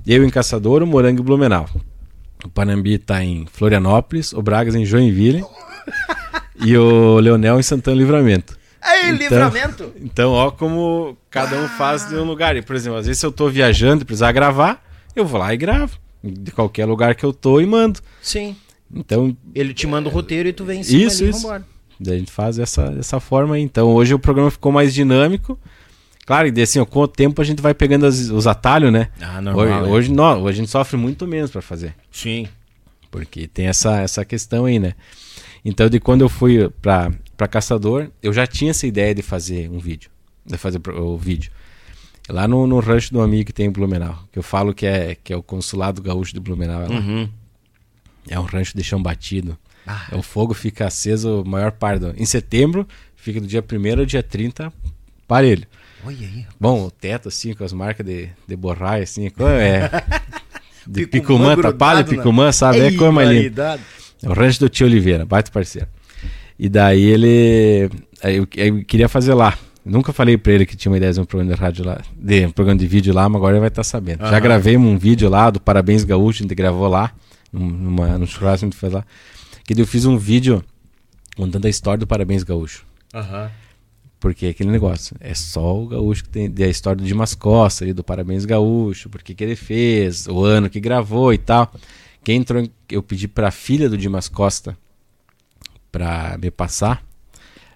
[0.07, 1.69] eu em Caçador, o Morango e Blumenau.
[2.45, 5.43] O Panambi tá em Florianópolis, o Bragas em Joinville
[6.63, 8.59] e o Leonel em Santana Livramento.
[8.87, 9.93] Ei, então, livramento!
[9.99, 12.55] Então, ó, como cada um faz de um lugar.
[12.55, 14.85] E, por exemplo, às vezes se eu tô viajando e precisar gravar,
[15.17, 15.99] eu vou lá e gravo
[16.33, 18.01] de qualquer lugar que eu tô e mando.
[18.23, 18.57] Sim.
[18.93, 19.37] Então.
[19.55, 21.43] Ele te manda o roteiro e tu vem em cima isso, ali, isso.
[21.43, 21.67] Vambora.
[22.01, 23.63] Daí a gente faz essa, dessa forma aí.
[23.63, 25.59] Então hoje o programa ficou mais dinâmico.
[26.27, 29.11] Claro, e assim, com o tempo a gente vai pegando as, os atalhos, né?
[29.21, 29.65] Ah, normal.
[29.65, 29.93] Hoje, é.
[29.93, 31.95] hoje, não, hoje a gente sofre muito menos para fazer.
[32.11, 32.49] Sim.
[33.11, 34.95] Porque tem essa, essa questão aí, né?
[35.65, 39.79] Então, de quando eu fui para Caçador, eu já tinha essa ideia de fazer um
[39.79, 40.11] vídeo.
[40.45, 41.51] De fazer o vídeo.
[42.29, 45.15] Lá no, no rancho do amigo que tem em Blumenau, que eu falo que é,
[45.15, 46.83] que é o consulado gaúcho de Blumenau.
[46.83, 47.29] É, uhum.
[48.29, 49.59] é um rancho de chão batido.
[49.87, 50.07] Ah.
[50.11, 52.01] É, o fogo fica aceso a maior parte.
[52.01, 52.15] Do...
[52.17, 54.73] Em setembro, fica do dia 1 ao dia 30,
[55.29, 55.67] parelho.
[56.07, 59.31] Aí, Bom, o teto assim, com as marcas de, de borraia, assim, é.
[60.87, 62.79] de picumã, tapado de picumã, sabe?
[62.79, 63.81] Ei, é coisa mais linda.
[64.23, 65.89] É o rancho do tio Oliveira, baita parceiro.
[66.59, 67.91] E daí ele.
[68.23, 69.57] Eu, eu queria fazer lá.
[69.85, 72.47] Nunca falei pra ele que tinha uma ideia de um programa de rádio lá, de
[72.47, 74.25] um programa de vídeo lá, mas agora ele vai estar tá sabendo.
[74.25, 74.31] Uhum.
[74.31, 77.13] Já gravei um vídeo lá do Parabéns Gaúcho, a gente gravou lá,
[77.53, 79.05] numa, no churrasco a gente fez lá.
[79.65, 80.65] Que eu fiz um vídeo
[81.37, 82.87] contando a história do Parabéns Gaúcho.
[83.13, 83.51] Uhum.
[84.19, 87.93] Porque é aquele negócio, é só o gaúcho que tem a história do Dimas Costa,
[87.93, 91.71] do Parabéns Gaúcho, porque que ele fez, o ano que gravou e tal.
[92.23, 94.75] Quem entrou, eu pedi para a filha do Dimas Costa
[95.93, 97.05] para me passar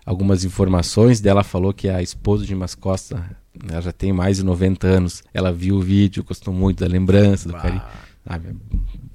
[0.09, 1.21] algumas informações.
[1.21, 3.23] Dela falou que a esposa de Mas Costa
[3.71, 5.23] ela já tem mais de 90 anos.
[5.35, 7.83] Ela viu o vídeo gostou muito da lembrança do carinho.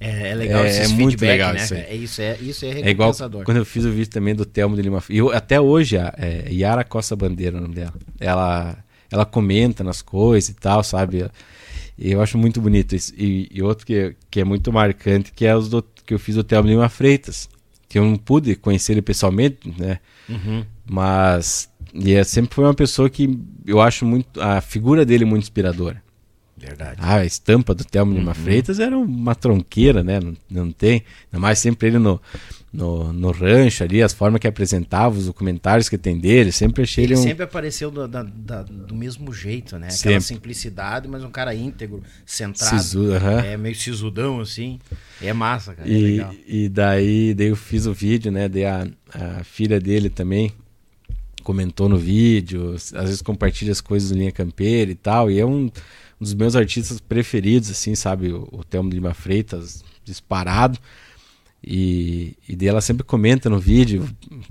[0.00, 1.62] É, é, legal é, é muito legal né?
[1.62, 3.12] isso é isso é isso é é igual
[3.44, 6.52] quando eu fiz o vídeo também do Telmo de Lima e até hoje a é,
[6.52, 7.94] Yara Costa Bandeira o nome dela.
[8.18, 8.76] Ela
[9.10, 11.28] ela comenta nas coisas e tal sabe?
[11.96, 13.12] Eu acho muito bonito isso.
[13.16, 16.34] E, e outro que, que é muito marcante que é os do, que eu fiz
[16.34, 17.48] do Telmo de Lima Freitas
[17.88, 19.98] que eu não pude conhecer ele pessoalmente, né?
[20.28, 20.64] Uhum.
[20.88, 25.42] Mas e é, sempre foi uma pessoa que eu acho muito a figura dele muito
[25.42, 26.02] inspiradora.
[26.56, 26.96] Verdade.
[26.98, 28.18] Ah, a estampa do Telmo uhum.
[28.18, 30.18] Lima Freitas era uma tronqueira, né?
[30.18, 31.04] Não, não tem.
[31.32, 32.20] Ainda mais sempre ele no,
[32.74, 37.04] no, no rancho ali, as formas que apresentava, os documentários que tem dele, sempre achei
[37.04, 37.22] ele, ele um...
[37.22, 39.90] sempre apareceu do, da, da, do mesmo jeito, né?
[39.90, 40.08] Sempre.
[40.08, 42.82] Aquela simplicidade, mas um cara íntegro, centrado.
[42.82, 43.44] Sisu, uh -huh.
[43.44, 44.80] É meio sisudão, assim.
[45.22, 45.88] É massa, cara.
[45.88, 48.48] É e, é e daí, daí eu fiz o vídeo, né?
[48.48, 50.50] Daí a, a filha dele também
[51.44, 55.46] comentou no vídeo, às vezes compartilha as coisas do Linha Campeira e tal, e é
[55.46, 55.70] um, um
[56.18, 58.32] dos meus artistas preferidos, assim, sabe?
[58.32, 60.76] O, o Telmo Lima Freitas, disparado.
[61.66, 64.06] E, e daí ela sempre comenta no vídeo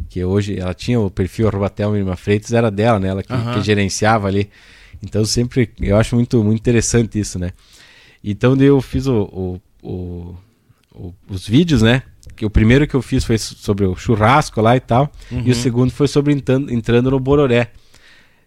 [0.10, 3.10] que hoje ela tinha o perfil Robatel Lima Freitas, era dela, né?
[3.10, 3.54] Ela que, uhum.
[3.54, 4.50] que, gerenciava ali.
[5.02, 7.52] Então sempre eu acho muito, muito interessante isso, né?
[8.24, 10.36] Então eu fiz o, o, o,
[10.92, 12.02] o, os vídeos, né?
[12.36, 15.12] Que o primeiro que eu fiz foi sobre o churrasco lá e tal.
[15.32, 15.44] Uhum.
[15.46, 17.72] E o segundo foi sobre entrando, entrando no Bororé,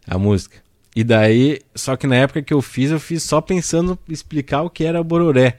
[0.09, 0.57] a música.
[0.95, 4.63] E daí, só que na época que eu fiz, eu fiz só pensando em explicar
[4.63, 5.57] o que era Bororé.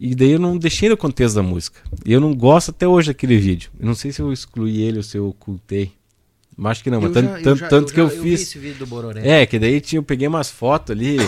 [0.00, 1.78] E daí eu não deixei no contexto da música.
[2.06, 3.70] E eu não gosto até hoje daquele vídeo.
[3.78, 5.92] Eu não sei se eu excluí ele ou se eu ocultei.
[6.56, 8.56] Mas acho que não, mas tanto, já, tanto, já, tanto eu que já, eu fiz.
[9.22, 11.18] É, que daí tinha, eu peguei umas fotos ali.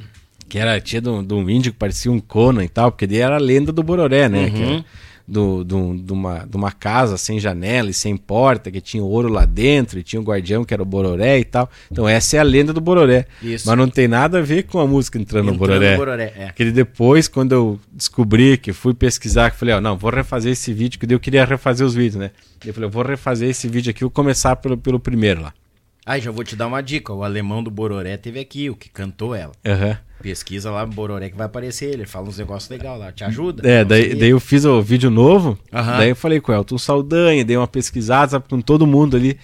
[0.48, 3.36] que era, tinha de um índio que parecia um Conan e tal, porque daí era
[3.36, 4.46] a lenda do Bororé, né?
[4.46, 4.84] Uhum
[5.32, 9.28] do, do, de, uma, de uma casa sem janela e sem porta, que tinha ouro
[9.28, 11.70] lá dentro, e tinha um guardião que era o Bororé e tal.
[11.90, 13.24] Então essa é a lenda do Bororé.
[13.42, 13.66] Isso.
[13.66, 15.92] Mas não tem nada a ver com a música entrando, entrando no Bororé.
[15.92, 16.46] No Bororé é.
[16.46, 20.72] Porque depois, quando eu descobri, que fui pesquisar, que falei, ó, não, vou refazer esse
[20.74, 22.30] vídeo, que eu queria refazer os vídeos, né?
[22.64, 25.54] Eu falei, eu vou refazer esse vídeo aqui, vou começar pelo, pelo primeiro lá.
[26.04, 27.12] Ah, já vou te dar uma dica.
[27.12, 29.52] O alemão do Bororé teve aqui, o que cantou ela.
[29.64, 29.96] Uhum.
[30.20, 32.06] Pesquisa lá no Bororé que vai aparecer ele.
[32.06, 33.12] Fala uns negócios legais lá.
[33.12, 33.68] Te ajuda?
[33.68, 35.50] É, daí, daí eu fiz o vídeo novo.
[35.72, 35.86] Uhum.
[35.86, 39.38] Daí eu falei com o Elton Saldanha, dei uma pesquisada sabe, com todo mundo ali.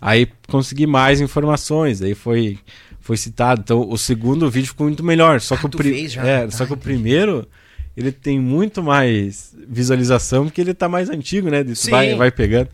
[0.00, 1.98] Aí consegui mais informações.
[1.98, 2.58] Daí foi,
[3.00, 3.62] foi citado.
[3.64, 5.40] Então o segundo vídeo ficou muito melhor.
[5.40, 6.06] Só, ah, que, o pri...
[6.18, 7.46] é, só que o primeiro
[7.96, 11.64] ele tem muito mais visualização porque ele tá mais antigo, né?
[11.90, 12.68] Vai, vai pegando.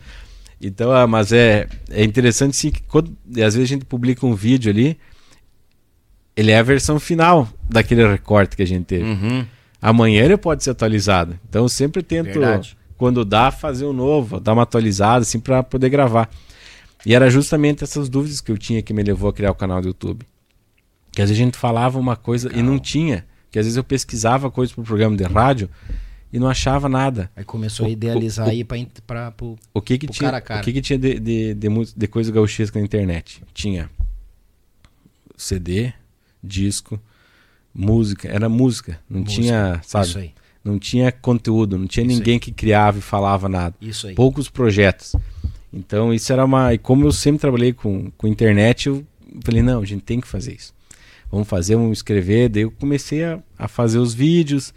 [0.61, 4.35] Então, ah, mas é, é interessante sim que quando, às vezes a gente publica um
[4.35, 4.97] vídeo ali,
[6.35, 9.03] ele é a versão final daquele recorte que a gente teve.
[9.03, 9.45] Uhum.
[9.81, 11.39] Amanhã ele pode ser atualizado.
[11.49, 12.77] Então eu sempre tento, Verdade.
[12.95, 16.29] quando dá, fazer um novo, dar uma atualizada assim para poder gravar.
[17.03, 19.81] E era justamente essas dúvidas que eu tinha que me levou a criar o canal
[19.81, 20.23] do YouTube.
[21.11, 23.25] Que às vezes a gente falava uma coisa e não tinha.
[23.49, 25.67] Que às vezes eu pesquisava coisas para o programa de rádio
[26.31, 27.29] e não achava nada.
[27.35, 29.33] Aí começou o, a idealizar o, aí para
[29.73, 30.61] o que que tinha, cara cara.
[30.61, 33.43] O que que tinha de, de, de, de coisa gauchesca na internet?
[33.53, 33.89] Tinha
[35.35, 35.91] CD,
[36.43, 36.99] disco,
[37.73, 39.41] música, era música, não música.
[39.41, 40.33] tinha, sabe?
[40.63, 42.39] Não tinha conteúdo, não tinha isso ninguém aí.
[42.39, 43.75] que criava e falava nada.
[43.81, 44.15] Isso aí.
[44.15, 45.15] Poucos projetos.
[45.73, 49.05] Então isso era uma, e como eu sempre trabalhei com, com internet, eu
[49.43, 50.73] falei, não, a gente tem que fazer isso.
[51.31, 52.49] Vamos fazer, vamos escrever.
[52.49, 54.73] Daí eu comecei a, a fazer os vídeos.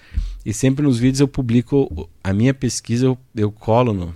[0.46, 4.14] E sempre nos vídeos eu publico a minha pesquisa, eu, eu colo no,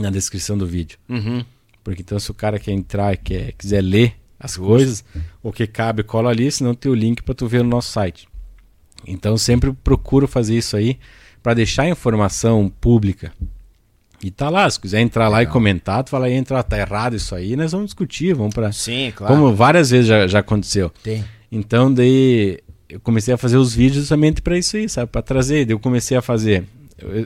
[0.00, 0.98] na descrição do vídeo.
[1.08, 1.44] Uhum.
[1.82, 5.04] Porque então se o cara quer entrar e quer, quiser ler as coisas,
[5.42, 8.28] o que cabe cola ali, senão tem o link para tu ver no nosso site.
[9.06, 10.98] Então sempre procuro fazer isso aí
[11.42, 13.32] para deixar a informação pública.
[14.22, 15.32] E tá lá, se quiser entrar Legal.
[15.32, 18.52] lá e comentar, tu fala aí, entrar, tá errado isso aí, nós vamos discutir, vamos
[18.52, 19.32] para Sim, claro.
[19.32, 20.90] Como várias vezes já, já aconteceu.
[21.02, 21.24] Tem.
[21.50, 22.58] Então daí
[22.88, 25.10] eu comecei a fazer os vídeos justamente para isso aí, sabe?
[25.10, 25.64] Para trazer.
[25.64, 26.64] Daí eu comecei a fazer.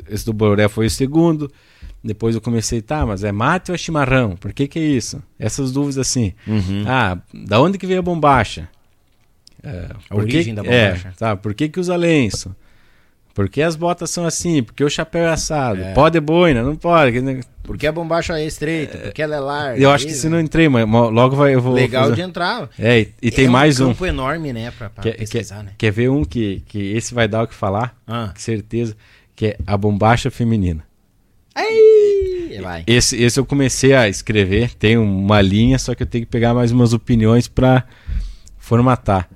[0.08, 1.50] Esse do Boré foi o segundo.
[2.04, 4.36] Depois eu comecei, tá, mas é mate ou é chimarrão?
[4.36, 5.22] Por que que é isso?
[5.38, 6.32] Essas dúvidas assim.
[6.46, 6.84] Uhum.
[6.86, 8.68] Ah, da onde que veio a bombacha?
[9.62, 11.08] É, a origem que, da bombacha.
[11.08, 12.54] É, tá, por que que usa lenço?
[13.34, 14.62] Por que as botas são assim?
[14.62, 15.82] Por que o chapéu é assado?
[15.82, 15.92] É.
[15.94, 16.62] Pode boina?
[16.62, 17.42] Não pode.
[17.62, 18.98] Por que a bombacha é estreita?
[18.98, 19.80] Por que ela é larga?
[19.80, 21.72] Eu acho que se não entrei, mas logo vai, eu vou.
[21.72, 22.16] Legal fazer...
[22.16, 22.68] de entrar.
[22.78, 23.84] É, e, e tem é mais um.
[23.84, 25.72] É um campo enorme, né, pra, pra quer, pesquisar, quer, né?
[25.78, 27.96] Quer ver um que, que esse vai dar o que falar?
[28.06, 28.32] Ah.
[28.36, 28.96] Certeza.
[29.34, 30.84] Que é a bombacha feminina.
[31.54, 32.84] Aí, vai.
[32.86, 36.54] Esse, esse eu comecei a escrever, tem uma linha, só que eu tenho que pegar
[36.54, 37.84] mais umas opiniões para
[38.58, 39.28] formatar.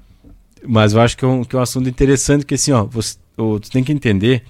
[0.66, 3.16] Mas eu acho que é um, que é um assunto interessante, que assim, ó, você,
[3.36, 4.44] tu tem que entender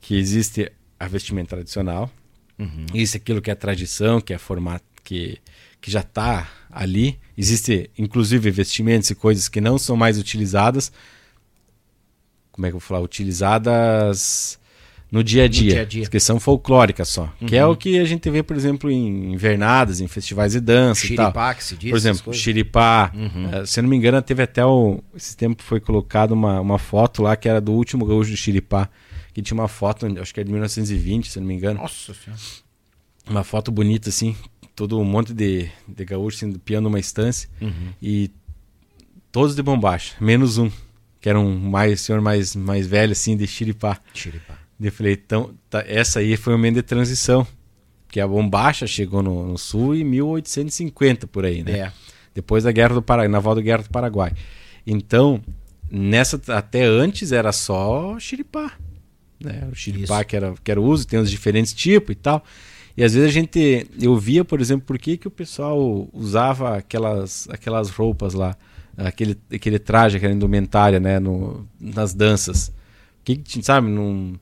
[0.00, 2.10] que existe a vestimenta tradicional,
[2.58, 2.86] uhum.
[2.94, 5.38] isso aquilo que é tradição, que é formato, que,
[5.80, 7.18] que já está ali.
[7.36, 10.92] Existe, inclusive, vestimentos e coisas que não são mais utilizadas.
[12.52, 13.00] Como é que eu vou falar?
[13.00, 14.58] Utilizadas
[15.12, 16.08] no dia a dia, dia, -a -dia.
[16.08, 17.30] que são folclóricas só.
[17.38, 17.46] Uhum.
[17.46, 21.02] Que é o que a gente vê, por exemplo, em invernadas, em festivais de dança
[21.02, 21.54] Xiripá, e tal.
[21.54, 23.12] Que se diz, por exemplo, xiripá.
[23.14, 23.60] Uhum.
[23.60, 27.22] Uh, se não me engano, teve até o, esse tempo foi colocado uma, uma foto
[27.22, 28.88] lá que era do último gaúcho de xiripá,
[29.34, 31.80] que tinha uma foto, acho que é de 1920, se não me engano.
[31.80, 32.40] Nossa senhora.
[33.28, 34.34] Uma foto bonita, assim,
[34.74, 37.50] todo um monte de, de gaúchos assim, piano numa estância.
[37.60, 37.92] Uhum.
[38.00, 38.30] E
[39.30, 40.70] todos de bombacha, menos um,
[41.20, 44.00] que era um mais, senhor mais, mais velho, assim, de xiripá.
[44.14, 44.61] Xiripá.
[44.82, 47.46] Eu falei, então, tá, essa aí foi um momento de transição.
[48.06, 51.78] Porque a bombacha chegou no, no, sul em 1850, por aí, né?
[51.78, 51.92] É.
[52.34, 54.32] Depois da Guerra do Paraguai, naval da Guerra do Paraguai.
[54.86, 55.40] Então,
[55.90, 58.72] nessa até antes era só xiripá.
[59.42, 59.68] Né?
[59.70, 62.44] O xiripá que era, que era o uso, tem os diferentes tipos e tal.
[62.96, 63.86] E às vezes a gente.
[64.00, 68.56] Eu via, por exemplo, por que, que o pessoal usava aquelas, aquelas roupas lá,
[68.96, 72.72] aquele, aquele traje, aquela indumentária, né, no, nas danças.
[73.24, 74.34] Que, sabe, num.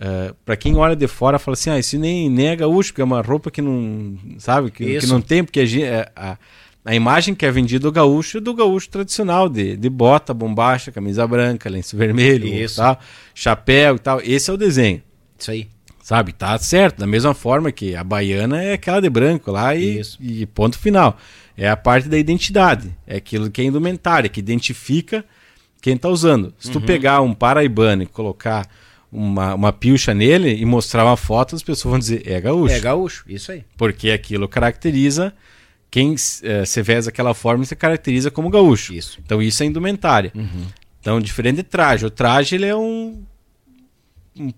[0.00, 3.02] Uh, para quem olha de fora fala assim, ah, isso nem, nem é gaúcho, porque
[3.02, 6.38] é uma roupa que não, sabe, que, que não tem, porque a, a,
[6.86, 10.90] a, imagem que é vendida do gaúcho é do gaúcho tradicional, de, de bota, bombacha,
[10.90, 12.76] camisa branca, lenço vermelho, isso.
[12.76, 12.98] Tal,
[13.34, 15.02] chapéu e tal, esse é o desenho.
[15.38, 15.68] Isso aí.
[16.02, 20.00] Sabe, tá certo, da mesma forma que a baiana é aquela de branco lá e,
[20.18, 21.18] e ponto final.
[21.54, 25.22] É a parte da identidade, é aquilo que é indumentária, que identifica
[25.82, 26.54] quem tá usando.
[26.58, 26.86] Se tu uhum.
[26.86, 28.66] pegar um paraibano e colocar
[29.12, 32.74] uma, uma pilcha nele e mostrar uma foto, as pessoas vão dizer, é gaúcho.
[32.74, 33.64] É gaúcho, isso aí.
[33.76, 35.34] Porque aquilo caracteriza
[35.90, 38.94] quem é, se veste daquela forma se caracteriza como gaúcho.
[38.94, 39.18] Isso.
[39.24, 40.30] Então isso é indumentária.
[40.34, 40.66] Uhum.
[41.00, 42.06] Então, diferente de traje.
[42.06, 43.22] O traje ele é um,
[44.38, 44.52] um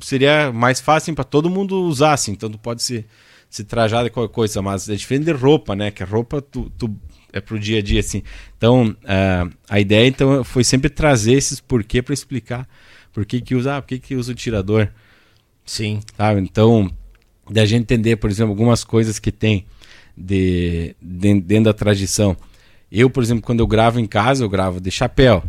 [0.00, 2.32] seria mais fácil para todo mundo usar, assim.
[2.32, 3.04] Então tu pode se,
[3.48, 5.90] se trajar de qualquer coisa, mas é diferente de roupa, né?
[5.90, 6.94] Que a roupa tu, tu
[7.32, 8.22] é pro dia a dia, assim.
[8.56, 12.68] Então, uh, a ideia então foi sempre trazer esses porquê para explicar
[13.12, 14.88] por que, que usa, ah, por que, que usa o tirador.
[15.64, 16.00] Sim.
[16.16, 16.40] Sabe?
[16.40, 16.90] Então,
[17.50, 19.66] da gente entender, por exemplo, algumas coisas que tem
[20.16, 22.36] de, de, dentro da tradição.
[22.90, 25.42] Eu, por exemplo, quando eu gravo em casa, eu gravo de chapéu,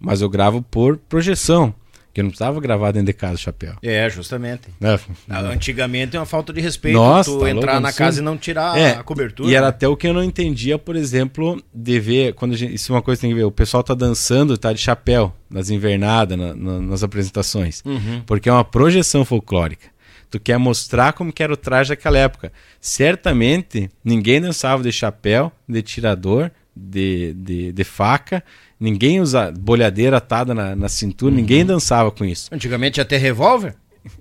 [0.00, 1.74] mas eu gravo por projeção.
[2.14, 3.74] Que eu não precisava gravar dentro de casa o chapéu.
[3.82, 4.68] É, justamente.
[4.80, 8.22] É, Antigamente é uma falta de respeito Nossa, tu tá entrar louco, na casa e
[8.22, 9.50] não tirar é, a cobertura.
[9.50, 12.34] E era até o que eu não entendia, por exemplo, de ver.
[12.34, 13.44] Quando gente, isso é uma coisa que tem que ver.
[13.44, 17.82] O pessoal tá dançando, tá de chapéu nas invernadas, na, na, nas apresentações.
[17.84, 18.22] Uhum.
[18.24, 19.88] Porque é uma projeção folclórica.
[20.30, 22.52] Tu quer mostrar como que era o traje daquela época.
[22.80, 28.42] Certamente, ninguém dançava de chapéu, de tirador, de, de, de faca
[28.78, 31.40] Ninguém usa bolhadeira atada na, na cintura, uhum.
[31.40, 32.48] ninguém dançava com isso.
[32.52, 33.74] Antigamente ia ter revólver?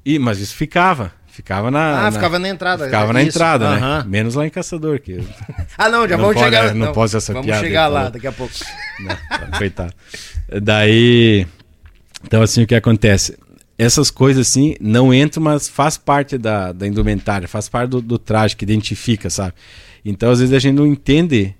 [0.05, 1.11] E, mas isso ficava.
[1.33, 1.99] Ficava na.
[1.99, 2.85] Ah, na, ficava na entrada.
[2.85, 3.79] Ficava é na entrada, uhum.
[3.79, 4.03] né?
[4.05, 4.99] Menos lá em Caçador.
[4.99, 5.17] Que...
[5.75, 6.75] ah, não, já não vamos pode, chegar.
[6.75, 7.61] Não, não posso essa vamos piada.
[7.61, 8.53] Vamos chegar lá daqui a pouco.
[9.01, 9.91] Não, coitado.
[10.61, 11.47] Daí.
[12.23, 13.35] Então, assim, o que acontece?
[13.77, 18.19] Essas coisas, assim, não entram, mas faz parte da, da indumentária, faz parte do, do
[18.19, 19.53] traje que identifica, sabe?
[20.05, 21.55] Então, às vezes, a gente não entende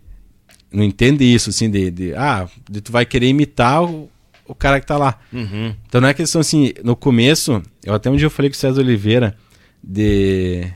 [0.74, 4.10] não entende isso, assim, de, de ah, de tu vai querer imitar o,
[4.46, 5.20] o cara que tá lá.
[5.32, 5.74] Uhum.
[5.88, 8.60] Então não é questão assim, no começo, eu até um dia eu falei com o
[8.60, 9.36] César Oliveira
[9.84, 10.68] de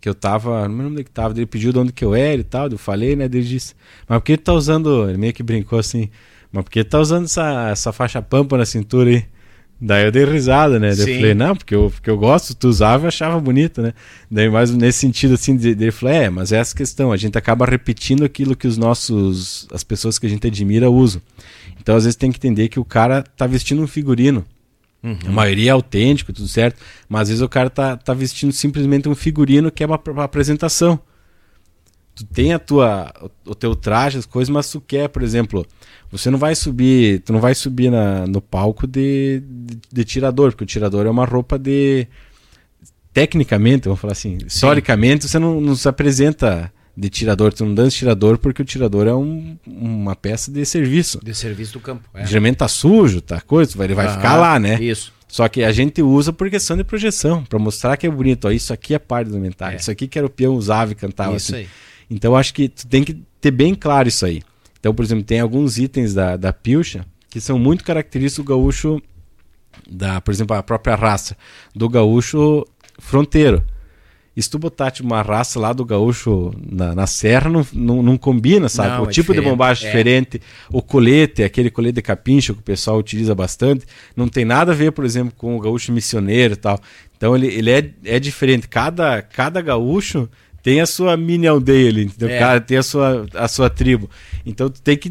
[0.00, 2.40] que eu tava, não lembro onde que tava, ele pediu de onde que eu era
[2.40, 3.74] e tal, eu falei, né, ele disse,
[4.08, 6.08] mas por que tu tá usando, ele meio que brincou assim,
[6.52, 9.24] mas por que tu tá usando essa, essa faixa pampa na cintura aí?
[9.78, 10.94] Daí eu dei risada, né?
[10.94, 13.92] Daí eu falei, não, porque eu, porque eu gosto, tu usava e achava bonito, né?
[14.30, 17.66] Daí mais nesse sentido, assim, ele falou, é, mas é essa questão, a gente acaba
[17.66, 21.20] repetindo aquilo que os nossos, as pessoas que a gente admira usam.
[21.78, 24.44] Então, às vezes, tem que entender que o cara tá vestindo um figurino.
[25.02, 25.18] Uhum.
[25.26, 29.08] A maioria é autêntico, tudo certo, mas às vezes o cara tá, tá vestindo simplesmente
[29.08, 30.98] um figurino que é uma, uma apresentação.
[32.16, 33.12] Tu tem a tua,
[33.44, 35.66] o teu traje, as coisas, mas tu quer, por exemplo,
[36.10, 40.52] você não vai subir, tu não vai subir na, no palco de, de, de, tirador,
[40.52, 42.06] porque o tirador é uma roupa de.
[43.12, 44.46] Tecnicamente, vamos falar assim, Sim.
[44.46, 49.06] historicamente, você não, não se apresenta de tirador, tu não dança tirador porque o tirador
[49.06, 51.20] é um, uma peça de serviço.
[51.22, 52.08] De serviço do campo.
[52.14, 52.26] É.
[52.26, 54.82] Geralmente tá sujo, tá coisa, ele vai ah, ficar lá, né?
[54.82, 55.12] Isso.
[55.28, 58.46] Só que a gente usa por questão de projeção, para mostrar que é bonito.
[58.46, 59.70] Ó, isso aqui é parte do mental.
[59.70, 59.76] É.
[59.76, 61.64] Isso aqui que era o peão usava e cantava isso assim.
[61.64, 61.68] Aí.
[62.10, 64.42] Então acho que tu tem que ter bem claro isso aí.
[64.78, 69.02] Então, por exemplo, tem alguns itens da, da pilcha que são muito característicos do gaúcho,
[69.90, 71.36] da, por exemplo, a própria raça
[71.74, 72.64] do gaúcho
[72.98, 73.62] fronteiro.
[74.36, 78.02] E se tu botar tipo, uma raça lá do gaúcho na, na serra, não, não,
[78.02, 78.90] não combina, sabe?
[78.90, 82.60] Não, o é tipo de bombagem é diferente, o colete, aquele colete de capincha que
[82.60, 86.52] o pessoal utiliza bastante, não tem nada a ver, por exemplo, com o gaúcho missioneiro
[86.52, 86.78] e tal.
[87.16, 88.68] Então ele, ele é, é diferente.
[88.68, 90.28] Cada, cada gaúcho
[90.66, 92.28] tem a sua mini aldeia ali, entendeu?
[92.28, 92.40] É.
[92.40, 94.10] Cara, tem a sua, a sua tribo.
[94.44, 95.08] Então tu tem que.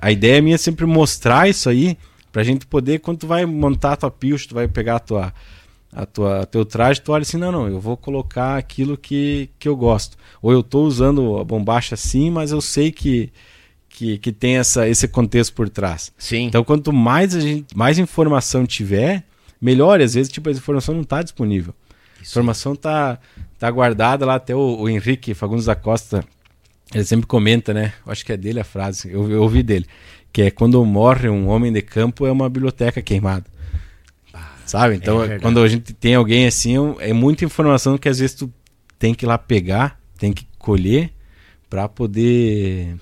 [0.00, 1.98] A ideia minha é sempre mostrar isso aí,
[2.32, 5.34] pra gente poder, quando tu vai montar a tua pilcha, tu vai pegar a tua,
[5.92, 9.68] a tua teu traje, tu olha assim, não, não, eu vou colocar aquilo que, que
[9.68, 10.16] eu gosto.
[10.40, 13.30] Ou eu tô usando a bombacha assim, mas eu sei que.
[13.90, 16.12] Que, que tem essa, esse contexto por trás.
[16.18, 16.46] Sim.
[16.46, 19.22] Então, quanto mais, a gente, mais informação tiver,
[19.60, 20.02] melhore.
[20.02, 21.72] Às vezes, tipo, a informação não está disponível.
[22.20, 23.20] Isso a informação está
[23.58, 24.36] tá guardada lá.
[24.36, 26.24] Até o, o, Henrique Fagundes da Costa,
[26.92, 27.92] ele sempre comenta, né?
[28.04, 29.86] Eu acho que é dele a frase, eu, eu ouvi dele.
[30.32, 33.46] Que é quando morre um homem de campo, é uma biblioteca queimada.
[34.66, 34.96] Sabe?
[34.96, 38.52] Então, é quando a gente tem alguém assim, é muita informação que às vezes tu
[38.98, 41.10] tem que ir lá pegar, tem que colher
[41.68, 42.96] para poder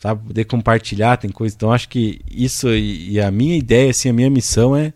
[0.00, 1.54] sabe, poder compartilhar, tem coisa.
[1.54, 4.92] Então acho que isso e, e, a minha ideia, assim, a minha missão é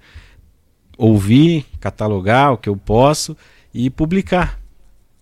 [0.97, 3.37] ouvir, catalogar o que eu posso
[3.73, 4.59] e publicar.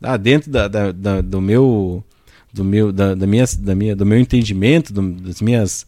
[0.02, 2.04] Ah, dentro da, da, da, do meu
[2.52, 5.86] do meu da, da, minha, da minha do meu entendimento, do, das minhas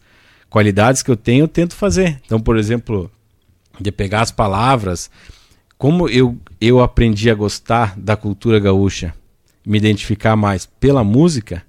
[0.49, 2.19] qualidades que eu tenho, eu tento fazer.
[2.25, 3.11] Então, por exemplo,
[3.79, 5.09] de pegar as palavras,
[5.77, 9.13] como eu eu aprendi a gostar da cultura gaúcha,
[9.65, 11.63] me identificar mais pela música,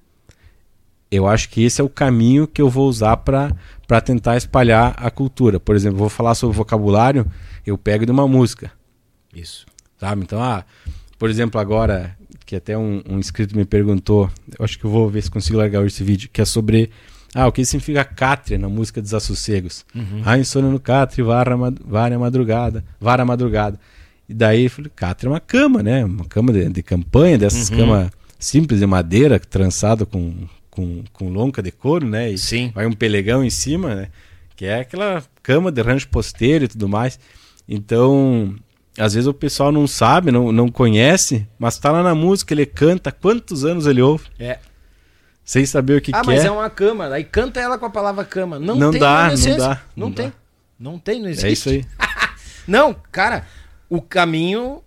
[1.10, 5.10] eu acho que esse é o caminho que eu vou usar para tentar espalhar a
[5.10, 5.60] cultura.
[5.60, 7.27] Por exemplo, vou falar sobre vocabulário,
[7.64, 8.73] eu pego de uma música.
[9.35, 9.66] Isso.
[9.98, 10.23] Sabe?
[10.23, 10.64] Então, ah,
[11.18, 12.15] por exemplo, agora,
[12.47, 15.59] que até um, um inscrito me perguntou, eu acho que eu vou ver se consigo
[15.59, 16.90] largar esse vídeo, que é sobre
[17.35, 19.85] ah, o que significa cátria na música Desassossegos.
[19.93, 20.23] Uhum.
[20.24, 23.78] Ah, insônia no catre, vara, vara madrugada, vara madrugada.
[24.28, 26.05] E daí eu falei, cátria é uma cama, né?
[26.05, 27.78] Uma cama de, de campanha, dessas uhum.
[27.78, 30.35] camas simples de madeira, trançado com,
[30.70, 32.31] com, com lonca de couro, né?
[32.31, 32.70] E Sim.
[32.73, 34.09] vai um pelegão em cima, né?
[34.55, 37.18] Que é aquela cama de rancho posteiro e tudo mais.
[37.68, 38.55] Então,
[38.98, 42.66] às vezes o pessoal não sabe, não, não conhece, mas tá lá na música, ele
[42.66, 44.24] canta, quantos anos ele ouve?
[44.39, 44.59] É.
[45.44, 46.48] Sem saber o que, ah, que mas é.
[46.48, 48.59] é uma cama, aí canta ela com a palavra cama.
[48.59, 49.82] Não, não tem dá, não dá.
[49.94, 50.28] Não, não tem.
[50.28, 50.35] Dá.
[50.78, 51.47] Não tem, não existe.
[51.47, 51.85] É isso aí.
[52.66, 53.47] não, cara,
[53.89, 54.82] o caminho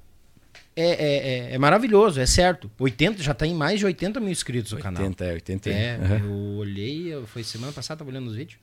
[0.76, 2.69] é, é, é, é, maravilhoso, é certo.
[2.80, 5.10] 80, já está em mais de 80 mil inscritos 80, no canal.
[5.10, 5.69] 80, é, 80.
[5.69, 6.18] É, uhum.
[6.18, 8.60] eu olhei, foi semana passada, tava olhando os vídeos.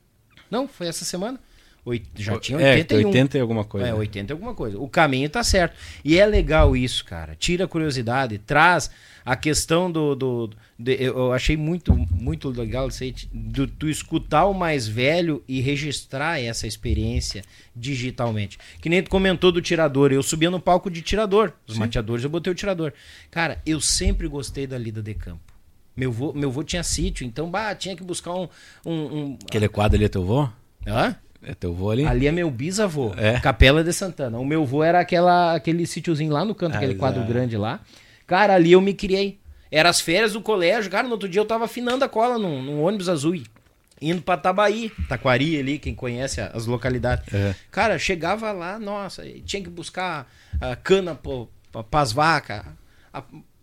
[0.50, 1.40] Não, foi essa semana.
[1.86, 2.98] Oit, já tinha 81.
[2.98, 3.86] É, 80 e alguma coisa.
[3.86, 4.76] É, 80 e alguma coisa.
[4.76, 5.76] O caminho tá certo.
[6.04, 7.36] E é legal isso, cara.
[7.36, 8.90] Tira a curiosidade, traz
[9.24, 10.16] a questão do.
[10.16, 15.44] do de, eu achei muito, muito legal isso aí, do, do escutar o mais velho
[15.46, 17.44] e registrar essa experiência
[17.74, 18.58] digitalmente.
[18.82, 20.10] Que nem tu comentou do tirador.
[20.10, 21.52] Eu subia no palco de tirador.
[21.68, 21.80] Os Sim.
[21.80, 22.92] mateadores eu botei o tirador.
[23.30, 25.54] Cara, eu sempre gostei da lida de campo.
[25.96, 28.48] Meu vô, meu vô tinha sítio, então bah, tinha que buscar um.
[28.84, 29.38] um, um...
[29.46, 30.48] Aquele quadro ali é teu vô?
[30.84, 31.16] Hã?
[31.46, 32.04] É teu vô ali?
[32.04, 33.14] Ali é meu bisavô.
[33.16, 33.38] É.
[33.38, 34.36] Capela de Santana.
[34.38, 37.80] O meu vô era aquela, aquele sítiozinho lá no canto, ah, aquele quadro grande lá.
[38.26, 39.38] Cara, ali eu me criei.
[39.70, 41.06] Era as férias do colégio, cara.
[41.06, 43.40] No outro dia eu tava afinando a cola num, num ônibus azul.
[44.02, 47.32] Indo pra Tabaí, Taquari ali, quem conhece as localidades.
[47.32, 47.54] É.
[47.70, 51.48] Cara, chegava lá, nossa, tinha que buscar a cana pô,
[51.90, 52.62] pras vacas.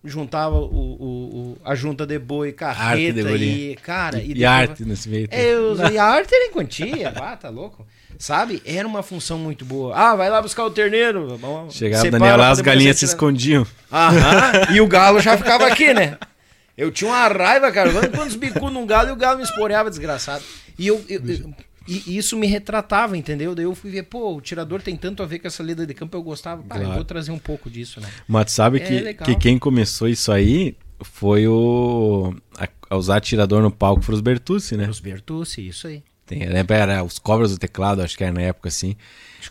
[0.05, 3.77] Juntava o, o, o, a junta de boi, carreta e.
[3.81, 5.29] Cara, e, e arte nesse meio.
[5.31, 7.87] É, eu, e a arte era em quantia, ah, tá louco.
[8.19, 8.61] Sabe?
[8.65, 9.95] Era uma função muito boa.
[9.95, 11.39] Ah, vai lá buscar o terneiro.
[11.69, 13.65] Chegava o Daniel lá, as galinhas se escondiam.
[13.91, 14.51] Aham.
[14.75, 16.17] e o galo já ficava aqui, né?
[16.77, 17.91] Eu tinha uma raiva, cara.
[18.09, 20.43] Quantos bicos num galo e o galo me esporeava, desgraçado.
[20.77, 21.53] E eu, eu, eu
[21.87, 23.53] e isso me retratava, entendeu?
[23.53, 25.93] Daí eu fui ver, pô, o tirador tem tanto a ver com essa lida de
[25.93, 26.61] campo, eu gostava.
[26.63, 26.91] Pá, claro.
[26.91, 28.09] eu vou trazer um pouco disso, né?
[28.27, 32.33] Mas sabe é que, que quem começou isso aí foi o.
[32.57, 34.89] a, a usar tirador no palco foi os Bertucci, né?
[34.89, 36.01] Os Bertucci, isso aí.
[36.25, 38.95] Tem, né, era os cobras do teclado, acho que era na época assim.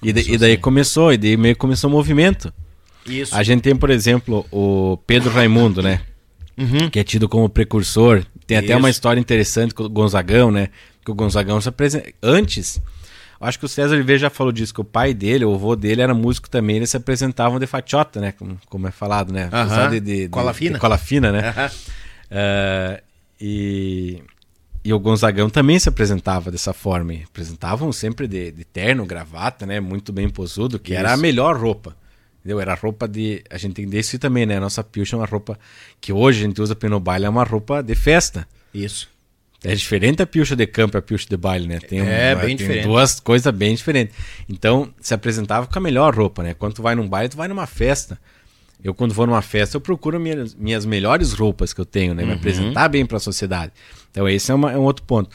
[0.02, 0.60] E, e, daí assim.
[0.60, 2.52] começou, e daí meio começou o movimento.
[3.06, 3.34] Isso.
[3.34, 6.00] A gente tem, por exemplo, o Pedro Raimundo, né?
[6.56, 6.88] Uhum.
[6.88, 8.24] Que é tido como precursor.
[8.46, 8.64] Tem Isso.
[8.64, 10.68] até uma história interessante com o Gonzagão, né?
[11.04, 12.12] Que o Gonzagão se apresenta.
[12.22, 12.80] Antes,
[13.40, 16.02] acho que o César Oliveira já falou disso, que o pai dele, o avô dele,
[16.02, 18.32] era músico também, eles se apresentavam de fatiota, né?
[18.32, 19.50] Como, como é falado, né?
[19.52, 19.90] Uhum.
[19.90, 20.78] De, de, de, cola fina.
[20.78, 21.54] cola fina, né?
[21.56, 21.66] Uhum.
[22.32, 23.02] Uh,
[23.40, 24.22] e
[24.84, 27.14] e o Gonzagão também se apresentava dessa forma.
[27.14, 29.78] E apresentavam sempre de, de, terno, gravata, né?
[29.78, 30.98] Muito bem posudo, que Isso.
[30.98, 31.96] era a melhor roupa.
[32.40, 32.60] Entendeu?
[32.60, 33.44] Era roupa de.
[33.48, 34.56] A gente tem desse também, né?
[34.56, 35.56] A nossa pilcha é uma roupa
[36.00, 38.48] que hoje a gente usa no baile, é uma roupa de festa.
[38.74, 39.08] Isso.
[39.64, 41.78] É diferente a pilcha de campo e a pilcha de baile, né?
[41.78, 42.84] Tem é, bem tem diferente.
[42.84, 44.14] duas coisas bem diferentes.
[44.48, 46.54] Então, se apresentava com a melhor roupa, né?
[46.54, 48.18] Quando tu vai num baile, tu vai numa festa.
[48.82, 52.24] Eu, quando vou numa festa, eu procuro minhas, minhas melhores roupas que eu tenho, né?
[52.24, 52.36] Me uhum.
[52.36, 53.72] apresentar bem para a sociedade.
[54.10, 55.30] Então, esse é, uma, é, um outro ponto.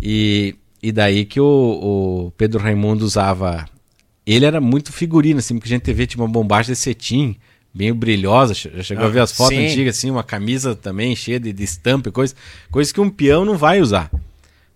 [0.00, 1.44] E, e daí que o,
[2.26, 3.64] o, Pedro Raimundo usava.
[4.24, 7.36] Ele era muito figurino, assim, porque a gente vê tipo, uma bombagem de cetim,
[7.74, 8.54] bem brilhosa.
[8.54, 9.66] Já chegou ah, a ver as fotos sim.
[9.66, 12.34] antigas, assim, uma camisa também cheia de, de estampa e coisa.
[12.70, 14.10] Coisa que um peão não vai usar.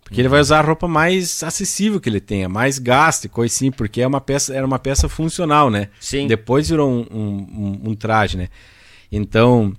[0.03, 3.55] Porque ele vai usar a roupa mais acessível que ele tenha, mais gasto e coisa
[3.55, 5.89] assim, porque é uma peça, era uma peça funcional, né?
[6.01, 6.27] Sim.
[6.27, 8.49] Depois virou um, um, um, traje, né?
[9.12, 9.75] Então,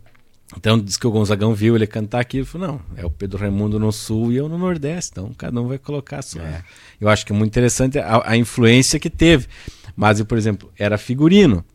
[0.56, 3.40] então diz que o Gonzagão viu ele cantar aqui e falou: não, é o Pedro
[3.40, 6.44] Raimundo no sul e eu no nordeste, então cada um vai colocar a sua.
[6.44, 6.64] É.
[7.02, 9.48] Eu acho que é muito interessante a, a influência que teve.
[9.96, 11.66] Mas, por exemplo, era figurino.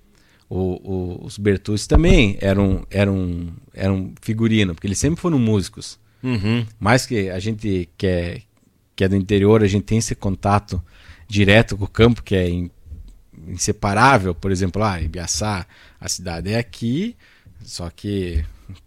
[0.49, 5.99] O, o, os Bertucci também eram, eram, eram figurino, porque eles sempre foram músicos.
[6.23, 6.67] Uhum.
[6.79, 8.43] Mais que a gente que é,
[8.95, 10.83] que é do interior, a gente tem esse contato
[11.29, 12.71] direto com o campo, que é in,
[13.49, 14.35] inseparável.
[14.35, 15.67] Por exemplo, lá, Ibiaçá,
[16.01, 17.17] a cidade é aqui,
[17.63, 18.45] só que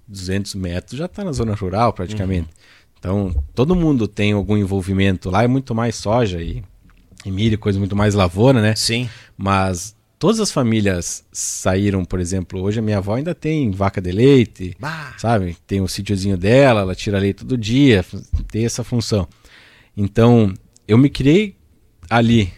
[0.07, 2.47] 200 metros já está na zona rural praticamente.
[2.47, 2.67] Uhum.
[2.99, 5.29] Então, todo mundo tem algum envolvimento.
[5.29, 6.63] Lá é muito mais soja e,
[7.25, 8.75] e milho, coisa muito mais lavoura, né?
[8.75, 9.09] Sim.
[9.37, 14.11] Mas todas as famílias saíram, por exemplo, hoje a minha avó ainda tem vaca de
[14.11, 15.13] leite, bah.
[15.17, 15.57] sabe?
[15.65, 18.03] Tem o sítiozinho dela, ela tira leite todo dia,
[18.51, 19.27] tem essa função.
[19.95, 20.53] Então,
[20.87, 21.55] eu me criei
[22.09, 22.51] ali.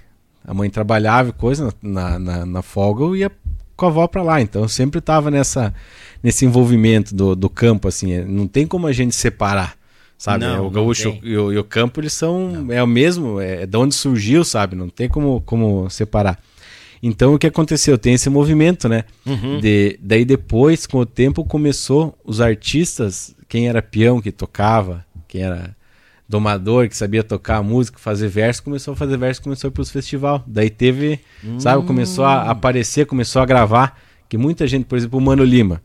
[0.43, 3.31] A mãe trabalhava e coisa, na, na, na folga eu ia
[3.75, 4.41] com a avó para lá.
[4.41, 5.73] Então, eu sempre estava nessa,
[6.23, 8.19] nesse envolvimento do, do campo, assim.
[8.23, 9.77] Não tem como a gente separar
[10.17, 10.43] sabe?
[10.43, 12.73] Não, o gaúcho e o, e o, campo eles são não.
[12.73, 14.75] é o mesmo, é, é de onde surgiu, sabe?
[14.75, 16.37] Não tem como, como separar.
[17.01, 17.97] Então o que aconteceu?
[17.97, 19.03] Tem esse movimento, né?
[19.25, 19.59] Uhum.
[19.59, 25.41] De, daí depois, com o tempo, começou os artistas, quem era peão que tocava, quem
[25.41, 25.75] era
[26.29, 29.81] domador que sabia tocar música, fazer verso, começou a fazer verso, começou a ir para
[29.81, 30.43] os festival.
[30.45, 31.59] Daí teve, hum.
[31.59, 33.99] sabe, começou a aparecer, começou a gravar,
[34.29, 35.81] que muita gente, por exemplo, o Mano Lima.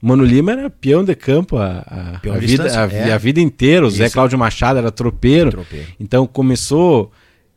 [0.00, 3.12] Mano Lima era peão de campo a, a, a vida, a, é.
[3.12, 3.84] a, vida inteira.
[3.84, 3.98] O Isso.
[3.98, 5.50] Zé Cláudio Machado era tropeiro.
[5.50, 5.86] tropeiro.
[6.00, 7.12] Então começou,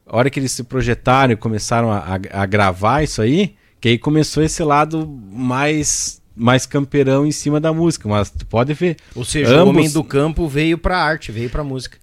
[0.10, 3.98] a hora que eles se projetaram e começaram a, a, gravar isso aí, que aí
[3.98, 8.08] começou esse lado mais mais campeirão em cima da música.
[8.08, 8.98] Mas tu pode ver.
[9.14, 11.98] Ou seja, ambos, o homem do campo veio pra arte, veio pra música.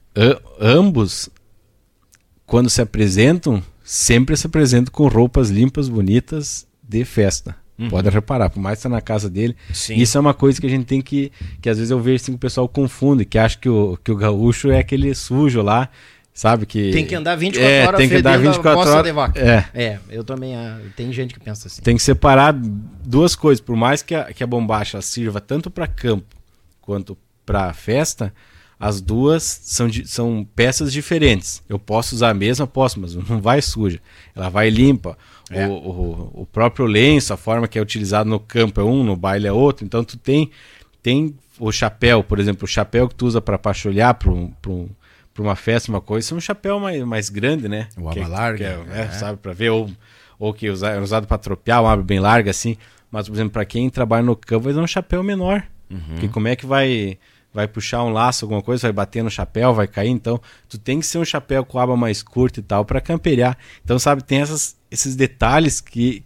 [0.60, 1.28] ambos,
[2.44, 7.56] quando se apresentam, sempre se apresentam com roupas limpas, bonitas de festa.
[7.78, 7.90] Uhum.
[7.90, 9.54] Pode reparar, por mais que tá na casa dele.
[9.72, 9.96] Sim.
[9.96, 11.30] Isso é uma coisa que a gente tem que.
[11.60, 14.10] Que às vezes eu vejo assim que o pessoal confunde, que acha que o, que
[14.10, 15.90] o gaúcho é aquele sujo lá,
[16.36, 16.66] sabe?
[16.66, 19.04] Que, tem que andar 24 é, horas tem que andar 24 horas.
[19.04, 19.40] De vaca.
[19.40, 19.64] É.
[19.74, 20.54] é, eu também.
[20.54, 21.80] Ah, tem gente que pensa assim.
[21.80, 23.60] Tem que separar duas coisas.
[23.60, 26.36] Por mais que a, que a bombacha sirva tanto para campo
[26.82, 28.34] quanto para festa,
[28.78, 31.62] as duas são, são peças diferentes.
[31.66, 33.98] Eu posso usar a mesma, posso, mas não vai suja.
[34.34, 35.16] Ela vai limpa.
[35.50, 35.66] É.
[35.66, 39.16] O, o, o, próprio lenço, a forma que é utilizado no campo é um, no
[39.16, 39.86] baile é outro.
[39.86, 40.50] Então tu tem,
[41.02, 44.52] tem o chapéu, por exemplo, o chapéu que tu usa para pacholhar para um,
[45.42, 47.88] um, uma festa, uma coisa, é um chapéu mais, mais grande, né?
[47.96, 48.84] O aba larga.
[48.90, 49.70] É, é, sabe, para ver.
[49.70, 49.90] Ou,
[50.38, 52.76] ou que é usado para tropear, uma aba bem larga assim.
[53.10, 55.62] Mas, por exemplo, para quem trabalha no campo, vai um chapéu menor.
[55.90, 56.00] Uhum.
[56.10, 57.18] Porque como é que vai
[57.56, 60.10] vai puxar um laço, alguma coisa, vai bater no chapéu, vai cair.
[60.10, 60.38] Então,
[60.68, 63.56] tu tem que ser um chapéu com aba mais curta e tal para campear.
[63.82, 66.22] Então, sabe, tem essas, esses detalhes que,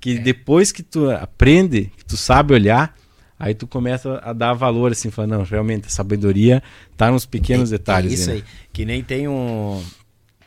[0.00, 0.18] que é.
[0.18, 2.96] depois que tu aprende, que tu sabe olhar,
[3.38, 6.62] aí tu começa a dar valor assim, falando, não, realmente a sabedoria
[6.96, 8.12] tá nos pequenos é, detalhes.
[8.12, 8.44] É isso aí, né?
[8.72, 9.82] que nem tem um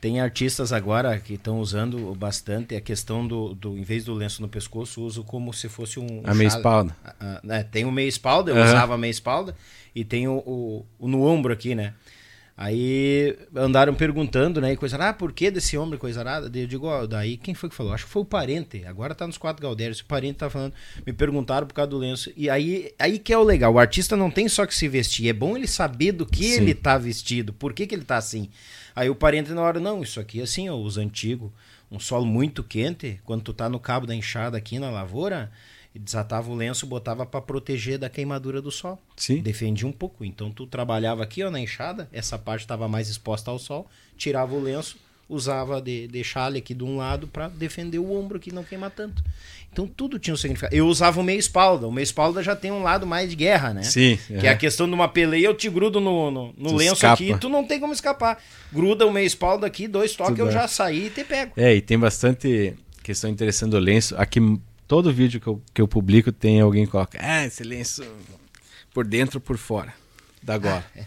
[0.02, 4.42] tem artistas agora que estão usando bastante a questão do, do, em vez do lenço
[4.42, 6.22] no pescoço, uso como se fosse um.
[6.24, 6.96] A meia espalda.
[7.44, 7.64] né?
[7.64, 8.64] Tem o meia espalda, eu uhum.
[8.64, 9.54] usava a meia espalda,
[9.94, 11.94] e tem o, o, o, no ombro aqui, né?
[12.62, 14.74] Aí andaram perguntando, né?
[14.74, 16.52] E coisa, ah, por que desse ombro, coisa nada?
[16.60, 17.94] Eu digo, ó, daí quem foi que falou?
[17.94, 18.84] Acho que foi o parente.
[18.84, 20.02] Agora tá nos quatro Galdérios.
[20.02, 20.74] O parente tá falando,
[21.08, 22.34] me perguntaram por causa do lenço.
[22.36, 23.74] E aí, aí que é o legal.
[23.74, 25.30] O artista não tem só que se vestir.
[25.30, 26.62] É bom ele saber do que Sim.
[26.62, 28.50] ele tá vestido, por que, que ele tá assim.
[28.94, 31.52] Aí o parente na hora, não, isso aqui é assim, ó, os antigos,
[31.90, 35.50] um solo muito quente, quando tu tá no cabo da enxada aqui na lavoura,
[35.98, 39.02] desatava o lenço, botava para proteger da queimadura do sol.
[39.16, 39.42] Sim.
[39.42, 40.24] Defendia um pouco.
[40.24, 44.54] Então tu trabalhava aqui ó, na enxada, essa parte estava mais exposta ao sol, tirava
[44.54, 44.98] o lenço,
[45.28, 48.90] usava de, de chale aqui de um lado para defender o ombro que não queima
[48.90, 49.24] tanto.
[49.72, 50.76] Então tudo tinha um significado.
[50.76, 51.88] Eu usava o meia espalda.
[51.88, 53.84] O meia espalda já tem um lado mais de guerra, né?
[53.84, 54.18] Sim.
[54.28, 57.14] Que é a questão de uma peleia, eu te grudo no, no, no lenço escapa.
[57.14, 58.42] aqui tu não tem como escapar.
[58.74, 61.54] Gruda o meia espalda aqui, dois toques, eu já saí e te pego.
[61.56, 64.16] É, e tem bastante questão interessante do lenço.
[64.18, 64.40] Aqui
[64.90, 68.04] todo vídeo que eu, que eu publico tem alguém que coloca, ah, esse lenço
[68.92, 69.94] por dentro ou por fora,
[70.42, 70.84] da gola.
[70.96, 71.06] Ah, é.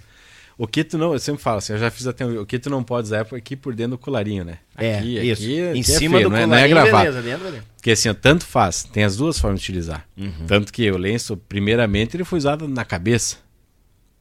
[0.57, 2.71] O que tu não, eu sempre falo assim, eu já fiz até o que tu
[2.71, 4.59] não pode usar é aqui por dentro do colarinho, né?
[4.77, 5.43] É, aqui, é, isso.
[5.43, 7.11] Aqui, em aqui cima é feio, do não é, não é gravado.
[7.11, 7.65] Beleza, dentro.
[7.75, 10.07] Porque assim, ó, tanto faz, tem as duas formas de utilizar.
[10.17, 10.47] Uhum.
[10.47, 13.39] Tanto que o lenço, primeiramente, ele foi usado na cabeça.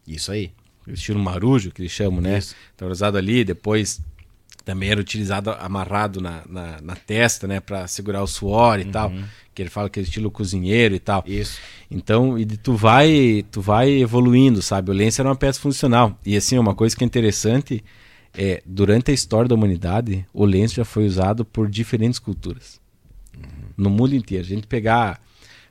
[0.08, 0.52] Isso aí.
[0.88, 2.40] O estilo marujo, que eles chamam, né?
[2.74, 4.02] Então usado ali, depois
[4.66, 7.60] também era utilizado amarrado na, na, na testa, né?
[7.60, 8.92] para segurar o suor e uhum.
[8.92, 9.14] tal
[9.54, 11.24] que ele fala que é estilo cozinheiro e tal.
[11.28, 11.60] Isso.
[11.90, 14.92] Então, e tu vai, tu vai evoluindo, sabe?
[14.92, 16.18] O lenço era uma peça funcional.
[16.26, 17.84] E assim, uma coisa que é interessante
[18.34, 22.80] é, durante a história da humanidade, o lenço já foi usado por diferentes culturas.
[23.36, 23.44] Uhum.
[23.76, 24.46] No mundo inteiro.
[24.46, 25.22] A gente pegar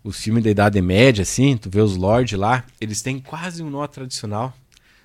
[0.05, 3.71] os filmes da Idade Média, assim, tu vê os lords lá, eles têm quase um
[3.71, 4.55] nó tradicional,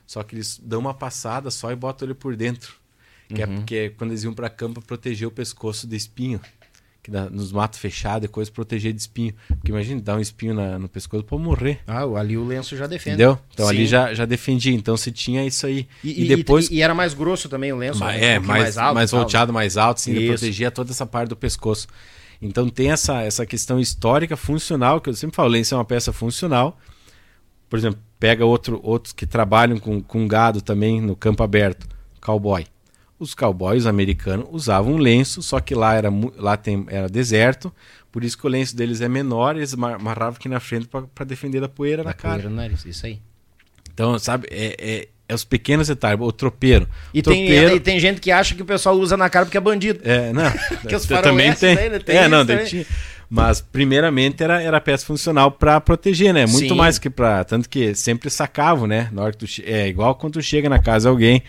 [0.06, 2.76] só que eles dão uma passada só e botam ele por dentro.
[3.28, 3.54] Que é uhum.
[3.54, 6.40] é porque quando eles iam para campo proteger o pescoço de espinho
[7.32, 9.34] nos matos fechados e coisa, proteger de espinho.
[9.48, 11.80] Porque imagina, dar um espinho na, no pescoço pode morrer.
[11.88, 13.16] Ah, ali o lenço já defende.
[13.16, 13.40] Entendeu?
[13.54, 13.76] Então Sim.
[13.76, 14.74] ali já, já defendia.
[14.74, 15.88] Então se tinha isso aí.
[16.04, 16.70] E, e depois.
[16.70, 18.00] E, e, era mais grosso também o lenço.
[18.00, 18.28] Mas, né?
[18.28, 21.36] um é, mais, mais, alto, mais volteado, mais alto, sim, protegia toda essa parte do
[21.36, 21.88] pescoço.
[22.42, 25.86] Então tem essa, essa questão histórica, funcional, que eu sempre falo, o lenço é uma
[25.86, 26.78] peça funcional.
[27.70, 31.88] Por exemplo, pega outro, outros que trabalham com, com gado também no campo aberto,
[32.22, 32.66] cowboy
[33.20, 37.74] os cowboys americanos usavam lenço, só que lá era, lá tem, era deserto,
[38.12, 41.60] por isso que o lenço deles é menor, eles amarravam aqui na frente para defender
[41.60, 42.36] da poeira da na cara.
[42.36, 43.20] Poeira no nariz, isso aí.
[43.94, 46.88] Então, sabe, é, é, é, os pequenos detalhes, o tropeiro.
[47.14, 47.68] E, tropeiro...
[47.68, 50.02] Tem, e tem gente que acha que o pessoal usa na cara porque é bandido.
[50.04, 50.52] É, não.
[50.88, 51.76] que os também tem.
[51.76, 52.00] Né?
[52.00, 52.86] tem é, não, tinha.
[53.30, 56.46] Mas primeiramente era, era peça funcional para proteger, né?
[56.46, 56.76] Muito Sim.
[56.76, 59.10] mais que para tanto que sempre sacavam, né?
[59.12, 61.42] Na hora que tu, é igual quando tu chega na casa de alguém,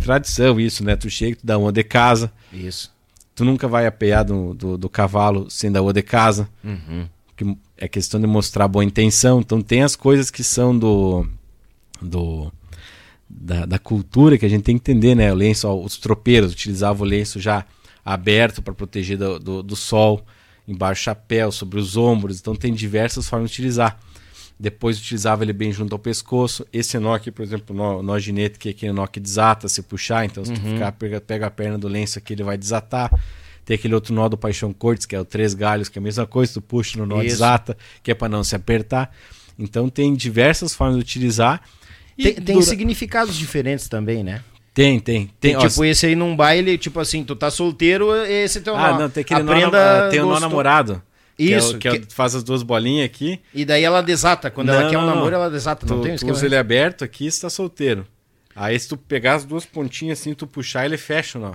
[0.00, 0.96] tradição isso, né?
[0.96, 2.32] Tu chega, tu dá uma de casa.
[2.52, 2.92] Isso.
[3.34, 6.48] Tu nunca vai apear do, do, do cavalo sem dar uma de casa.
[6.64, 7.06] Uhum.
[7.36, 9.40] Que é questão de mostrar boa intenção.
[9.40, 11.26] Então tem as coisas que são do.
[12.00, 12.52] do
[13.32, 15.32] da, da cultura que a gente tem que entender, né?
[15.32, 17.64] O lenço, os tropeiros utilizavam o lenço já
[18.04, 20.26] aberto para proteger do, do, do sol,
[20.66, 22.40] embaixo chapéu, sobre os ombros.
[22.40, 24.00] Então tem diversas formas de utilizar.
[24.60, 26.66] Depois utilizava ele bem junto ao pescoço.
[26.70, 29.80] Esse nó aqui, por exemplo, nó, nó ginete, que é aquele nó que desata se
[29.80, 30.26] puxar.
[30.26, 30.56] Então, se uhum.
[30.58, 33.10] tu ficar, pega, pega a perna do lenço aqui, ele vai desatar.
[33.64, 36.02] Tem aquele outro nó do Paixão Cortes, que é o três galhos, que é a
[36.02, 37.28] mesma coisa, tu puxa no nó, Isso.
[37.28, 39.10] desata, que é para não se apertar.
[39.58, 41.62] Então, tem diversas formas de utilizar.
[42.14, 42.66] tem, tem dura...
[42.66, 44.42] significados diferentes também, né?
[44.74, 45.30] Tem, tem.
[45.40, 48.94] tem tipo, esse aí num baile, tipo assim, tu tá solteiro, esse teu ah, nó.
[48.94, 51.02] Ah, não, tem aquele Aprenda nó, tem o nó namorado.
[51.40, 51.78] Isso.
[51.78, 53.40] Que, é, que, é, que, faz as duas bolinhas aqui.
[53.54, 54.50] E daí ela desata.
[54.50, 55.86] Quando não, ela quer um namoro, ela desata.
[55.86, 58.06] Não tu, tem um tu usa ele aberto aqui e está solteiro.
[58.54, 61.54] Aí se tu pegar as duas pontinhas assim, tu puxar, ele fecha o nó.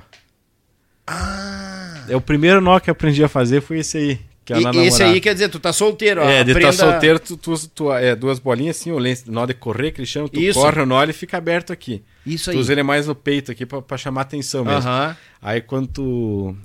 [1.05, 2.03] Ah.
[2.09, 4.19] É o primeiro nó que eu aprendi a fazer foi esse aí.
[4.45, 6.21] Que é e, esse aí quer dizer, tu tá solteiro.
[6.21, 6.71] Ó, é, de aprenda...
[6.71, 9.99] tá solteiro, tu, tu, tu, é, duas bolinhas assim, o lenço, nó de correr, que
[9.99, 10.59] eles chamam, tu Isso.
[10.59, 12.03] corre o nó e fica aberto aqui.
[12.23, 12.55] Isso aí.
[12.55, 14.81] Tu usa ele mais no peito aqui pra, pra chamar atenção mesmo.
[14.81, 15.17] Uh -huh.
[15.41, 16.55] Aí quando tu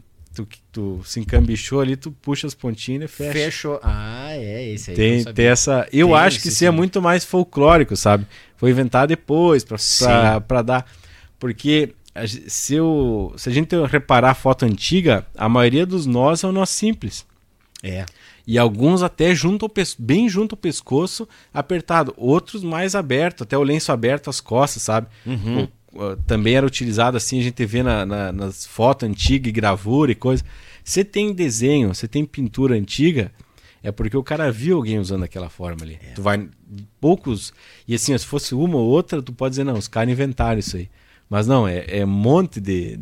[0.45, 3.33] tu, tu se encambichou ali, tu puxa as pontinhas e fecha.
[3.33, 3.81] Fechou.
[3.83, 4.97] Ah, é, esse aí.
[4.97, 5.87] Tem, tem essa.
[5.93, 8.27] Eu tem acho que isso é muito mais folclórico, sabe?
[8.57, 10.87] Foi inventado depois para dar.
[11.39, 11.95] Porque
[12.27, 16.53] se, eu, se a gente reparar a foto antiga, a maioria dos nós é um
[16.53, 17.25] nó simples.
[17.83, 18.05] É.
[18.47, 22.13] E alguns até junto ao bem junto ao pescoço, apertado.
[22.17, 25.07] Outros mais aberto, até o lenço aberto às costas, sabe?
[25.25, 25.69] Uhum.
[25.97, 30.13] Ah, também era utilizado assim, a gente vê na, na, nas fotos antigas e gravura
[30.13, 30.45] e coisa.
[30.85, 33.33] Você tem desenho, você tem pintura antiga,
[33.83, 35.99] é porque o cara viu alguém usando aquela forma ali.
[36.03, 36.13] É.
[36.15, 36.49] Tu vai
[37.01, 37.53] poucos
[37.87, 40.77] e assim, se fosse uma ou outra, tu pode dizer não, os caras inventaram isso
[40.77, 40.89] aí.
[41.29, 42.99] Mas não, é, é um monte de,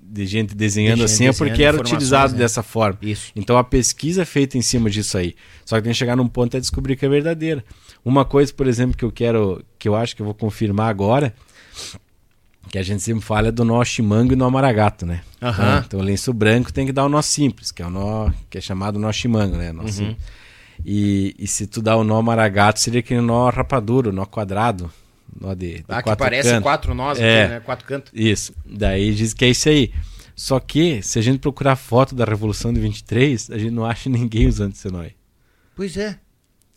[0.00, 2.38] de gente desenhando de gente assim, desenhando é porque era utilizado né?
[2.38, 2.98] dessa forma.
[3.02, 3.32] Isso.
[3.36, 5.34] Então a pesquisa é feita em cima disso aí.
[5.64, 7.62] Só que tem que chegar num ponto até descobrir que é verdadeira.
[8.04, 11.34] Uma coisa, por exemplo, que eu quero, que eu acho que eu vou confirmar agora,
[12.70, 15.22] que a gente sempre fala é do nó chimango e nó maragato, né?
[15.42, 15.78] Uhum.
[15.84, 18.58] Então o lenço branco tem que dar o nó simples, que é o nó que
[18.58, 19.72] é chamado nó chimango, né?
[19.72, 20.16] Nó uhum.
[20.84, 24.90] e, e se tu dá o nó maragato, seria aquele nó rapaduro, nó quadrado,
[25.38, 26.62] nó de, de ah, quatro que parece cantos.
[26.62, 27.60] quatro nós, é, né?
[27.60, 28.12] Quatro cantos.
[28.14, 28.54] Isso.
[28.64, 29.92] Daí diz que é isso aí.
[30.36, 34.08] Só que, se a gente procurar foto da Revolução de 23, a gente não acha
[34.10, 35.12] ninguém usando esse nó aí.
[35.74, 36.18] Pois é.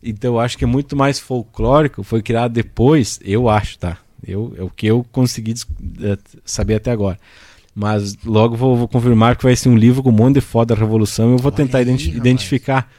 [0.02, 3.98] Então eu acho que é muito mais folclórico, foi criado depois, eu acho, tá?
[4.26, 5.54] Eu, é o que eu consegui
[6.02, 7.18] é, saber até agora.
[7.74, 10.68] Mas logo vou, vou, confirmar que vai ser um livro com um monte de foto
[10.68, 12.20] da Revolução e eu vou Olha tentar aí, identi rapaz.
[12.20, 12.92] identificar.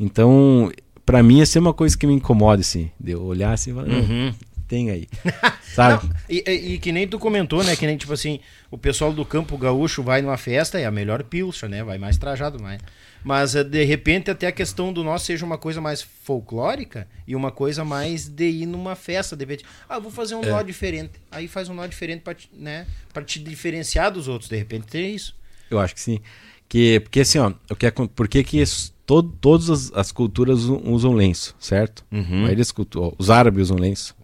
[0.00, 0.72] Então,
[1.04, 2.90] para mim, ia ser uma coisa que me incomoda, assim.
[2.98, 4.34] De eu olhar assim e falar, uhum.
[4.66, 5.08] tem aí.
[5.74, 6.06] Sabe?
[6.06, 7.76] Não, e, e, que nem tu comentou, né?
[7.76, 8.40] Que nem, tipo assim,
[8.70, 11.84] o pessoal do campo gaúcho vai numa festa, é a melhor pilcha, né?
[11.84, 12.80] Vai mais trajado, mais.
[13.24, 17.34] Mas eh, de repente até a questão do nós seja uma coisa mais folclórica e
[17.34, 20.50] uma coisa mais de ir numa festa, de repente, ah, vou fazer um é.
[20.50, 21.12] nó diferente.
[21.30, 22.86] Aí faz um nó diferente para né,
[23.24, 25.34] te diferenciar dos outros, de repente tem isso.
[25.70, 26.20] Eu acho que sim.
[26.68, 28.62] Que porque assim, ó, o que é, por que que
[29.06, 32.04] todo, todas as, as, culturas usam lenço, certo?
[32.12, 32.48] Uhum.
[32.48, 32.72] Eles,
[33.18, 34.14] os árabes usam lenço.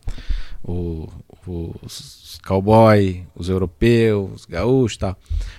[0.63, 1.09] O,
[1.83, 5.17] os cowboy, os europeus, os gaúchos, tal.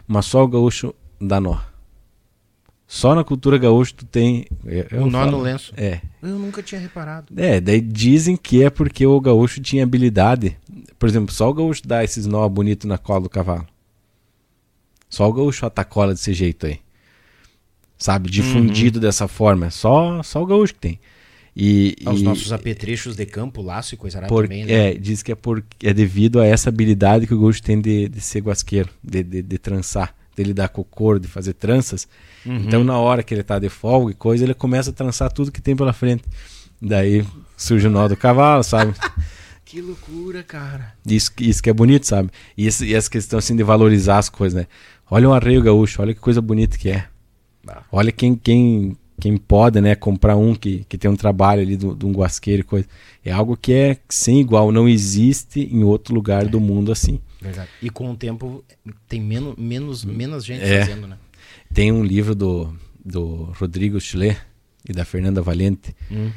[0.07, 1.59] Mas só o gaúcho dá nó.
[2.91, 4.45] Só na cultura gaúcha tu tem.
[4.91, 5.73] o nó falo, no lenço.
[5.77, 6.01] É.
[6.21, 7.27] Eu nunca tinha reparado.
[7.37, 10.57] É, daí dizem que é porque o gaúcho tinha habilidade.
[10.99, 13.65] Por exemplo, só o gaúcho dá esses nó bonitos na cola do cavalo.
[15.09, 16.81] Só o gaúcho atacola desse jeito aí.
[17.97, 18.29] Sabe?
[18.29, 19.03] Difundido uhum.
[19.03, 19.69] dessa forma.
[19.71, 20.99] Só, só o gaúcho que tem.
[21.55, 24.89] E, Os e, nossos apetrechos de campo, laço e coisa rara também, né?
[24.89, 28.09] É, diz que é, por, é devido a essa habilidade que o gaúcho tem de,
[28.09, 32.07] de ser guasqueiro, de, de, de trançar de lidar com o couro, de fazer tranças.
[32.45, 32.57] Uhum.
[32.57, 35.51] Então, na hora que ele tá de folga e coisa, ele começa a trançar tudo
[35.51, 36.23] que tem pela frente.
[36.81, 37.25] Daí
[37.55, 38.93] surge o nó do cavalo, sabe?
[39.63, 40.93] que loucura, cara.
[41.05, 42.29] Isso, isso que é bonito, sabe?
[42.57, 44.67] E, esse, e essa questão assim de valorizar as coisas, né?
[45.09, 47.05] Olha um arreio gaúcho, olha que coisa bonita que é.
[47.91, 51.85] Olha quem, quem, quem pode, né, comprar um que, que tem um trabalho ali de
[51.85, 52.87] um guasqueiro e coisa.
[53.23, 56.49] É algo que é sem igual, não existe em outro lugar é.
[56.49, 57.19] do mundo assim.
[57.41, 57.69] Verdade.
[57.81, 58.63] E com o tempo
[59.07, 60.85] tem menos, menos, menos gente é.
[60.85, 61.17] fazendo, né?
[61.73, 62.73] Tem um livro do,
[63.03, 64.37] do Rodrigo Chile
[64.87, 65.95] e da Fernanda Valente.
[66.11, 66.31] Hum.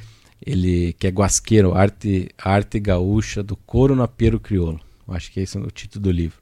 [0.45, 4.81] Ele que é guasqueiro, arte, arte gaúcha do couro no apero crioulo.
[5.09, 6.39] Acho que esse é o título do livro.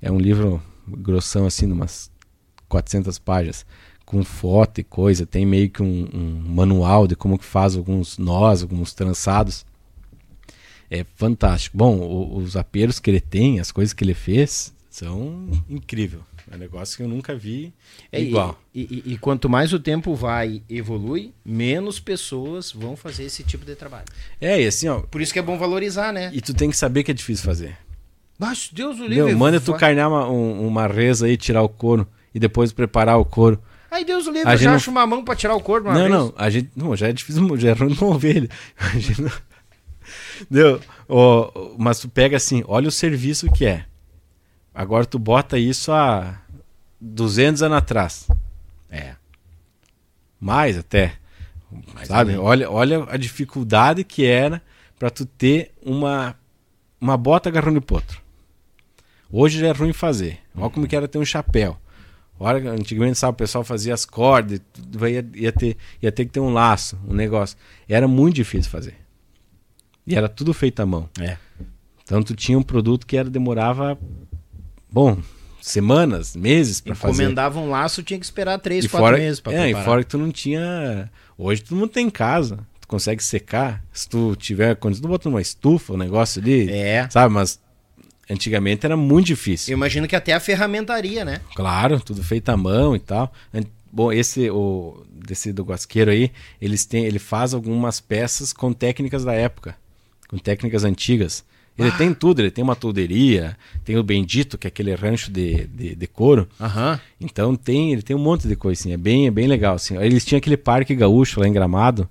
[0.00, 2.10] É um livro grossão assim, umas
[2.68, 3.66] 400 páginas
[4.08, 8.16] com foto e coisa, tem meio que um, um, manual de como que faz alguns
[8.16, 9.66] nós, alguns trançados.
[10.90, 11.76] É fantástico.
[11.76, 16.20] Bom, o, os aperos que ele tem, as coisas que ele fez, são incrível.
[16.50, 17.72] É um negócio que eu nunca vi
[18.10, 18.58] é, igual.
[18.74, 23.66] E, e, e, quanto mais o tempo vai evolui, menos pessoas vão fazer esse tipo
[23.66, 24.06] de trabalho.
[24.40, 25.00] É, e assim, ó.
[25.00, 26.30] Por isso que é bom valorizar, né?
[26.32, 27.76] E tu tem que saber que é difícil fazer.
[28.38, 29.34] Mas Deus o livre.
[29.34, 33.24] Manda tu carnear uma, um, uma reza aí, tirar o couro e depois preparar o
[33.24, 33.60] couro.
[33.90, 34.76] Aí Deus o livre, eu já não...
[34.76, 36.10] acho uma mão pra tirar o couro Não, vez.
[36.10, 36.70] não, a gente.
[36.76, 38.48] Não, já é difícil, já é ruim uma ovelha.
[38.78, 39.32] A gente não...
[40.50, 40.80] Deu?
[41.08, 43.86] Oh, mas tu pega assim, olha o serviço que é.
[44.74, 46.40] Agora tu bota isso há
[47.00, 48.28] 200 anos atrás.
[48.90, 49.14] É.
[50.40, 51.14] Mais até.
[51.94, 52.36] Mais sabe?
[52.36, 54.62] Olha, olha a dificuldade que era
[54.98, 56.36] para tu ter uma
[57.00, 58.20] uma bota agarrando o potro.
[59.30, 60.38] Hoje já é ruim fazer.
[60.56, 61.78] Olha como que era ter um chapéu.
[62.40, 64.60] Olha, antigamente, sabe, o pessoal fazia as cordas,
[65.08, 67.56] ia, ia, ter, ia ter que ter um laço, um negócio.
[67.88, 68.96] Era muito difícil fazer.
[70.08, 71.08] E era tudo feito à mão.
[71.20, 71.36] É.
[72.02, 73.98] Então tu tinha um produto que era demorava,
[74.90, 75.18] bom,
[75.60, 77.22] semanas, meses para fazer.
[77.22, 79.82] Encomendava um laço, tinha que esperar três, e quatro fora, meses para É, preparar.
[79.82, 81.10] e fora que tu não tinha...
[81.36, 82.66] Hoje todo mundo tem em casa.
[82.80, 83.84] Tu consegue secar.
[83.92, 84.74] Se tu tiver...
[84.76, 86.70] Quando tu bota uma estufa, um negócio ali...
[86.70, 87.08] É.
[87.10, 87.60] Sabe, mas
[88.30, 89.72] Antigamente era muito difícil.
[89.72, 91.40] Eu imagino que até a ferramentaria, né?
[91.54, 93.32] Claro, tudo feito à mão e tal.
[93.90, 96.30] Bom, esse o desse do Guasqueiro aí,
[96.60, 99.74] eles têm, ele faz algumas peças com técnicas da época,
[100.28, 101.44] com técnicas antigas.
[101.76, 101.96] Ele ah.
[101.96, 105.94] tem tudo, ele tem uma tolderia, tem o Bendito, que é aquele rancho de, de,
[105.94, 106.48] de couro.
[106.58, 106.98] Uhum.
[107.20, 109.96] Então tem, ele tem um monte de coisa assim, é bem, é bem legal assim.
[109.96, 112.08] Eles tinham aquele parque gaúcho lá em Gramado,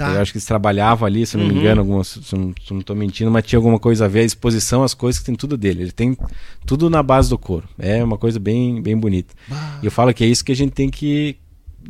[0.00, 0.14] Tá.
[0.14, 1.52] Eu acho que eles trabalhavam ali, se não uhum.
[1.52, 4.82] me engano, algumas, se não, tô mentindo, mas tinha alguma coisa a ver, a exposição,
[4.82, 5.82] as coisas que tem tudo dele.
[5.82, 6.16] Ele tem
[6.64, 7.68] tudo na base do couro.
[7.78, 9.34] É uma coisa bem, bem bonita.
[9.82, 11.36] E eu falo que é isso que a gente tem que,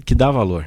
[0.04, 0.66] que dar valor.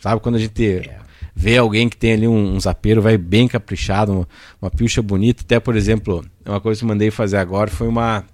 [0.00, 0.98] Sabe, quando a gente é.
[1.34, 4.28] Vê alguém que tem ali um, um zapeiro, vai bem caprichado, uma,
[4.60, 5.42] uma pilcha bonita.
[5.42, 8.24] Até, por exemplo, uma coisa que eu mandei fazer agora foi uma,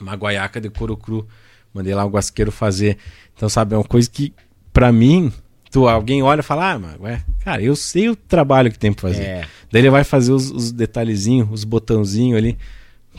[0.00, 1.26] uma guaiaca de couro cru.
[1.72, 2.98] Mandei lá um guasqueiro fazer.
[3.36, 4.32] Então, sabe, é uma coisa que,
[4.72, 5.32] para mim,
[5.70, 8.92] tu, alguém olha e fala, ah, mas, ué, cara, eu sei o trabalho que tem
[8.92, 9.22] pra fazer.
[9.22, 9.48] É.
[9.72, 12.56] Daí ele vai fazer os, os detalhezinhos, os botãozinhos ali.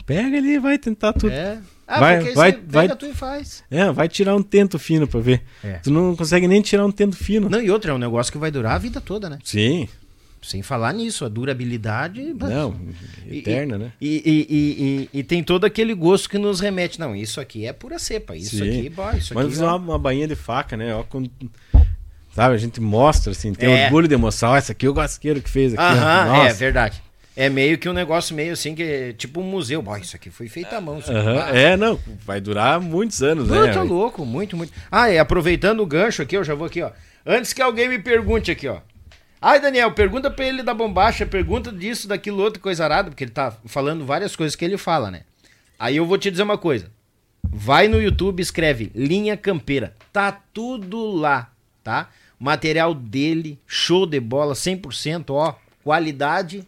[0.06, 1.32] Pega ali vai tentar tudo.
[1.32, 1.58] É.
[1.86, 3.62] Ah, vai, vai, vai, tu e faz.
[3.70, 5.42] É, vai tirar um tento fino pra ver.
[5.62, 5.74] É.
[5.74, 7.48] Tu não consegue nem tirar um tento fino.
[7.48, 9.38] Não, e outro, é um negócio que vai durar a vida toda, né?
[9.44, 9.88] Sim.
[10.42, 12.22] Sem falar nisso, a durabilidade.
[12.34, 12.76] Não,
[13.28, 13.92] eterna, e, né?
[14.00, 17.00] E, e, e, e, tem todo aquele gosto que nos remete.
[17.00, 18.36] Não, isso aqui é pura cepa.
[18.36, 18.68] Isso Sim.
[18.68, 19.56] aqui, boy, isso Mas aqui.
[19.56, 20.94] Mas uma, uma bainha de faca, né?
[20.94, 21.30] Ó, quando
[22.36, 22.54] Sabe?
[22.54, 23.84] A gente mostra, assim, tem é.
[23.86, 24.50] orgulho de mostrar.
[24.50, 25.82] Ó, essa aqui é o Guasqueiro que fez aqui.
[25.82, 27.02] Aham, é verdade.
[27.36, 29.82] É meio que um negócio meio assim, que tipo um museu.
[29.82, 30.94] Bom, isso aqui foi feito à mão.
[30.94, 31.40] Uhum.
[31.54, 33.72] É, não, vai durar muitos anos, né?
[33.74, 34.72] Tá louco, muito, muito.
[34.90, 36.90] Ah, e aproveitando o gancho aqui, eu já vou aqui, ó.
[37.26, 38.80] Antes que alguém me pergunte aqui, ó.
[39.40, 43.30] Ai, Daniel, pergunta pra ele da bombacha, pergunta disso, daquilo, outro, coisa arada, porque ele
[43.30, 45.22] tá falando várias coisas que ele fala, né?
[45.78, 46.90] Aí eu vou te dizer uma coisa.
[47.48, 49.94] Vai no YouTube, escreve Linha Campeira.
[50.10, 51.50] Tá tudo lá,
[51.84, 52.08] tá?
[52.40, 55.54] Material dele, show de bola, 100%, ó.
[55.84, 56.66] Qualidade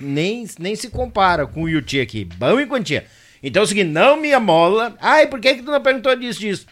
[0.00, 2.24] nem, nem se compara com o Yuti aqui.
[2.24, 3.06] Bom em quantia.
[3.42, 4.96] Então é o seguinte, não me amola.
[5.00, 6.66] Ai, por que, que tu não perguntou disso, disso?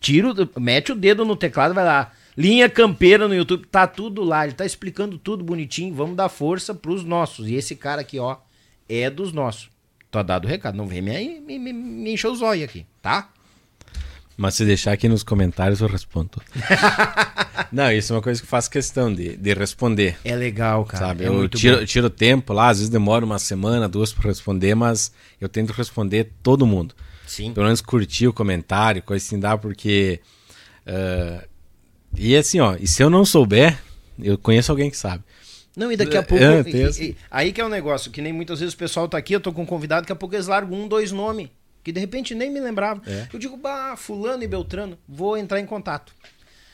[0.00, 0.28] Tira,
[0.58, 2.12] mete o dedo no teclado, vai lá.
[2.36, 4.44] Linha Campeira no YouTube, tá tudo lá.
[4.44, 5.94] Ele tá explicando tudo bonitinho.
[5.94, 7.48] Vamos dar força pros nossos.
[7.48, 8.36] E esse cara aqui, ó,
[8.88, 9.70] é dos nossos.
[10.10, 10.76] Tô dado o recado.
[10.76, 13.30] Não vem me, me, me, me encher os olhos aqui, tá?
[14.36, 16.30] Mas se deixar aqui nos comentários eu respondo.
[17.72, 20.18] não, isso é uma coisa que eu faço questão de, de responder.
[20.22, 21.06] É legal, cara.
[21.06, 21.24] Sabe?
[21.24, 25.10] É eu tiro, tiro tempo lá, às vezes demora uma semana, duas para responder, mas
[25.40, 26.94] eu tento responder todo mundo.
[27.26, 27.54] Sim.
[27.54, 30.20] Pelo menos curtir o comentário, coisa assim dá, porque.
[30.86, 31.42] Uh,
[32.14, 33.78] e assim, ó, e se eu não souber,
[34.22, 35.24] eu conheço alguém que sabe.
[35.74, 36.44] Não, e daqui a pouco.
[36.44, 39.16] É, e, e, aí que é um negócio, que nem muitas vezes o pessoal tá
[39.16, 41.48] aqui, eu tô com um convidado, daqui a pouco eles largam um, dois nomes
[41.86, 43.00] que de repente nem me lembrava.
[43.06, 43.28] É.
[43.32, 46.12] Eu digo, bah, fulano e Beltrano, vou entrar em contato.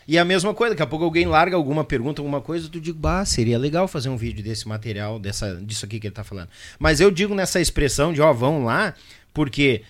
[0.09, 2.99] E a mesma coisa, daqui a pouco alguém larga alguma pergunta, alguma coisa, tu digo,
[2.99, 6.49] bah, seria legal fazer um vídeo desse material, dessa, disso aqui que ele tá falando.
[6.79, 8.95] Mas eu digo nessa expressão de, ó, vão lá,
[9.35, 9.83] porque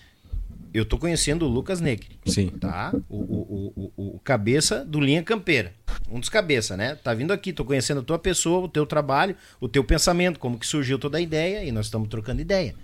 [0.73, 2.19] eu tô conhecendo o Lucas Negri.
[2.25, 2.49] Sim.
[2.49, 2.93] Tá?
[3.07, 5.71] O, o, o, o, cabeça do Linha Campeira.
[6.11, 6.95] Um dos cabeças, né?
[6.95, 10.59] Tá vindo aqui, tô conhecendo a tua pessoa, o teu trabalho, o teu pensamento, como
[10.59, 12.75] que surgiu toda a ideia, e nós estamos trocando ideia.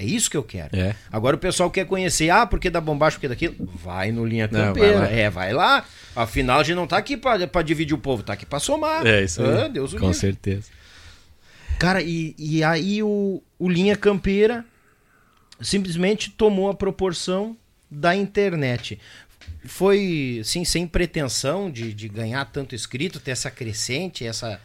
[0.00, 0.74] É isso que eu quero.
[0.74, 0.96] É.
[1.12, 3.54] Agora o pessoal quer conhecer, ah, porque da bombacha, porque daquilo.
[3.84, 5.00] Vai no Linha Campeira.
[5.00, 5.84] Vai é, vai lá.
[6.16, 9.06] Afinal, a gente não tá aqui pra, pra dividir o povo, tá aqui pra somar.
[9.06, 9.64] É, isso aí.
[9.64, 10.70] Ah, Deus Com certeza.
[11.78, 14.64] Cara, e, e aí o, o Linha Campeira
[15.60, 17.54] simplesmente tomou a proporção
[17.90, 18.98] da internet.
[19.66, 24.58] Foi, sim, sem pretensão de, de ganhar tanto inscrito, ter essa crescente, essa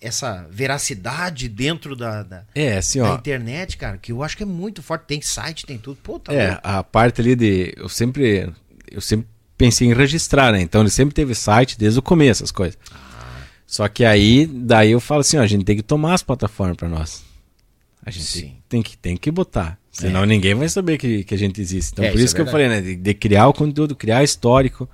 [0.00, 4.46] essa veracidade dentro da, da, é, assim, da internet, cara, que eu acho que é
[4.46, 5.04] muito forte.
[5.06, 5.98] Tem site, tem tudo.
[6.02, 6.60] Pô, tá é, louco.
[6.64, 7.74] a parte ali de.
[7.76, 8.50] Eu sempre.
[8.90, 9.26] Eu sempre
[9.56, 10.60] pensei em registrar, né?
[10.62, 12.78] Então ele sempre teve site desde o começo, as coisas.
[12.90, 13.42] Ah.
[13.66, 16.78] Só que aí, daí eu falo assim, ó, a gente tem que tomar as plataformas
[16.78, 17.22] para nós.
[18.04, 18.56] A gente Sim.
[18.68, 19.78] tem que, tem que botar.
[19.92, 20.26] Senão é.
[20.26, 21.92] ninguém vai saber que, que a gente existe.
[21.92, 22.80] Então é, por isso, isso é que eu falei, né?
[22.80, 24.88] De, de criar o conteúdo, criar histórico.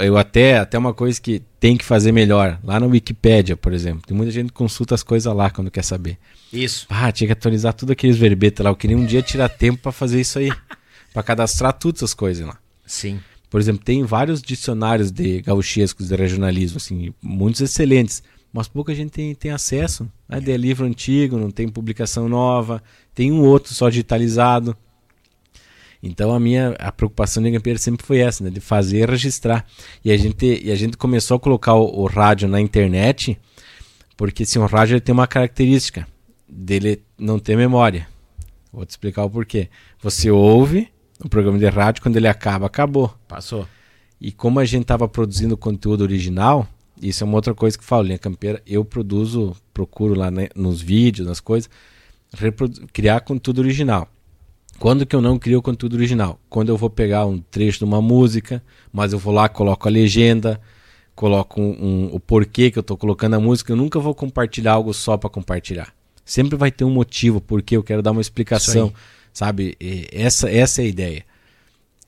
[0.00, 2.58] Eu até, até uma coisa que tem que fazer melhor.
[2.62, 4.02] Lá na Wikipédia, por exemplo.
[4.06, 6.16] Tem muita gente que consulta as coisas lá quando quer saber.
[6.52, 6.86] Isso.
[6.88, 8.70] Ah, tinha que atualizar tudo aqueles verbetes lá.
[8.70, 10.52] Eu queria um dia tirar tempo para fazer isso aí.
[11.12, 12.58] para cadastrar todas essas coisas lá.
[12.86, 13.20] Sim.
[13.50, 18.22] Por exemplo, tem vários dicionários de gauchescos de regionalismo, assim, muitos excelentes.
[18.52, 20.08] Mas pouca gente tem, tem acesso.
[20.28, 20.40] Né?
[20.46, 22.82] É livro antigo, não tem publicação nova.
[23.12, 24.76] Tem um outro só digitalizado.
[26.06, 29.64] Então a minha a preocupação de Gampeira sempre foi essa, né, de fazer e registrar.
[30.04, 33.40] E a gente e a gente começou a colocar o, o rádio na internet,
[34.14, 36.06] porque assim, o rádio ele tem uma característica
[36.46, 38.06] dele não ter memória.
[38.70, 39.70] Vou te explicar o porquê.
[40.02, 40.88] Você ouve
[41.24, 43.14] o programa de rádio, quando ele acaba, acabou.
[43.26, 43.66] Passou.
[44.20, 46.68] E como a gente estava produzindo conteúdo original,
[47.00, 50.48] isso é uma outra coisa que eu falo, linha campeira, eu produzo, procuro lá né,
[50.54, 51.70] nos vídeos, nas coisas,
[52.92, 54.08] criar conteúdo original.
[54.84, 56.38] Quando que eu não crio o conteúdo original?
[56.46, 58.62] Quando eu vou pegar um trecho de uma música,
[58.92, 60.60] mas eu vou lá, coloco a legenda,
[61.14, 63.72] coloco um, um, o porquê que eu estou colocando a música.
[63.72, 65.90] Eu nunca vou compartilhar algo só para compartilhar.
[66.22, 68.92] Sempre vai ter um motivo, porque eu quero dar uma explicação,
[69.32, 69.74] sabe?
[69.80, 71.24] E essa, essa é a ideia.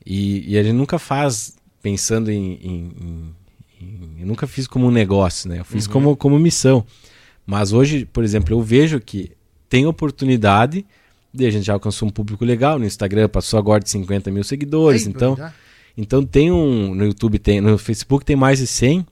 [0.04, 3.34] E, e, a gente nunca faz pensando em, em, em,
[3.80, 5.60] em, Eu nunca fiz como um negócio, né?
[5.60, 5.92] Eu fiz uhum.
[5.94, 6.84] como, como missão.
[7.46, 9.32] Mas hoje, por exemplo, eu vejo que
[9.66, 10.84] tem oportunidade
[11.42, 12.78] e a gente já alcançou um público legal.
[12.78, 15.06] No Instagram passou agora de 50 mil seguidores.
[15.06, 15.52] Ai, então,
[15.96, 16.94] então tem um.
[16.94, 17.60] No YouTube tem.
[17.60, 19.06] No Facebook tem mais de 100.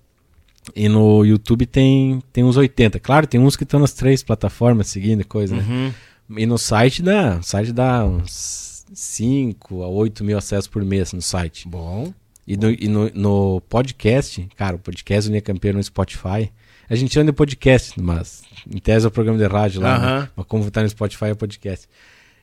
[0.74, 2.98] E no YouTube tem, tem uns 80.
[2.98, 5.62] Claro, tem uns que estão nas três plataformas seguindo coisa, né?
[5.62, 5.92] uhum.
[6.28, 6.42] né?
[6.42, 7.38] E no site dá.
[7.38, 11.68] O site dá uns 5 a 8 mil acessos por mês no site.
[11.68, 12.12] Bom.
[12.46, 16.50] E, no, e no, no, podcast, cara, o podcast Unia Campeiro no Spotify.
[16.88, 19.96] A gente anda em podcast, mas em tese é o programa de rádio lá.
[19.96, 20.20] Uhum.
[20.20, 20.28] Né?
[20.36, 21.88] Mas como tá no Spotify é podcast.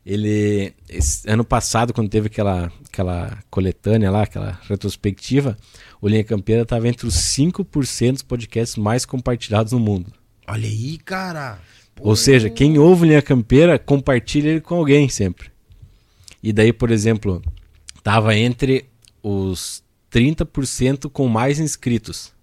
[0.04, 0.74] Ele,
[1.28, 5.56] ano passado, quando teve aquela, aquela coletânea lá, aquela retrospectiva,
[6.02, 10.12] o Linha Campeira estava entre os 5% dos podcasts mais compartilhados no mundo.
[10.48, 11.60] Olha aí, cara!
[11.96, 12.10] Pô.
[12.10, 15.52] Ou seja, quem ouve Linha Campeira, compartilha ele com alguém sempre.
[16.42, 17.42] E daí, por exemplo,
[17.96, 18.86] estava entre
[19.22, 22.34] os 30% com mais inscritos.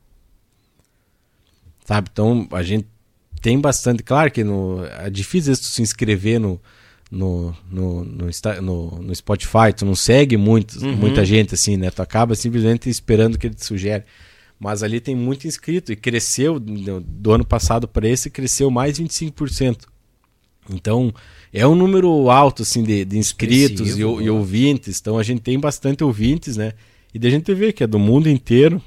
[1.85, 2.09] Sabe?
[2.12, 2.86] Então, a gente
[3.43, 4.05] tem bastante.
[4.05, 6.60] Claro que no, é difícil se inscrever no,
[7.10, 8.26] no, no, no,
[8.62, 10.97] no, no Spotify, tu não segue muito, uhum.
[10.97, 11.90] muita gente assim, né?
[11.90, 14.05] Tu acaba simplesmente esperando o que ele te sugere.
[14.60, 19.85] Mas ali tem muito inscrito e cresceu do ano passado para esse, cresceu mais 25%.
[20.70, 21.14] Então,
[21.52, 25.01] é um número alto assim de, de inscritos e, e, ouvintes.
[25.01, 26.72] Então, a gente tem bastante ouvintes, né?
[27.14, 28.82] E a gente vê que é do mundo inteiro,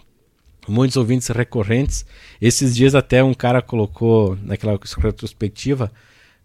[0.67, 2.05] muitos ouvintes recorrentes.
[2.39, 5.91] Esses dias até um cara colocou naquela retrospectiva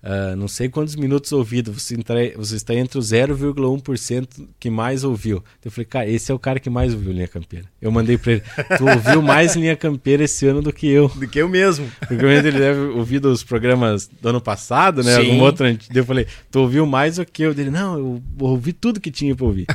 [0.06, 5.02] Uh, não sei quantos minutos ouvido, você, entra, você está entre o 0,1% que mais
[5.02, 5.42] ouviu.
[5.64, 7.66] Eu falei, cara, esse é o cara que mais ouviu Linha Campeira.
[7.82, 8.42] Eu mandei para ele,
[8.78, 11.08] tu ouviu mais Linha Campeira esse ano do que eu.
[11.16, 11.90] Do que eu mesmo.
[12.06, 15.16] Porque ele deve ouvir os programas do ano passado, né?
[15.16, 15.30] Sim.
[15.30, 15.66] Algum outro.
[15.92, 17.52] Eu falei, tu ouviu mais do que eu?
[17.52, 19.66] Dele, não, eu ouvi tudo que tinha para ouvir.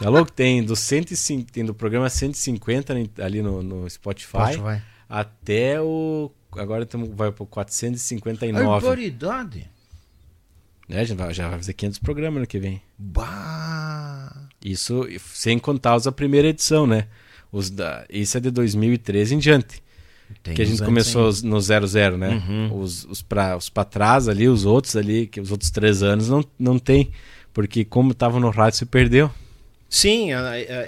[0.00, 0.32] Tá louco?
[0.32, 4.82] Tem do, 105, tem do programa 150 ali no, no Spotify, Spotify.
[5.06, 8.66] até o agora tamo, vai para 459.
[8.66, 9.70] Autoridade.
[10.88, 12.82] É, já vai, já vai fazer 500 programas no que vem.
[12.98, 14.48] Bah!
[14.64, 17.06] Isso sem contar os da primeira edição, né?
[17.52, 19.82] Os da, isso é de 2013 em diante.
[20.42, 21.48] Tem que a gente começou ainda.
[21.48, 22.42] no 00, né?
[22.46, 22.80] Uhum.
[22.80, 26.28] Os, os para os pra trás ali, os outros ali, que os outros três anos
[26.28, 27.10] não, não tem.
[27.52, 29.30] porque como tava no rádio, se perdeu.
[29.90, 30.28] Sim,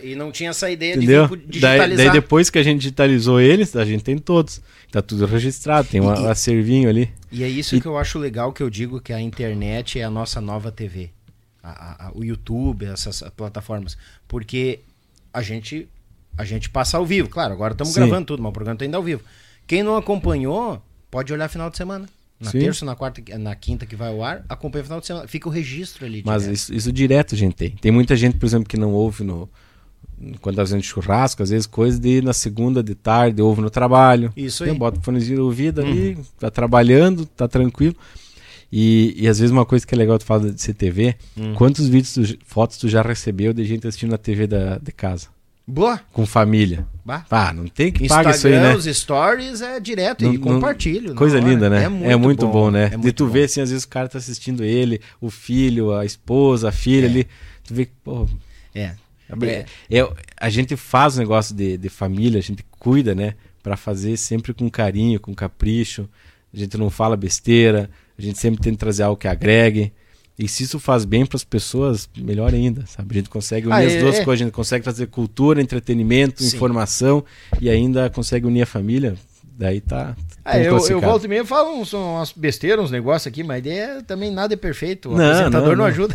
[0.00, 1.26] e não tinha essa ideia Entendeu?
[1.26, 1.88] de digitalizar.
[1.88, 4.60] Daí, daí, depois que a gente digitalizou eles, a gente tem todos.
[4.92, 7.10] Tá tudo registrado, tem um acervinho ali.
[7.32, 7.80] E é isso e...
[7.80, 11.10] que eu acho legal que eu digo que a internet é a nossa nova TV.
[11.60, 13.98] A, a, o YouTube, essas plataformas.
[14.28, 14.80] Porque
[15.32, 15.88] a gente
[16.38, 17.28] a gente passa ao vivo.
[17.28, 19.22] Claro, agora estamos gravando tudo, mas o programa está ainda ao vivo.
[19.66, 20.80] Quem não acompanhou,
[21.10, 22.08] pode olhar final de semana.
[22.42, 22.58] Na Sim.
[22.58, 25.28] terça, na quarta, na quinta que vai ao ar, acompanha o final de semana.
[25.28, 26.22] Fica o registro ali.
[26.26, 27.70] Mas isso, isso, direto a gente tem.
[27.70, 29.48] Tem muita gente, por exemplo, que não ouve no.
[30.40, 34.32] Quando tá fazendo churrasco, às vezes coisa de na segunda de tarde, ouve no trabalho.
[34.36, 34.74] Isso aí.
[34.74, 36.24] Bota o fonezinho de ouvido ali, uhum.
[36.38, 37.94] tá trabalhando, tá tranquilo.
[38.72, 41.54] E, e às vezes uma coisa que é legal tu falar de CTV, uhum.
[41.54, 45.28] quantos vídeos, tu, fotos tu já recebeu de gente assistindo na TV da, de casa?
[45.72, 46.00] Boa.
[46.12, 46.86] Com família.
[47.04, 47.24] Bah.
[47.30, 48.74] Ah, não tem que pagar isso aí, né?
[48.74, 51.14] os stories é direto não, e compartilho.
[51.14, 51.84] Coisa linda, né?
[51.84, 52.90] É muito, é muito bom, bom, né?
[52.92, 53.32] É de tu bom.
[53.32, 57.06] ver, assim, às vezes o cara tá assistindo ele, o filho, a esposa, a filha
[57.06, 57.08] é.
[57.08, 57.26] ali.
[57.64, 58.28] Tu vê que, pô...
[58.74, 58.92] É.
[59.90, 59.98] É.
[59.98, 60.08] é.
[60.36, 63.34] a gente faz um negócio de, de família, a gente cuida, né?
[63.62, 66.08] para fazer sempre com carinho, com capricho.
[66.52, 67.88] A gente não fala besteira,
[68.18, 69.92] a gente sempre tenta trazer algo que agregue.
[70.42, 73.12] E se isso faz bem para as pessoas, melhor ainda, sabe?
[73.12, 74.24] A gente consegue unir ah, as é, duas é.
[74.24, 76.56] coisas, a gente consegue trazer cultura, entretenimento, Sim.
[76.56, 77.24] informação
[77.60, 79.14] e ainda consegue unir a família.
[79.56, 80.16] Daí tá.
[80.44, 84.02] Ah, eu, eu volto e meio falo uns, umas besteiras, uns negócios aqui, mas ideia
[84.02, 85.10] também nada é perfeito.
[85.10, 86.14] O não, apresentador não, não, ajuda.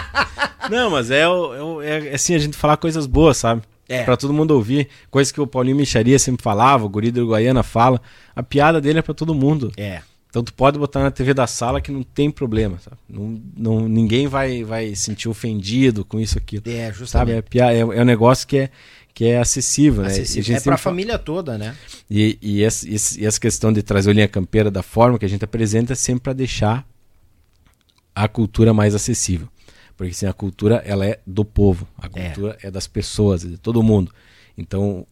[0.70, 3.60] não, mas é, é, é assim a gente falar coisas boas, sabe?
[3.86, 4.04] É.
[4.04, 4.88] Pra todo mundo ouvir.
[5.10, 8.00] Coisa que o Paulinho Micharia sempre falava, o Guri do Guaiana fala.
[8.34, 9.70] A piada dele é para todo mundo.
[9.76, 10.00] É.
[10.30, 12.96] Então tu pode botar na TV da sala que não tem problema, sabe?
[13.08, 16.62] Não, não, ninguém vai, vai sentir ofendido com isso aqui.
[16.64, 17.36] É, justamente.
[17.36, 17.58] Sabe?
[17.58, 18.70] É, é, é um negócio que é,
[19.12, 20.52] que é acessível, acessível.
[20.52, 20.58] né?
[20.58, 21.76] É para a família toda, né?
[22.08, 25.44] E, e, essa, essa questão de trazer o Linha Campeira da forma que a gente
[25.44, 26.86] apresenta é sempre para deixar
[28.14, 29.48] a cultura mais acessível.
[29.96, 32.08] Porque assim, a cultura ela é do povo, a é.
[32.08, 34.12] cultura é, é das pessoas, é de todo mundo.
[34.56, 35.04] Então,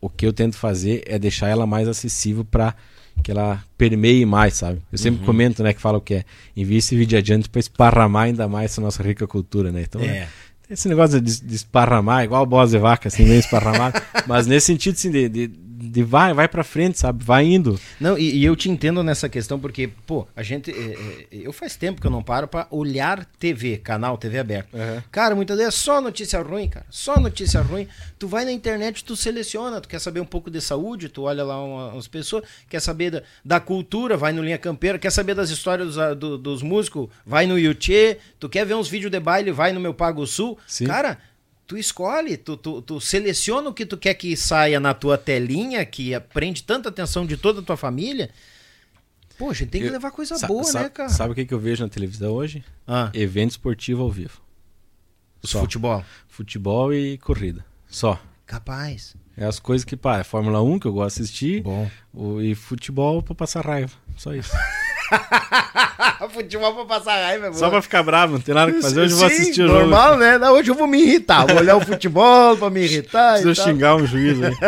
[0.00, 2.74] o que eu tento fazer é deixar ela mais acessível para
[3.22, 4.80] que ela permeie mais, sabe?
[4.90, 5.26] Eu sempre uhum.
[5.26, 6.24] comento, né, que falo que é
[6.56, 9.82] envie esse vídeo adiante para esparramar ainda mais essa nossa rica cultura, né?
[9.82, 10.28] Então, é.
[10.68, 14.66] esse negócio de, de esparramar, igual a bola de vaca, assim, meio esparramado, mas nesse
[14.66, 15.48] sentido, assim, de, de
[15.82, 17.24] de vai, vai para frente, sabe?
[17.24, 17.78] Vai indo.
[18.00, 20.70] Não, e, e, eu te entendo nessa questão porque, pô, a gente.
[20.70, 24.74] É, é, eu faz tempo que eu não paro para olhar TV, canal TV aberto.
[24.74, 25.02] Uhum.
[25.10, 26.86] Cara, muitas vezes é só notícia ruim, cara.
[26.88, 27.88] Só notícia ruim.
[28.18, 31.42] Tu vai na internet, tu seleciona, tu quer saber um pouco de saúde, tu olha
[31.42, 35.50] lá umas pessoas, quer saber da, da cultura, vai no Linha Campeira, quer saber das
[35.50, 39.50] histórias dos, do, dos músicos, vai no YouTube, tu quer ver uns vídeos de baile,
[39.50, 40.56] vai no meu Pago Sul.
[40.66, 40.86] Sim.
[40.86, 41.18] Cara
[41.72, 45.82] tu escolhe, tu, tu, tu, seleciona o que tu quer que saia na tua telinha,
[45.86, 48.28] que prende tanta atenção de toda a tua família.
[49.38, 51.08] Poxa, tem que eu, levar coisa boa, né, cara?
[51.08, 52.62] Sabe o que, que eu vejo na televisão hoje?
[52.86, 53.10] Ah.
[53.14, 54.42] Evento esportivo ao vivo.
[55.42, 55.60] Só.
[55.60, 56.04] Futebol.
[56.28, 57.64] Futebol e corrida.
[57.88, 58.20] Só.
[58.44, 59.16] Capaz.
[59.34, 61.62] É as coisas que, pá, é Fórmula 1 que eu gosto de assistir.
[61.62, 61.90] Bom.
[62.12, 63.94] O, e futebol pra passar raiva.
[64.18, 64.52] Só isso.
[66.30, 67.52] Futebol pra passar raiva.
[67.52, 69.02] Só pra ficar bravo, não tem nada que fazer.
[69.02, 69.78] Hoje eu vou assistir o jogo.
[69.80, 70.38] Normal, né?
[70.38, 71.46] Não, hoje eu vou me irritar.
[71.46, 73.40] Vou olhar o futebol pra me irritar.
[73.40, 74.52] Preciso xingar um juiz aí.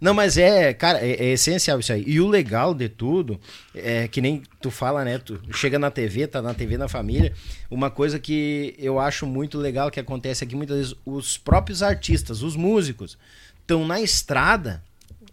[0.00, 2.02] Não, mas é, cara, é, é, essencial isso aí.
[2.06, 3.38] E o legal de tudo
[3.74, 5.18] é que nem tu fala, né?
[5.18, 7.34] Tu chega na TV, tá na TV na família.
[7.70, 12.42] Uma coisa que eu acho muito legal que acontece aqui muitas vezes, os próprios artistas,
[12.42, 13.18] os músicos,
[13.60, 14.82] estão na estrada,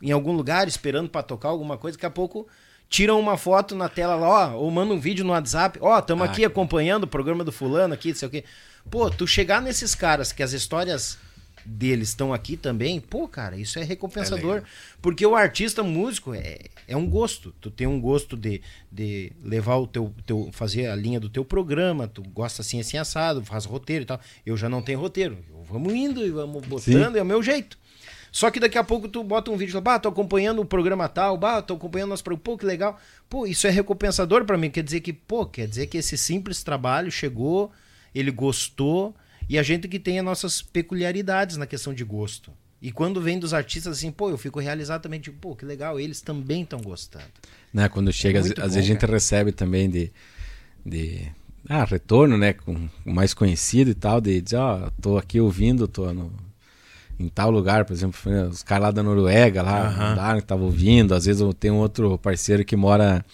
[0.01, 2.45] em algum lugar, esperando para tocar alguma coisa, daqui a pouco
[2.89, 6.27] tiram uma foto na tela lá, ó, ou mandam um vídeo no WhatsApp, ó, estamos
[6.27, 8.43] ah, aqui acompanhando o programa do fulano aqui, não sei o quê.
[8.89, 11.17] Pô, tu chegar nesses caras que as histórias
[11.67, 14.59] deles estão aqui também, pô, cara, isso é recompensador.
[14.59, 14.63] É
[15.01, 17.53] porque o artista músico é, é um gosto.
[17.59, 20.49] Tu tem um gosto de, de levar o teu, teu.
[20.53, 24.19] fazer a linha do teu programa, tu gosta assim, assim, assado, faz roteiro e tal.
[24.45, 25.37] Eu já não tenho roteiro.
[25.69, 27.19] Vamos indo e vamos botando, Sim.
[27.19, 27.77] é o meu jeito.
[28.31, 31.07] Só que daqui a pouco tu bota um vídeo lá, bah, tô acompanhando o programa
[31.07, 32.99] tal, bah, tô acompanhando nosso programa, pô, que legal.
[33.29, 36.63] Pô, isso é recompensador para mim, quer dizer que, pô, quer dizer que esse simples
[36.63, 37.71] trabalho chegou,
[38.13, 39.15] ele gostou,
[39.49, 42.51] e a gente que tem as nossas peculiaridades na questão de gosto.
[42.81, 45.99] E quando vem dos artistas assim, pô, eu fico realizado também, tipo, pô, que legal,
[45.99, 47.25] eles também estão gostando.
[47.73, 50.11] Né, quando chega, é às, bom, vezes a gente recebe também de,
[50.85, 51.31] de
[51.67, 55.39] ah, retorno, né, com o mais conhecido e tal, de dizer, ó, oh, tô aqui
[55.39, 56.31] ouvindo, tô no,
[57.19, 58.19] em tal lugar, por exemplo,
[58.49, 59.97] os caras lá da Noruega, lá, uhum.
[59.97, 61.15] Mandaram, que estavam ouvindo.
[61.15, 63.25] Às vezes eu tenho outro parceiro que mora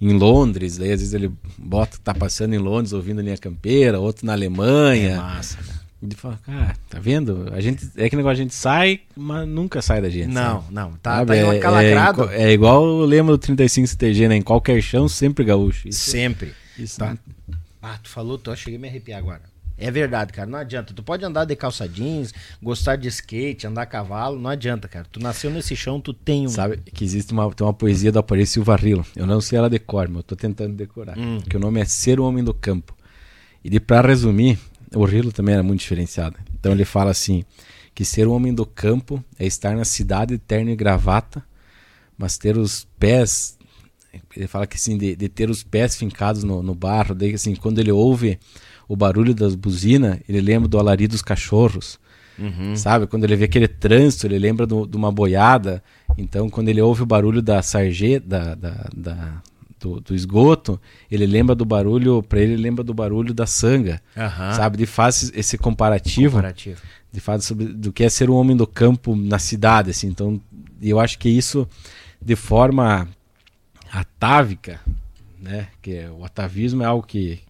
[0.00, 4.26] em Londres, daí às vezes ele bota, tá passando em Londres ouvindo linha campeira, outro
[4.26, 5.12] na Alemanha.
[5.12, 5.86] É massa, cara.
[6.14, 7.48] Fala, cara, tá vendo?
[7.52, 10.28] A gente, é que negócio a gente sai, mas nunca sai da gente.
[10.28, 10.74] Não, sabe?
[10.74, 11.42] não, tá, sabe?
[11.42, 12.30] tá encalacrado.
[12.30, 14.36] É, é, é igual o lema do 35 CTG, né?
[14.36, 15.88] Em qualquer chão, sempre gaúcho.
[15.88, 16.52] Isso, sempre.
[16.78, 17.16] Isso tá.
[17.82, 19.42] Ah, tu falou, tu cheguei a me arrepiar agora.
[19.78, 20.48] É verdade, cara.
[20.48, 20.94] Não adianta.
[20.94, 22.32] Tu pode andar de calça jeans,
[22.62, 24.38] gostar de skate, andar a cavalo.
[24.38, 25.06] Não adianta, cara.
[25.10, 26.48] Tu nasceu nesse chão, tu tem um.
[26.48, 29.04] Sabe que existe uma, tem uma poesia do Aparecido Silva Rilo.
[29.14, 31.18] Eu não sei ela de cor, mas eu tô tentando decorar.
[31.18, 31.40] Hum.
[31.40, 32.96] Que o nome é Ser o Homem do Campo.
[33.62, 34.58] E para resumir,
[34.94, 36.36] o Rilo também era muito diferenciado.
[36.58, 37.44] Então ele fala assim:
[37.96, 41.42] que ser o homem do campo é estar na cidade terno e gravata,
[42.16, 43.56] mas ter os pés.
[44.36, 47.14] Ele fala que assim, de, de ter os pés fincados no, no barro.
[47.14, 48.38] Daí, assim, quando ele ouve
[48.88, 51.98] o barulho das buzinas, ele lembra do alarido dos cachorros.
[52.38, 52.76] Uhum.
[52.76, 53.06] Sabe?
[53.06, 55.82] Quando ele vê aquele trânsito, ele lembra do, de uma boiada.
[56.18, 59.42] Então, quando ele ouve o barulho da sarjeta, da, da, da
[59.80, 60.80] do, do, esgoto,
[61.10, 64.00] ele lembra do barulho, para ele, ele lembra do barulho da sanga.
[64.16, 64.54] Uhum.
[64.54, 64.78] Sabe?
[64.78, 66.36] De faz esse comparativo.
[66.36, 66.80] comparativo.
[67.12, 70.08] De faz sobre do que é ser um homem do campo na cidade, assim.
[70.08, 70.40] Então,
[70.82, 71.66] eu acho que isso,
[72.20, 73.08] de forma
[73.90, 74.80] atávica,
[75.40, 75.68] né?
[75.80, 77.40] Que o atavismo é algo que,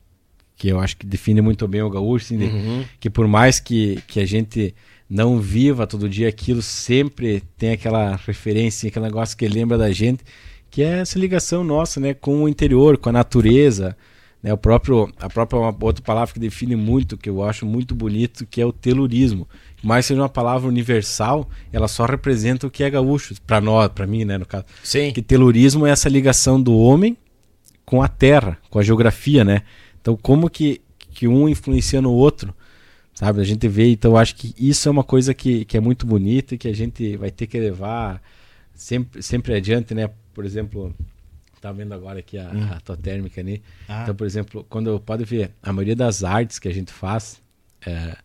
[0.57, 2.85] que eu acho que define muito bem o gaúcho, assim, uhum.
[2.99, 4.75] que por mais que, que a gente
[5.09, 10.25] não viva todo dia aquilo, sempre tem aquela referência, aquele negócio que lembra da gente,
[10.71, 13.97] que é essa ligação nossa, né, com o interior, com a natureza,
[14.43, 18.47] né, o próprio, a própria outra palavra que define muito, que eu acho muito bonito,
[18.47, 19.47] que é o telurismo.
[19.83, 24.07] Mas seja uma palavra universal, ela só representa o que é gaúcho, para nós, para
[24.07, 24.65] mim, né, no caso.
[24.83, 25.13] Sim.
[25.13, 27.17] Que telurismo é essa ligação do homem
[27.85, 29.63] com a terra, com a geografia, né?
[30.07, 30.81] Então, como que,
[31.11, 32.55] que um influencia no outro,
[33.13, 33.41] sabe?
[33.41, 36.55] A gente vê, então acho que isso é uma coisa que, que é muito bonita
[36.55, 38.23] e que a gente vai ter que levar
[38.73, 40.09] sempre, sempre adiante, né?
[40.33, 40.95] Por exemplo,
[41.61, 42.69] tá vendo agora aqui a, hum.
[42.71, 43.61] a tua térmica ali.
[43.89, 44.05] Ah.
[44.05, 47.43] Então, por exemplo, quando pode ver, a maioria das artes que a gente faz,
[47.85, 48.17] é,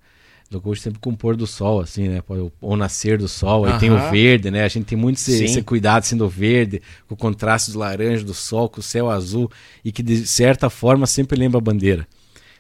[0.52, 2.22] do curso sempre com o pôr do sol, assim, né?
[2.60, 4.66] Ou nascer do sol, aí tem o verde, né?
[4.66, 8.26] A gente tem muito esse, esse, cuidado sendo assim, verde, com o contraste do laranja,
[8.26, 9.50] do sol, com o céu azul,
[9.84, 12.06] e que de certa forma sempre lembra a bandeira,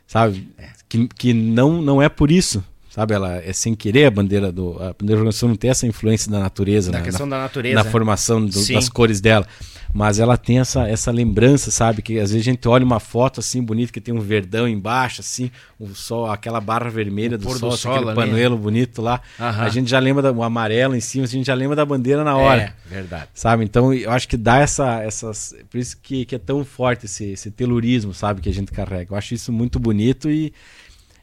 [0.07, 0.47] sabe?
[0.57, 0.69] É.
[0.87, 3.15] Que, que não, não é por isso, sabe?
[3.15, 4.73] Ela é sem querer a bandeira do.
[4.73, 7.05] A bandeira organização não tem essa influência da natureza, na né?
[7.05, 7.75] questão na, da natureza.
[7.75, 9.47] Na formação do, das cores dela
[9.93, 12.01] mas ela tem essa, essa lembrança, sabe?
[12.01, 15.21] Que às vezes a gente olha uma foto assim bonita que tem um verdão embaixo,
[15.21, 19.21] assim, o sol, aquela barra vermelha do sol, do sol aquele panuelo bonito lá.
[19.37, 22.37] A gente já lembra do amarelo em cima, a gente já lembra da bandeira na
[22.37, 22.73] hora.
[22.89, 23.27] É, verdade.
[23.33, 23.63] Sabe?
[23.63, 25.01] Então eu acho que dá essa.
[25.01, 28.41] Essas, por isso que, que é tão forte esse, esse telurismo, sabe?
[28.41, 29.13] Que a gente carrega.
[29.13, 30.53] Eu acho isso muito bonito e,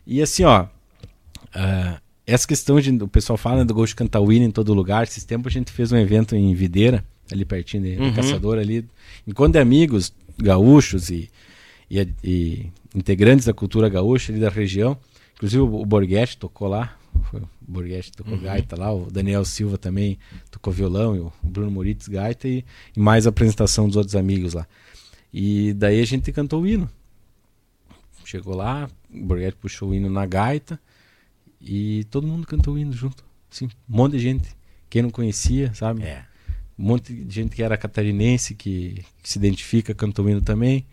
[0.07, 0.67] e assim, ó.
[1.55, 5.05] Uh, essa questão de o pessoal fala né, do Ghost Cantawina em todo lugar.
[5.05, 7.03] Esses tempos a gente fez um evento em Videira
[7.33, 8.13] ali pertinho de, uhum.
[8.13, 8.85] Caçador ali.
[9.27, 11.31] Enquanto de amigos gaúchos e,
[11.91, 14.97] e, e, integrantes da cultura gaúcha ali da região,
[15.37, 16.97] inclusive o, o Borghetti tocou lá,
[17.33, 18.43] o Borghetti tocou uhum.
[18.43, 20.19] gaita lá, o Daniel Silva também
[20.51, 22.63] tocou violão, e o Bruno Moritz gaita e,
[22.95, 24.67] e mais a apresentação dos outros amigos lá.
[25.33, 26.89] E daí a gente cantou o hino.
[28.25, 30.79] Chegou lá, o Borghetti puxou o hino na gaita
[31.61, 33.25] e todo mundo cantou o hino junto.
[33.51, 34.57] Assim, um monte de gente.
[34.91, 36.03] Quem não conhecia, sabe?
[36.03, 36.25] É
[36.79, 40.87] um monte de gente que era catarinense que, que se identifica cantomino também.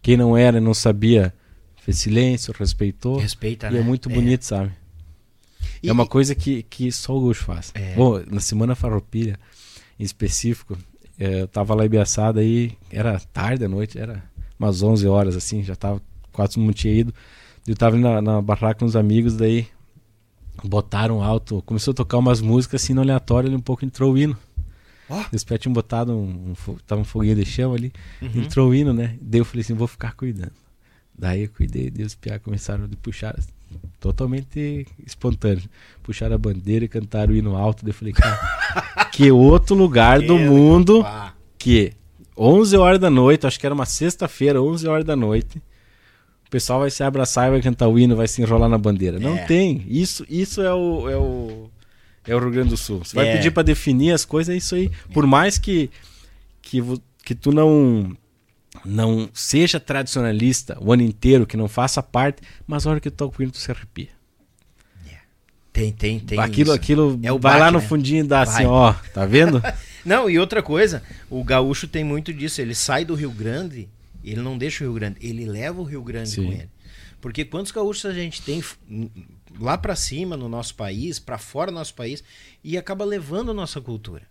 [0.00, 1.34] Quem não era, não sabia,
[1.76, 3.18] fez silêncio, respeitou.
[3.18, 3.80] Respeita, e é né?
[3.80, 4.44] é muito bonito, é.
[4.44, 4.72] sabe?
[5.82, 7.70] E, é uma coisa que, que só o Gaúcho faz.
[7.74, 7.94] É.
[7.94, 9.38] Bom, na Semana Farroupilha,
[9.98, 10.78] em específico,
[11.18, 14.22] é, eu tava lá em Biaçada aí, era tarde à noite, era
[14.58, 16.00] umas 11 horas assim, já tava
[16.32, 17.14] quase não tinha ido.
[17.66, 19.66] Eu tava na, na barraca com uns amigos, daí
[20.66, 24.18] botaram alto, começou a tocar umas músicas assim no aleatório, ele um pouco entrou o
[24.18, 24.36] hino.
[25.08, 25.22] Oh.
[25.32, 28.42] Os pés tinham botado um, um, tava um foguinho de chão ali, uhum.
[28.42, 29.16] entrou o hino, né?
[29.20, 30.52] Daí eu falei assim, vou ficar cuidando.
[31.16, 33.34] Daí eu cuidei, Deus os piá começaram a puxar,
[34.00, 35.62] totalmente espontâneo.
[36.02, 37.84] Puxaram a bandeira e cantaram o hino alto.
[37.84, 41.04] Daí eu falei, cara, que outro lugar do mundo
[41.56, 41.92] que
[42.36, 45.62] 11 horas da noite, acho que era uma sexta-feira, 11 horas da noite,
[46.46, 49.16] o pessoal vai se abraçar e vai cantar o hino, vai se enrolar na bandeira.
[49.16, 49.20] É.
[49.20, 49.84] Não tem.
[49.88, 51.70] Isso, isso é o, é o
[52.26, 53.04] é o Rio Grande do Sul.
[53.04, 53.36] Você vai é.
[53.36, 54.90] pedir para definir as coisas, é isso aí.
[55.12, 55.90] Por mais que,
[56.60, 56.82] que,
[57.24, 58.16] que tu não
[58.84, 63.16] não seja tradicionalista o ano inteiro, que não faça parte, mas a hora que tu
[63.16, 64.08] toca o hino, tu se arrepia.
[65.08, 65.16] É.
[65.72, 66.38] Tem, tem, tem.
[66.38, 66.76] Aquilo, isso.
[66.76, 67.86] aquilo é o vai lá no né?
[67.86, 68.54] fundinho e dá vai.
[68.54, 69.62] assim, ó, tá vendo?
[70.04, 72.60] não, e outra coisa, o gaúcho tem muito disso.
[72.60, 73.88] Ele sai do Rio Grande,
[74.30, 76.44] ele não deixa o Rio Grande, ele leva o Rio Grande Sim.
[76.44, 76.70] com ele.
[77.20, 78.62] Porque quantos gaúchos a gente tem
[79.58, 82.22] lá para cima no nosso país, para fora do nosso país,
[82.62, 84.28] e acaba levando a nossa cultura.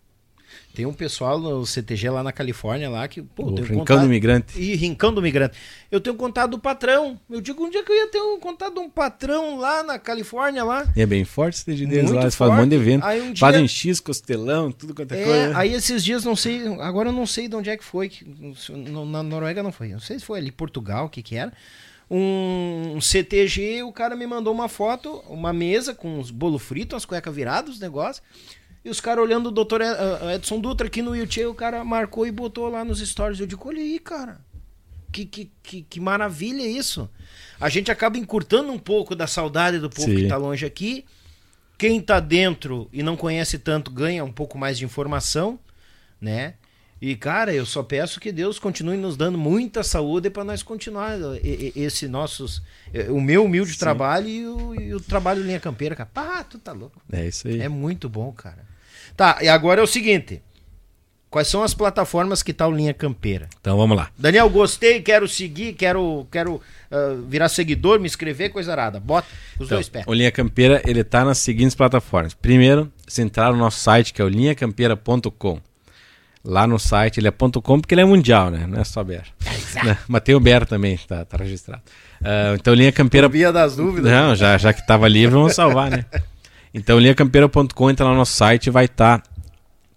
[0.74, 4.02] Tem um pessoal no CTG lá na Califórnia lá que, pô, o Rincão contato...
[4.02, 4.60] do Migrante.
[4.60, 5.58] E Rincão do Migrante.
[5.90, 7.18] Eu tenho contato do patrão.
[7.30, 9.98] Eu digo um dia que eu ia ter um contato de um patrão lá na
[9.98, 10.86] Califórnia lá.
[10.96, 13.06] E é bem forte esse CTG deles lá, eles fazem um monte de evento.
[13.06, 13.40] Aí um dia...
[13.40, 15.58] Fazem X, costelão, tudo quanto é, é coisa.
[15.58, 18.26] Aí esses dias, não sei, agora eu não sei de onde é que foi, que,
[18.70, 19.90] na Noruega não foi.
[19.90, 21.54] Não sei se foi ali Portugal, o que que era.
[22.10, 27.06] um CTG, o cara me mandou uma foto, uma mesa com os bolo frito, as
[27.06, 28.22] cuecas viradas, os negócios.
[28.86, 29.82] E os caras olhando o doutor
[30.36, 33.40] Edson Dutra aqui no YouTube, o cara marcou e botou lá nos stories.
[33.40, 34.40] Eu digo, olha aí, cara.
[35.12, 37.10] Que, que, que, que maravilha isso.
[37.60, 40.18] A gente acaba encurtando um pouco da saudade do povo Sim.
[40.18, 41.04] que tá longe aqui.
[41.80, 45.60] Quem tá dentro e não conhece tanto ganha um pouco mais de informação,
[46.22, 46.54] né?
[47.02, 51.18] E, cara, eu só peço que Deus continue nos dando muita saúde para nós continuar
[51.44, 52.62] esse nossos.
[53.10, 53.80] O meu humilde Sim.
[53.80, 56.10] trabalho e o, e o, trabalho Linha Campeira, cara.
[56.14, 57.02] Pá, tu tá louco.
[57.12, 57.62] É isso aí.
[57.62, 58.75] É muito bom, cara.
[59.16, 60.42] Tá, e agora é o seguinte.
[61.30, 63.50] Quais são as plataformas que tá o Linha Campeira?
[63.60, 64.10] Então vamos lá.
[64.18, 69.02] Daniel, gostei, quero seguir, quero, quero uh, virar seguidor, me inscrever, coisa arada.
[69.02, 69.28] Bota
[69.60, 70.06] os então, dois pés.
[70.08, 72.34] O Linha Campeira, ele tá nas seguintes plataformas.
[72.34, 75.60] Primeiro, se entrar no nosso site, que é o linhacampeira.com.
[76.42, 78.66] Lá no site, ele é .com porque ele é mundial, né?
[78.66, 79.26] Não é só BR.
[79.84, 79.98] né?
[80.08, 81.82] Mas tem o BR também, tá, tá registrado.
[82.22, 83.28] Uh, então, Linha Campeira...
[83.28, 84.10] Via das dúvidas.
[84.10, 86.06] Não, já, já que tava livre, vamos salvar, né?
[86.78, 89.30] Então, linhacampeira.com, entra lá no nosso site, vai estar tá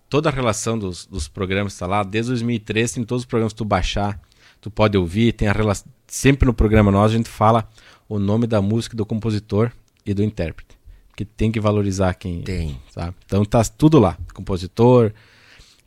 [0.09, 2.05] toda a relação dos, dos programas está lá.
[2.05, 4.21] Desde 2003 tem todos os programas que tu baixar,
[4.61, 5.33] tu pode ouvir.
[5.33, 7.69] Tem a relação, sempre no programa nosso a gente fala
[8.09, 9.73] o nome da música do compositor
[10.07, 10.79] e do intérprete,
[11.09, 12.43] porque tem que valorizar quem.
[12.43, 12.81] Tem.
[12.93, 13.13] Sabe?
[13.27, 15.13] Então tá tudo lá, compositor.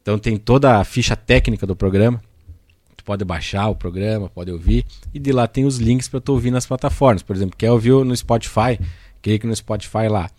[0.01, 2.21] Então tem toda a ficha técnica do programa.
[2.97, 6.33] Tu pode baixar o programa, pode ouvir e de lá tem os links para tu
[6.33, 7.23] ouvir nas plataformas.
[7.23, 8.77] Por exemplo, quer ouvir no Spotify?
[9.21, 10.29] Clique no Spotify lá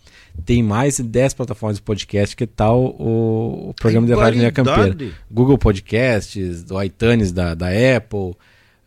[0.45, 4.51] tem mais de 10 plataformas de podcast que tal o, o programa de rádio Minha
[4.51, 4.95] Campeira.
[5.31, 8.35] Google Podcasts, do iTunes da, da Apple,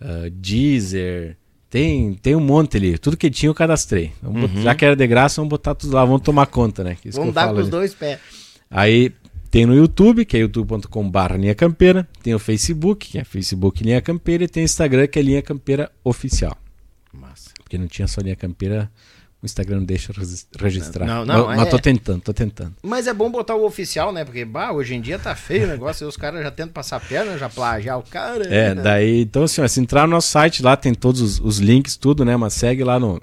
[0.01, 1.36] uh, Deezer,
[1.70, 2.98] tem, tem um monte ali.
[2.98, 4.12] Tudo que tinha eu cadastrei.
[4.23, 4.43] Uhum.
[4.43, 6.97] Botar, já que era de graça, vamos botar tudo lá, vamos tomar conta, né?
[7.01, 8.18] Que vamos dar com os dois pés.
[8.70, 9.12] Aí
[9.51, 12.09] tem no YouTube, que é youtube.com.br Linha Campeira.
[12.23, 14.44] Tem o Facebook, que é Facebook Linha Campeira.
[14.44, 16.56] E tem o Instagram, que é Linha Campeira Oficial.
[17.12, 17.51] Massa.
[17.62, 18.90] Porque não tinha só Linha Campeira
[19.42, 20.12] o Instagram não deixa
[20.58, 21.06] registrar.
[21.06, 21.70] Não, não, mas, mas é...
[21.70, 22.74] tô tentando, tô tentando.
[22.82, 24.24] Mas é bom botar o oficial, né?
[24.24, 27.00] Porque bah, hoje em dia tá feio o negócio, e os caras já tentam passar
[27.00, 28.44] perna, já plagiar o cara.
[28.46, 28.82] É, né?
[28.82, 31.96] daí, então assim, ó, se entrar no nosso site lá, tem todos os, os links,
[31.96, 32.36] tudo, né?
[32.36, 33.20] Mas segue lá no,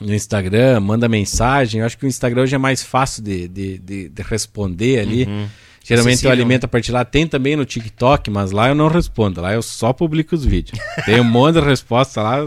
[0.00, 1.80] no Instagram, manda mensagem.
[1.80, 5.24] Eu acho que o Instagram hoje é mais fácil de, de, de, de responder ali.
[5.24, 5.48] Uhum.
[5.82, 7.04] Geralmente eu alimento a partir lá.
[7.04, 9.40] Tem também no TikTok, mas lá eu não respondo.
[9.40, 10.78] Lá eu só publico os vídeos.
[11.04, 12.46] Tem um monte de resposta lá.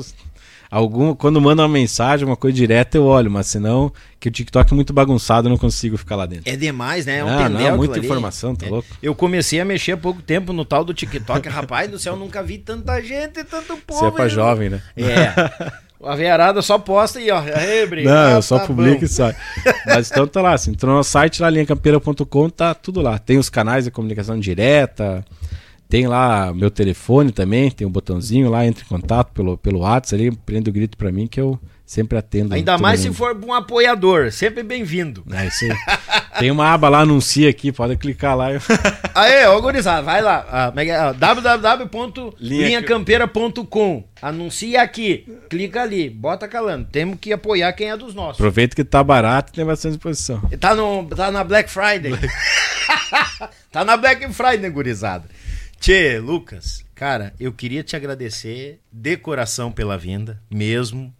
[0.74, 4.74] Algum, quando manda uma mensagem, uma coisa direta, eu olho, mas senão, que o TikTok
[4.74, 6.52] é muito bagunçado, eu não consigo ficar lá dentro.
[6.52, 7.20] É demais, né?
[7.20, 8.70] É um ah, não, muita informação, tá é.
[8.72, 8.88] louco?
[9.00, 12.42] Eu comecei a mexer há pouco tempo no tal do TikTok, rapaz do céu, nunca
[12.42, 14.00] vi tanta gente e tanto povo.
[14.00, 14.82] Você é pra jovem, né?
[14.98, 15.74] É.
[16.04, 19.34] A veiarada só posta e ó, aí, Não, eu só tá publico e sai.
[19.86, 23.18] Mas então tá lá, assim, entrou no site lá, linhacampeira.com, tá tudo lá.
[23.18, 25.24] Tem os canais de comunicação direta,
[25.94, 30.16] tem lá meu telefone também, tem um botãozinho lá, entre em contato pelo, pelo WhatsApp
[30.16, 32.56] ali, prende o grito para mim que eu sempre atendo.
[32.56, 33.12] Ainda mais mundo.
[33.12, 35.24] se for um apoiador, sempre bem-vindo.
[35.32, 35.72] É isso aí.
[36.40, 38.48] tem uma aba lá, anuncia aqui, pode clicar lá.
[39.14, 41.14] Aê, ô gurizada, vai lá, ah, é é?
[41.14, 46.88] www.linhacampeira.com Anuncia aqui, clica ali, bota calando.
[46.92, 48.42] Temos que apoiar quem é dos nossos.
[48.42, 50.42] Aproveita que tá barato e tem bastante disposição.
[50.60, 52.14] Tá, no, tá na Black Friday.
[53.72, 55.26] tá na Black Friday, gurizada.
[55.84, 61.14] Tchê, Lucas, cara, eu queria te agradecer de coração pela vinda, mesmo.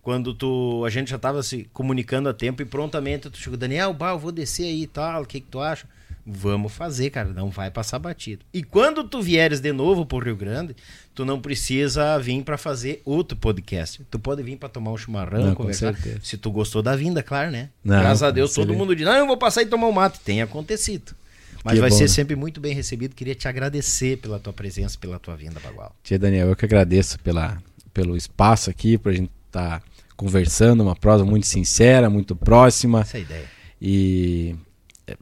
[0.00, 3.92] Quando tu, a gente já tava se comunicando a tempo e prontamente tu chegou, Daniel,
[3.92, 5.88] bah, eu vou descer aí e tal, o que que tu acha?
[6.24, 8.44] Vamos fazer, cara, não vai passar batido.
[8.54, 10.76] E quando tu vieres de novo pro Rio Grande,
[11.12, 14.00] tu não precisa vir para fazer outro podcast.
[14.08, 15.92] Tu pode vir para tomar um chimarrão, não, conversar.
[16.22, 17.70] Se tu gostou da vinda, claro, né?
[17.82, 20.20] Não, Graças a Deus, todo mundo diz, não, eu vou passar e tomar um mate.
[20.20, 21.16] Tem acontecido.
[21.64, 22.08] Mas que vai bom, ser né?
[22.08, 23.14] sempre muito bem recebido.
[23.14, 25.96] Queria te agradecer pela tua presença, pela tua vinda, Bagual.
[26.02, 27.56] Tia Daniel, eu que agradeço pela,
[27.94, 29.82] pelo espaço aqui, para a gente estar tá
[30.14, 33.00] conversando, uma prosa muito sincera, muito próxima.
[33.00, 33.44] Essa é a ideia.
[33.80, 34.54] E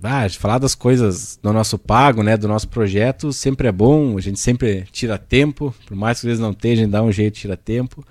[0.02, 4.20] ah, falar das coisas do nosso pago, né, do nosso projeto, sempre é bom, a
[4.20, 7.12] gente sempre tira tempo, por mais que às vezes não esteja, a gente dá um
[7.12, 8.04] jeito, tira tempo.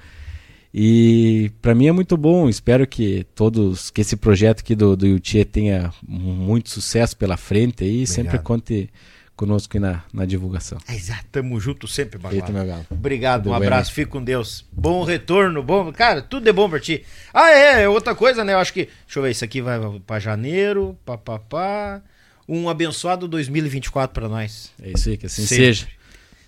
[0.73, 2.47] E para mim é muito bom.
[2.47, 5.19] Espero que todos, que esse projeto aqui do, do
[5.51, 7.89] tenha muito sucesso pela frente aí.
[7.89, 8.07] Obrigado.
[8.07, 8.89] Sempre conte
[9.35, 10.77] conosco aí na, na divulgação.
[10.87, 12.85] Exato, tamo junto sempre, Eita, meu galo.
[12.89, 14.65] Obrigado, tudo um abraço, bem, fique com Deus.
[14.71, 15.91] Bom retorno, bom.
[15.91, 17.03] Cara, tudo é bom pra ti.
[17.33, 18.53] Ah, é, é outra coisa, né?
[18.53, 18.87] Eu acho que.
[19.05, 22.01] Deixa eu ver, isso aqui vai pra janeiro, papapá.
[22.47, 24.71] Um abençoado 2024 para nós.
[24.81, 25.65] É isso aí, que assim sempre.
[25.65, 25.87] seja.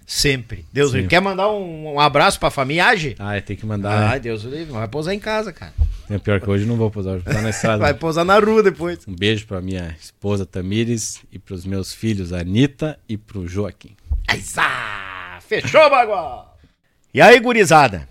[0.06, 0.66] Sempre.
[0.72, 1.08] Deus livre.
[1.08, 2.86] Quer mandar um, um abraço pra família?
[2.88, 3.16] Age?
[3.20, 4.12] Ah, é, tem que mandar.
[4.12, 4.72] Ai, Deus livre.
[4.74, 5.74] Vai pousar em casa, cara.
[6.10, 7.78] É pior que hoje não vou pousar, vou pousar na estrada.
[7.80, 9.00] Vai pousar na rua depois.
[9.08, 13.96] Um beijo pra minha esposa Tamires e pros meus filhos Anitta e pro Joaquim.
[14.28, 15.40] Aizá!
[15.48, 16.58] Fechou, bagual!
[17.14, 18.10] E aí, gurizada?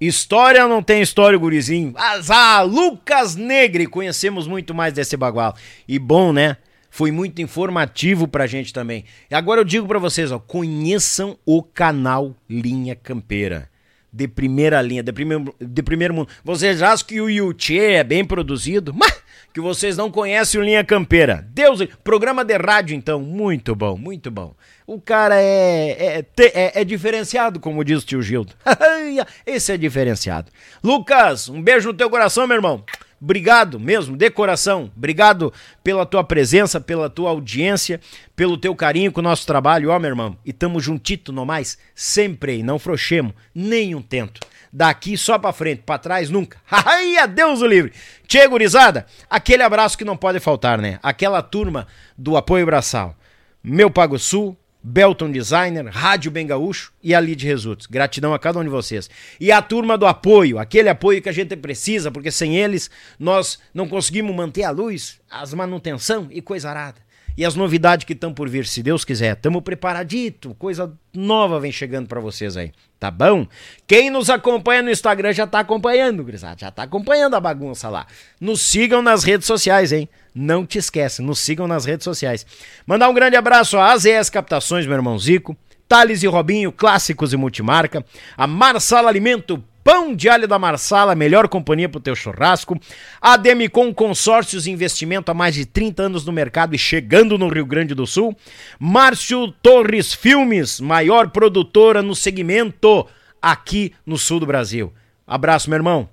[0.00, 1.94] História não tem história, gurizinho.
[1.96, 5.54] Azar, ah, Lucas Negre, conhecemos muito mais desse bagual.
[5.86, 6.56] E bom, né?
[6.94, 9.06] Foi muito informativo pra gente também.
[9.30, 13.70] E agora eu digo para vocês, ó, conheçam o canal Linha Campeira.
[14.12, 16.28] De primeira linha, de primeiro, de primeiro mundo.
[16.44, 18.92] Vocês acham que o Yuchê é bem produzido?
[18.92, 19.22] Mas
[19.54, 21.48] que vocês não conhecem o Linha Campeira.
[21.54, 24.54] Deus, programa de rádio então, muito bom, muito bom.
[24.86, 28.52] O cara é, é, é, é diferenciado, como diz o tio Gildo.
[29.46, 30.52] Esse é diferenciado.
[30.84, 32.84] Lucas, um beijo no teu coração, meu irmão.
[33.22, 34.90] Obrigado mesmo, de coração.
[34.96, 35.52] Obrigado
[35.84, 38.00] pela tua presença, pela tua audiência,
[38.34, 40.36] pelo teu carinho com o nosso trabalho, ó, meu irmão.
[40.44, 44.40] E tamo juntito no mais, sempre, não frouxemos, nem um tento.
[44.72, 46.58] Daqui só pra frente, pra trás nunca.
[46.68, 47.92] Ai, adeus o livre.
[48.26, 50.98] Tchê, gurizada, aquele abraço que não pode faltar, né?
[51.00, 51.86] Aquela turma
[52.18, 53.16] do Apoio Braçal.
[53.62, 57.86] Meu Pago Sul, Belton Designer, Rádio Bem Gaúcho e a Lid Results.
[57.86, 59.08] Gratidão a cada um de vocês.
[59.40, 63.58] E a turma do apoio, aquele apoio que a gente precisa, porque sem eles nós
[63.72, 67.00] não conseguimos manter a luz, as manutenção e coisa arada
[67.36, 69.36] e as novidades que estão por vir, se Deus quiser.
[69.36, 73.46] Estamos preparadito, coisa nova vem chegando para vocês aí, tá bom?
[73.86, 78.06] Quem nos acompanha no Instagram já tá acompanhando, Grisado, já tá acompanhando a bagunça lá.
[78.40, 80.08] Nos sigam nas redes sociais, hein?
[80.34, 82.46] Não te esquece, nos sigam nas redes sociais.
[82.86, 85.56] Mandar um grande abraço a AZS Captações, meu irmão Zico,
[85.86, 88.04] Thales e Robinho, clássicos e multimarca,
[88.36, 92.78] a Marsala Alimento, Pão de alho da Marsala, melhor companhia para o teu churrasco.
[93.20, 97.66] A Demicon Consórcios Investimento há mais de 30 anos no mercado e chegando no Rio
[97.66, 98.36] Grande do Sul.
[98.78, 103.08] Márcio Torres Filmes, maior produtora no segmento
[103.40, 104.92] aqui no sul do Brasil.
[105.26, 106.08] Abraço, meu irmão.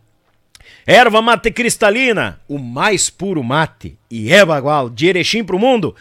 [0.91, 3.95] Erva mate cristalina, o mais puro mate.
[4.09, 5.95] E é bagual, de Erechim pro mundo.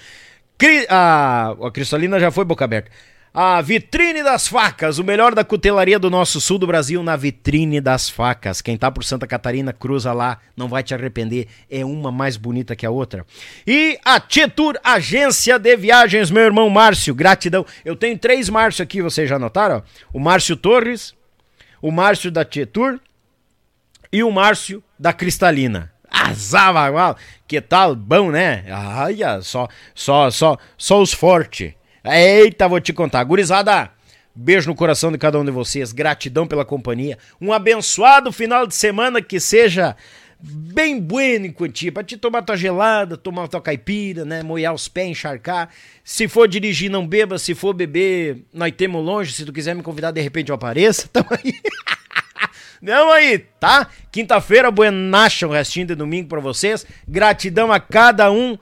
[0.57, 0.87] Cri...
[0.89, 2.91] Ah, a cristalina já foi boca aberta.
[3.35, 7.83] A vitrine das facas, o melhor da cutelaria do nosso sul do Brasil na vitrine
[7.83, 8.63] das facas.
[8.63, 11.49] Quem tá por Santa Catarina, cruza lá, não vai te arrepender.
[11.71, 13.27] É uma mais bonita que a outra.
[13.67, 17.67] E a Tietur Agência de Viagens, meu irmão Márcio, gratidão.
[17.85, 19.83] Eu tenho três Márcio aqui, vocês já notaram?
[20.15, 21.13] O Márcio Torres,
[21.83, 22.99] o Márcio da Tietur
[24.13, 25.93] e o Márcio da Cristalina.
[26.11, 27.17] Azava,
[27.47, 27.95] que tal?
[27.95, 28.65] Bom, né?
[28.69, 31.75] Ai, só, só, só, só os fortes.
[32.05, 33.23] Eita, vou te contar.
[33.25, 33.91] Gurizada,
[34.35, 35.93] beijo no coração de cada um de vocês.
[35.93, 37.19] Gratidão pela companhia.
[37.41, 39.97] Um abençoado final de semana que seja
[40.41, 44.87] bem bueno em quantia, pra te tomar tua gelada, tomar tua caipira, né, molhar os
[44.87, 45.69] pés, encharcar.
[46.05, 49.83] Se for dirigir, não beba, se for beber, nós temos longe, se tu quiser me
[49.83, 51.53] convidar, de repente eu apareça, tamo aí.
[52.81, 53.89] Não aí, tá?
[54.11, 56.87] Quinta-feira, buenacha, um restinho de domingo para vocês.
[57.07, 58.59] Gratidão a cada um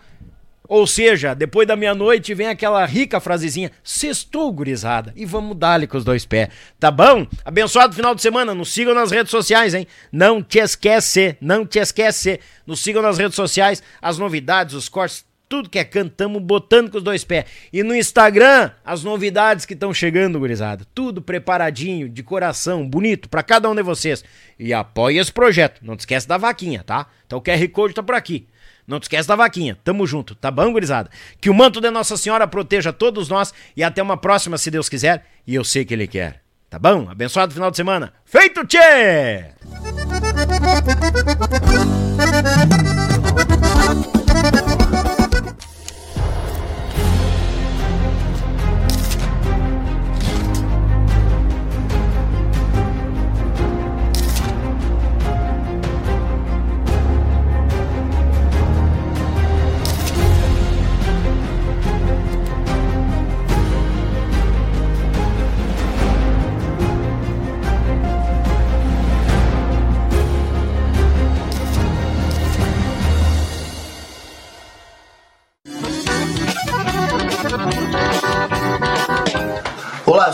[0.69, 5.13] ou seja, depois da meia-noite vem aquela rica frasezinha: sextou, gurizada.
[5.17, 6.49] E vamos dar-lhe com os dois pés.
[6.79, 7.27] Tá bom?
[7.45, 8.55] Abençoado final de semana.
[8.55, 9.87] Nos sigam nas redes sociais, hein?
[10.11, 12.41] Não te esquece, não te esquece.
[12.67, 16.91] Nos sigam nas redes sociais, as novidades, os cortes, tudo que é canto, tamo botando
[16.91, 17.45] com os dois pés.
[17.73, 20.85] E no Instagram, as novidades que estão chegando, gurizada.
[20.95, 24.25] Tudo preparadinho, de coração, bonito, para cada um de vocês.
[24.59, 25.81] E apoie esse projeto.
[25.83, 27.07] Não te esquece da vaquinha, tá?
[27.27, 28.47] Então o QR Code tá por aqui.
[28.87, 29.77] Não te esquece da vaquinha.
[29.83, 31.11] Tamo junto, tá bom, gurizada?
[31.41, 34.89] Que o manto de Nossa Senhora proteja todos nós e até uma próxima, se Deus
[34.89, 35.25] quiser.
[35.47, 36.43] E eu sei que Ele quer.
[36.69, 37.09] Tá bom?
[37.09, 38.13] Abençoado final de semana.
[38.25, 39.47] Feito, tchê!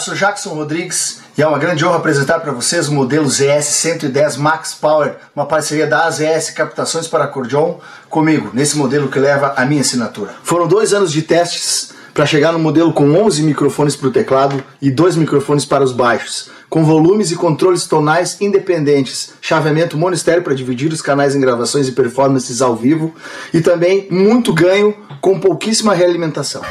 [0.02, 4.36] Sou Jackson Rodrigues e é uma grande honra apresentar para vocês o modelo ZS 110
[4.36, 7.76] Max Power, uma parceria da AZS Captações para Acordeon
[8.10, 10.34] comigo, nesse modelo que leva a minha assinatura.
[10.42, 14.62] Foram dois anos de testes para chegar no modelo com 11 microfones para o teclado
[14.82, 20.54] e dois microfones para os baixos, com volumes e controles tonais independentes, chaveamento monistério para
[20.54, 23.14] dividir os canais em gravações e performances ao vivo
[23.54, 26.62] e também muito ganho com pouquíssima realimentação.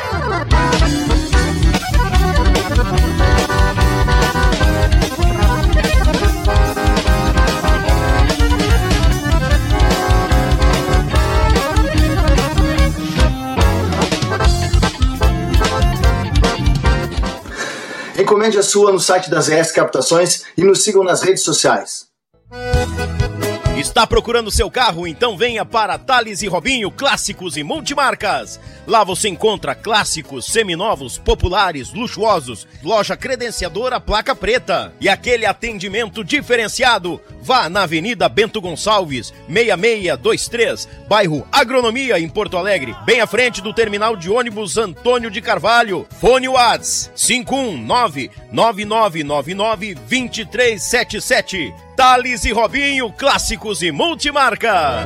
[18.52, 22.11] Encomende a sua no site das ES Captações e nos sigam nas redes sociais.
[23.82, 25.08] Está procurando seu carro?
[25.08, 28.60] Então venha para Thales e Robinho Clássicos e Multimarcas.
[28.86, 37.20] Lá você encontra clássicos, seminovos, populares, luxuosos, loja credenciadora placa preta e aquele atendimento diferenciado.
[37.42, 43.74] Vá na Avenida Bento Gonçalves, 6623, bairro Agronomia, em Porto Alegre, bem à frente do
[43.74, 46.06] terminal de ônibus Antônio de Carvalho.
[46.20, 51.74] Fone Whats 519 9999 2377.
[52.02, 55.06] Thales e Robinho, clássicos e multimarcas.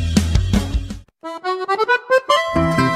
[1.31, 2.85] O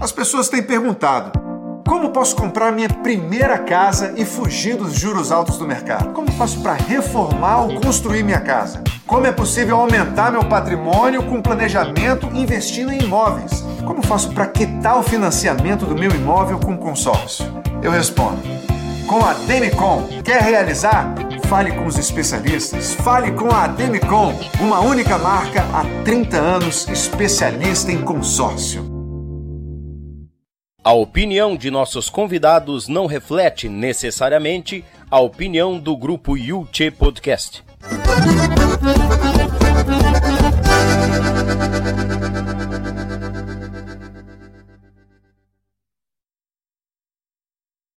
[0.00, 1.37] As pessoas têm perguntado
[1.88, 6.12] como posso comprar minha primeira casa e fugir dos juros altos do mercado?
[6.12, 8.84] Como faço para reformar ou construir minha casa?
[9.06, 13.64] Como é possível aumentar meu patrimônio com planejamento investindo em imóveis?
[13.86, 17.46] Como faço para quitar o financiamento do meu imóvel com consórcio?
[17.82, 18.42] Eu respondo.
[19.06, 21.14] Com a Demicon, quer realizar?
[21.46, 22.92] Fale com os especialistas.
[22.92, 28.97] Fale com a Demicon, uma única marca há 30 anos, especialista em consórcio.
[30.88, 37.62] A opinião de nossos convidados não reflete necessariamente a opinião do grupo Yuchê Podcast.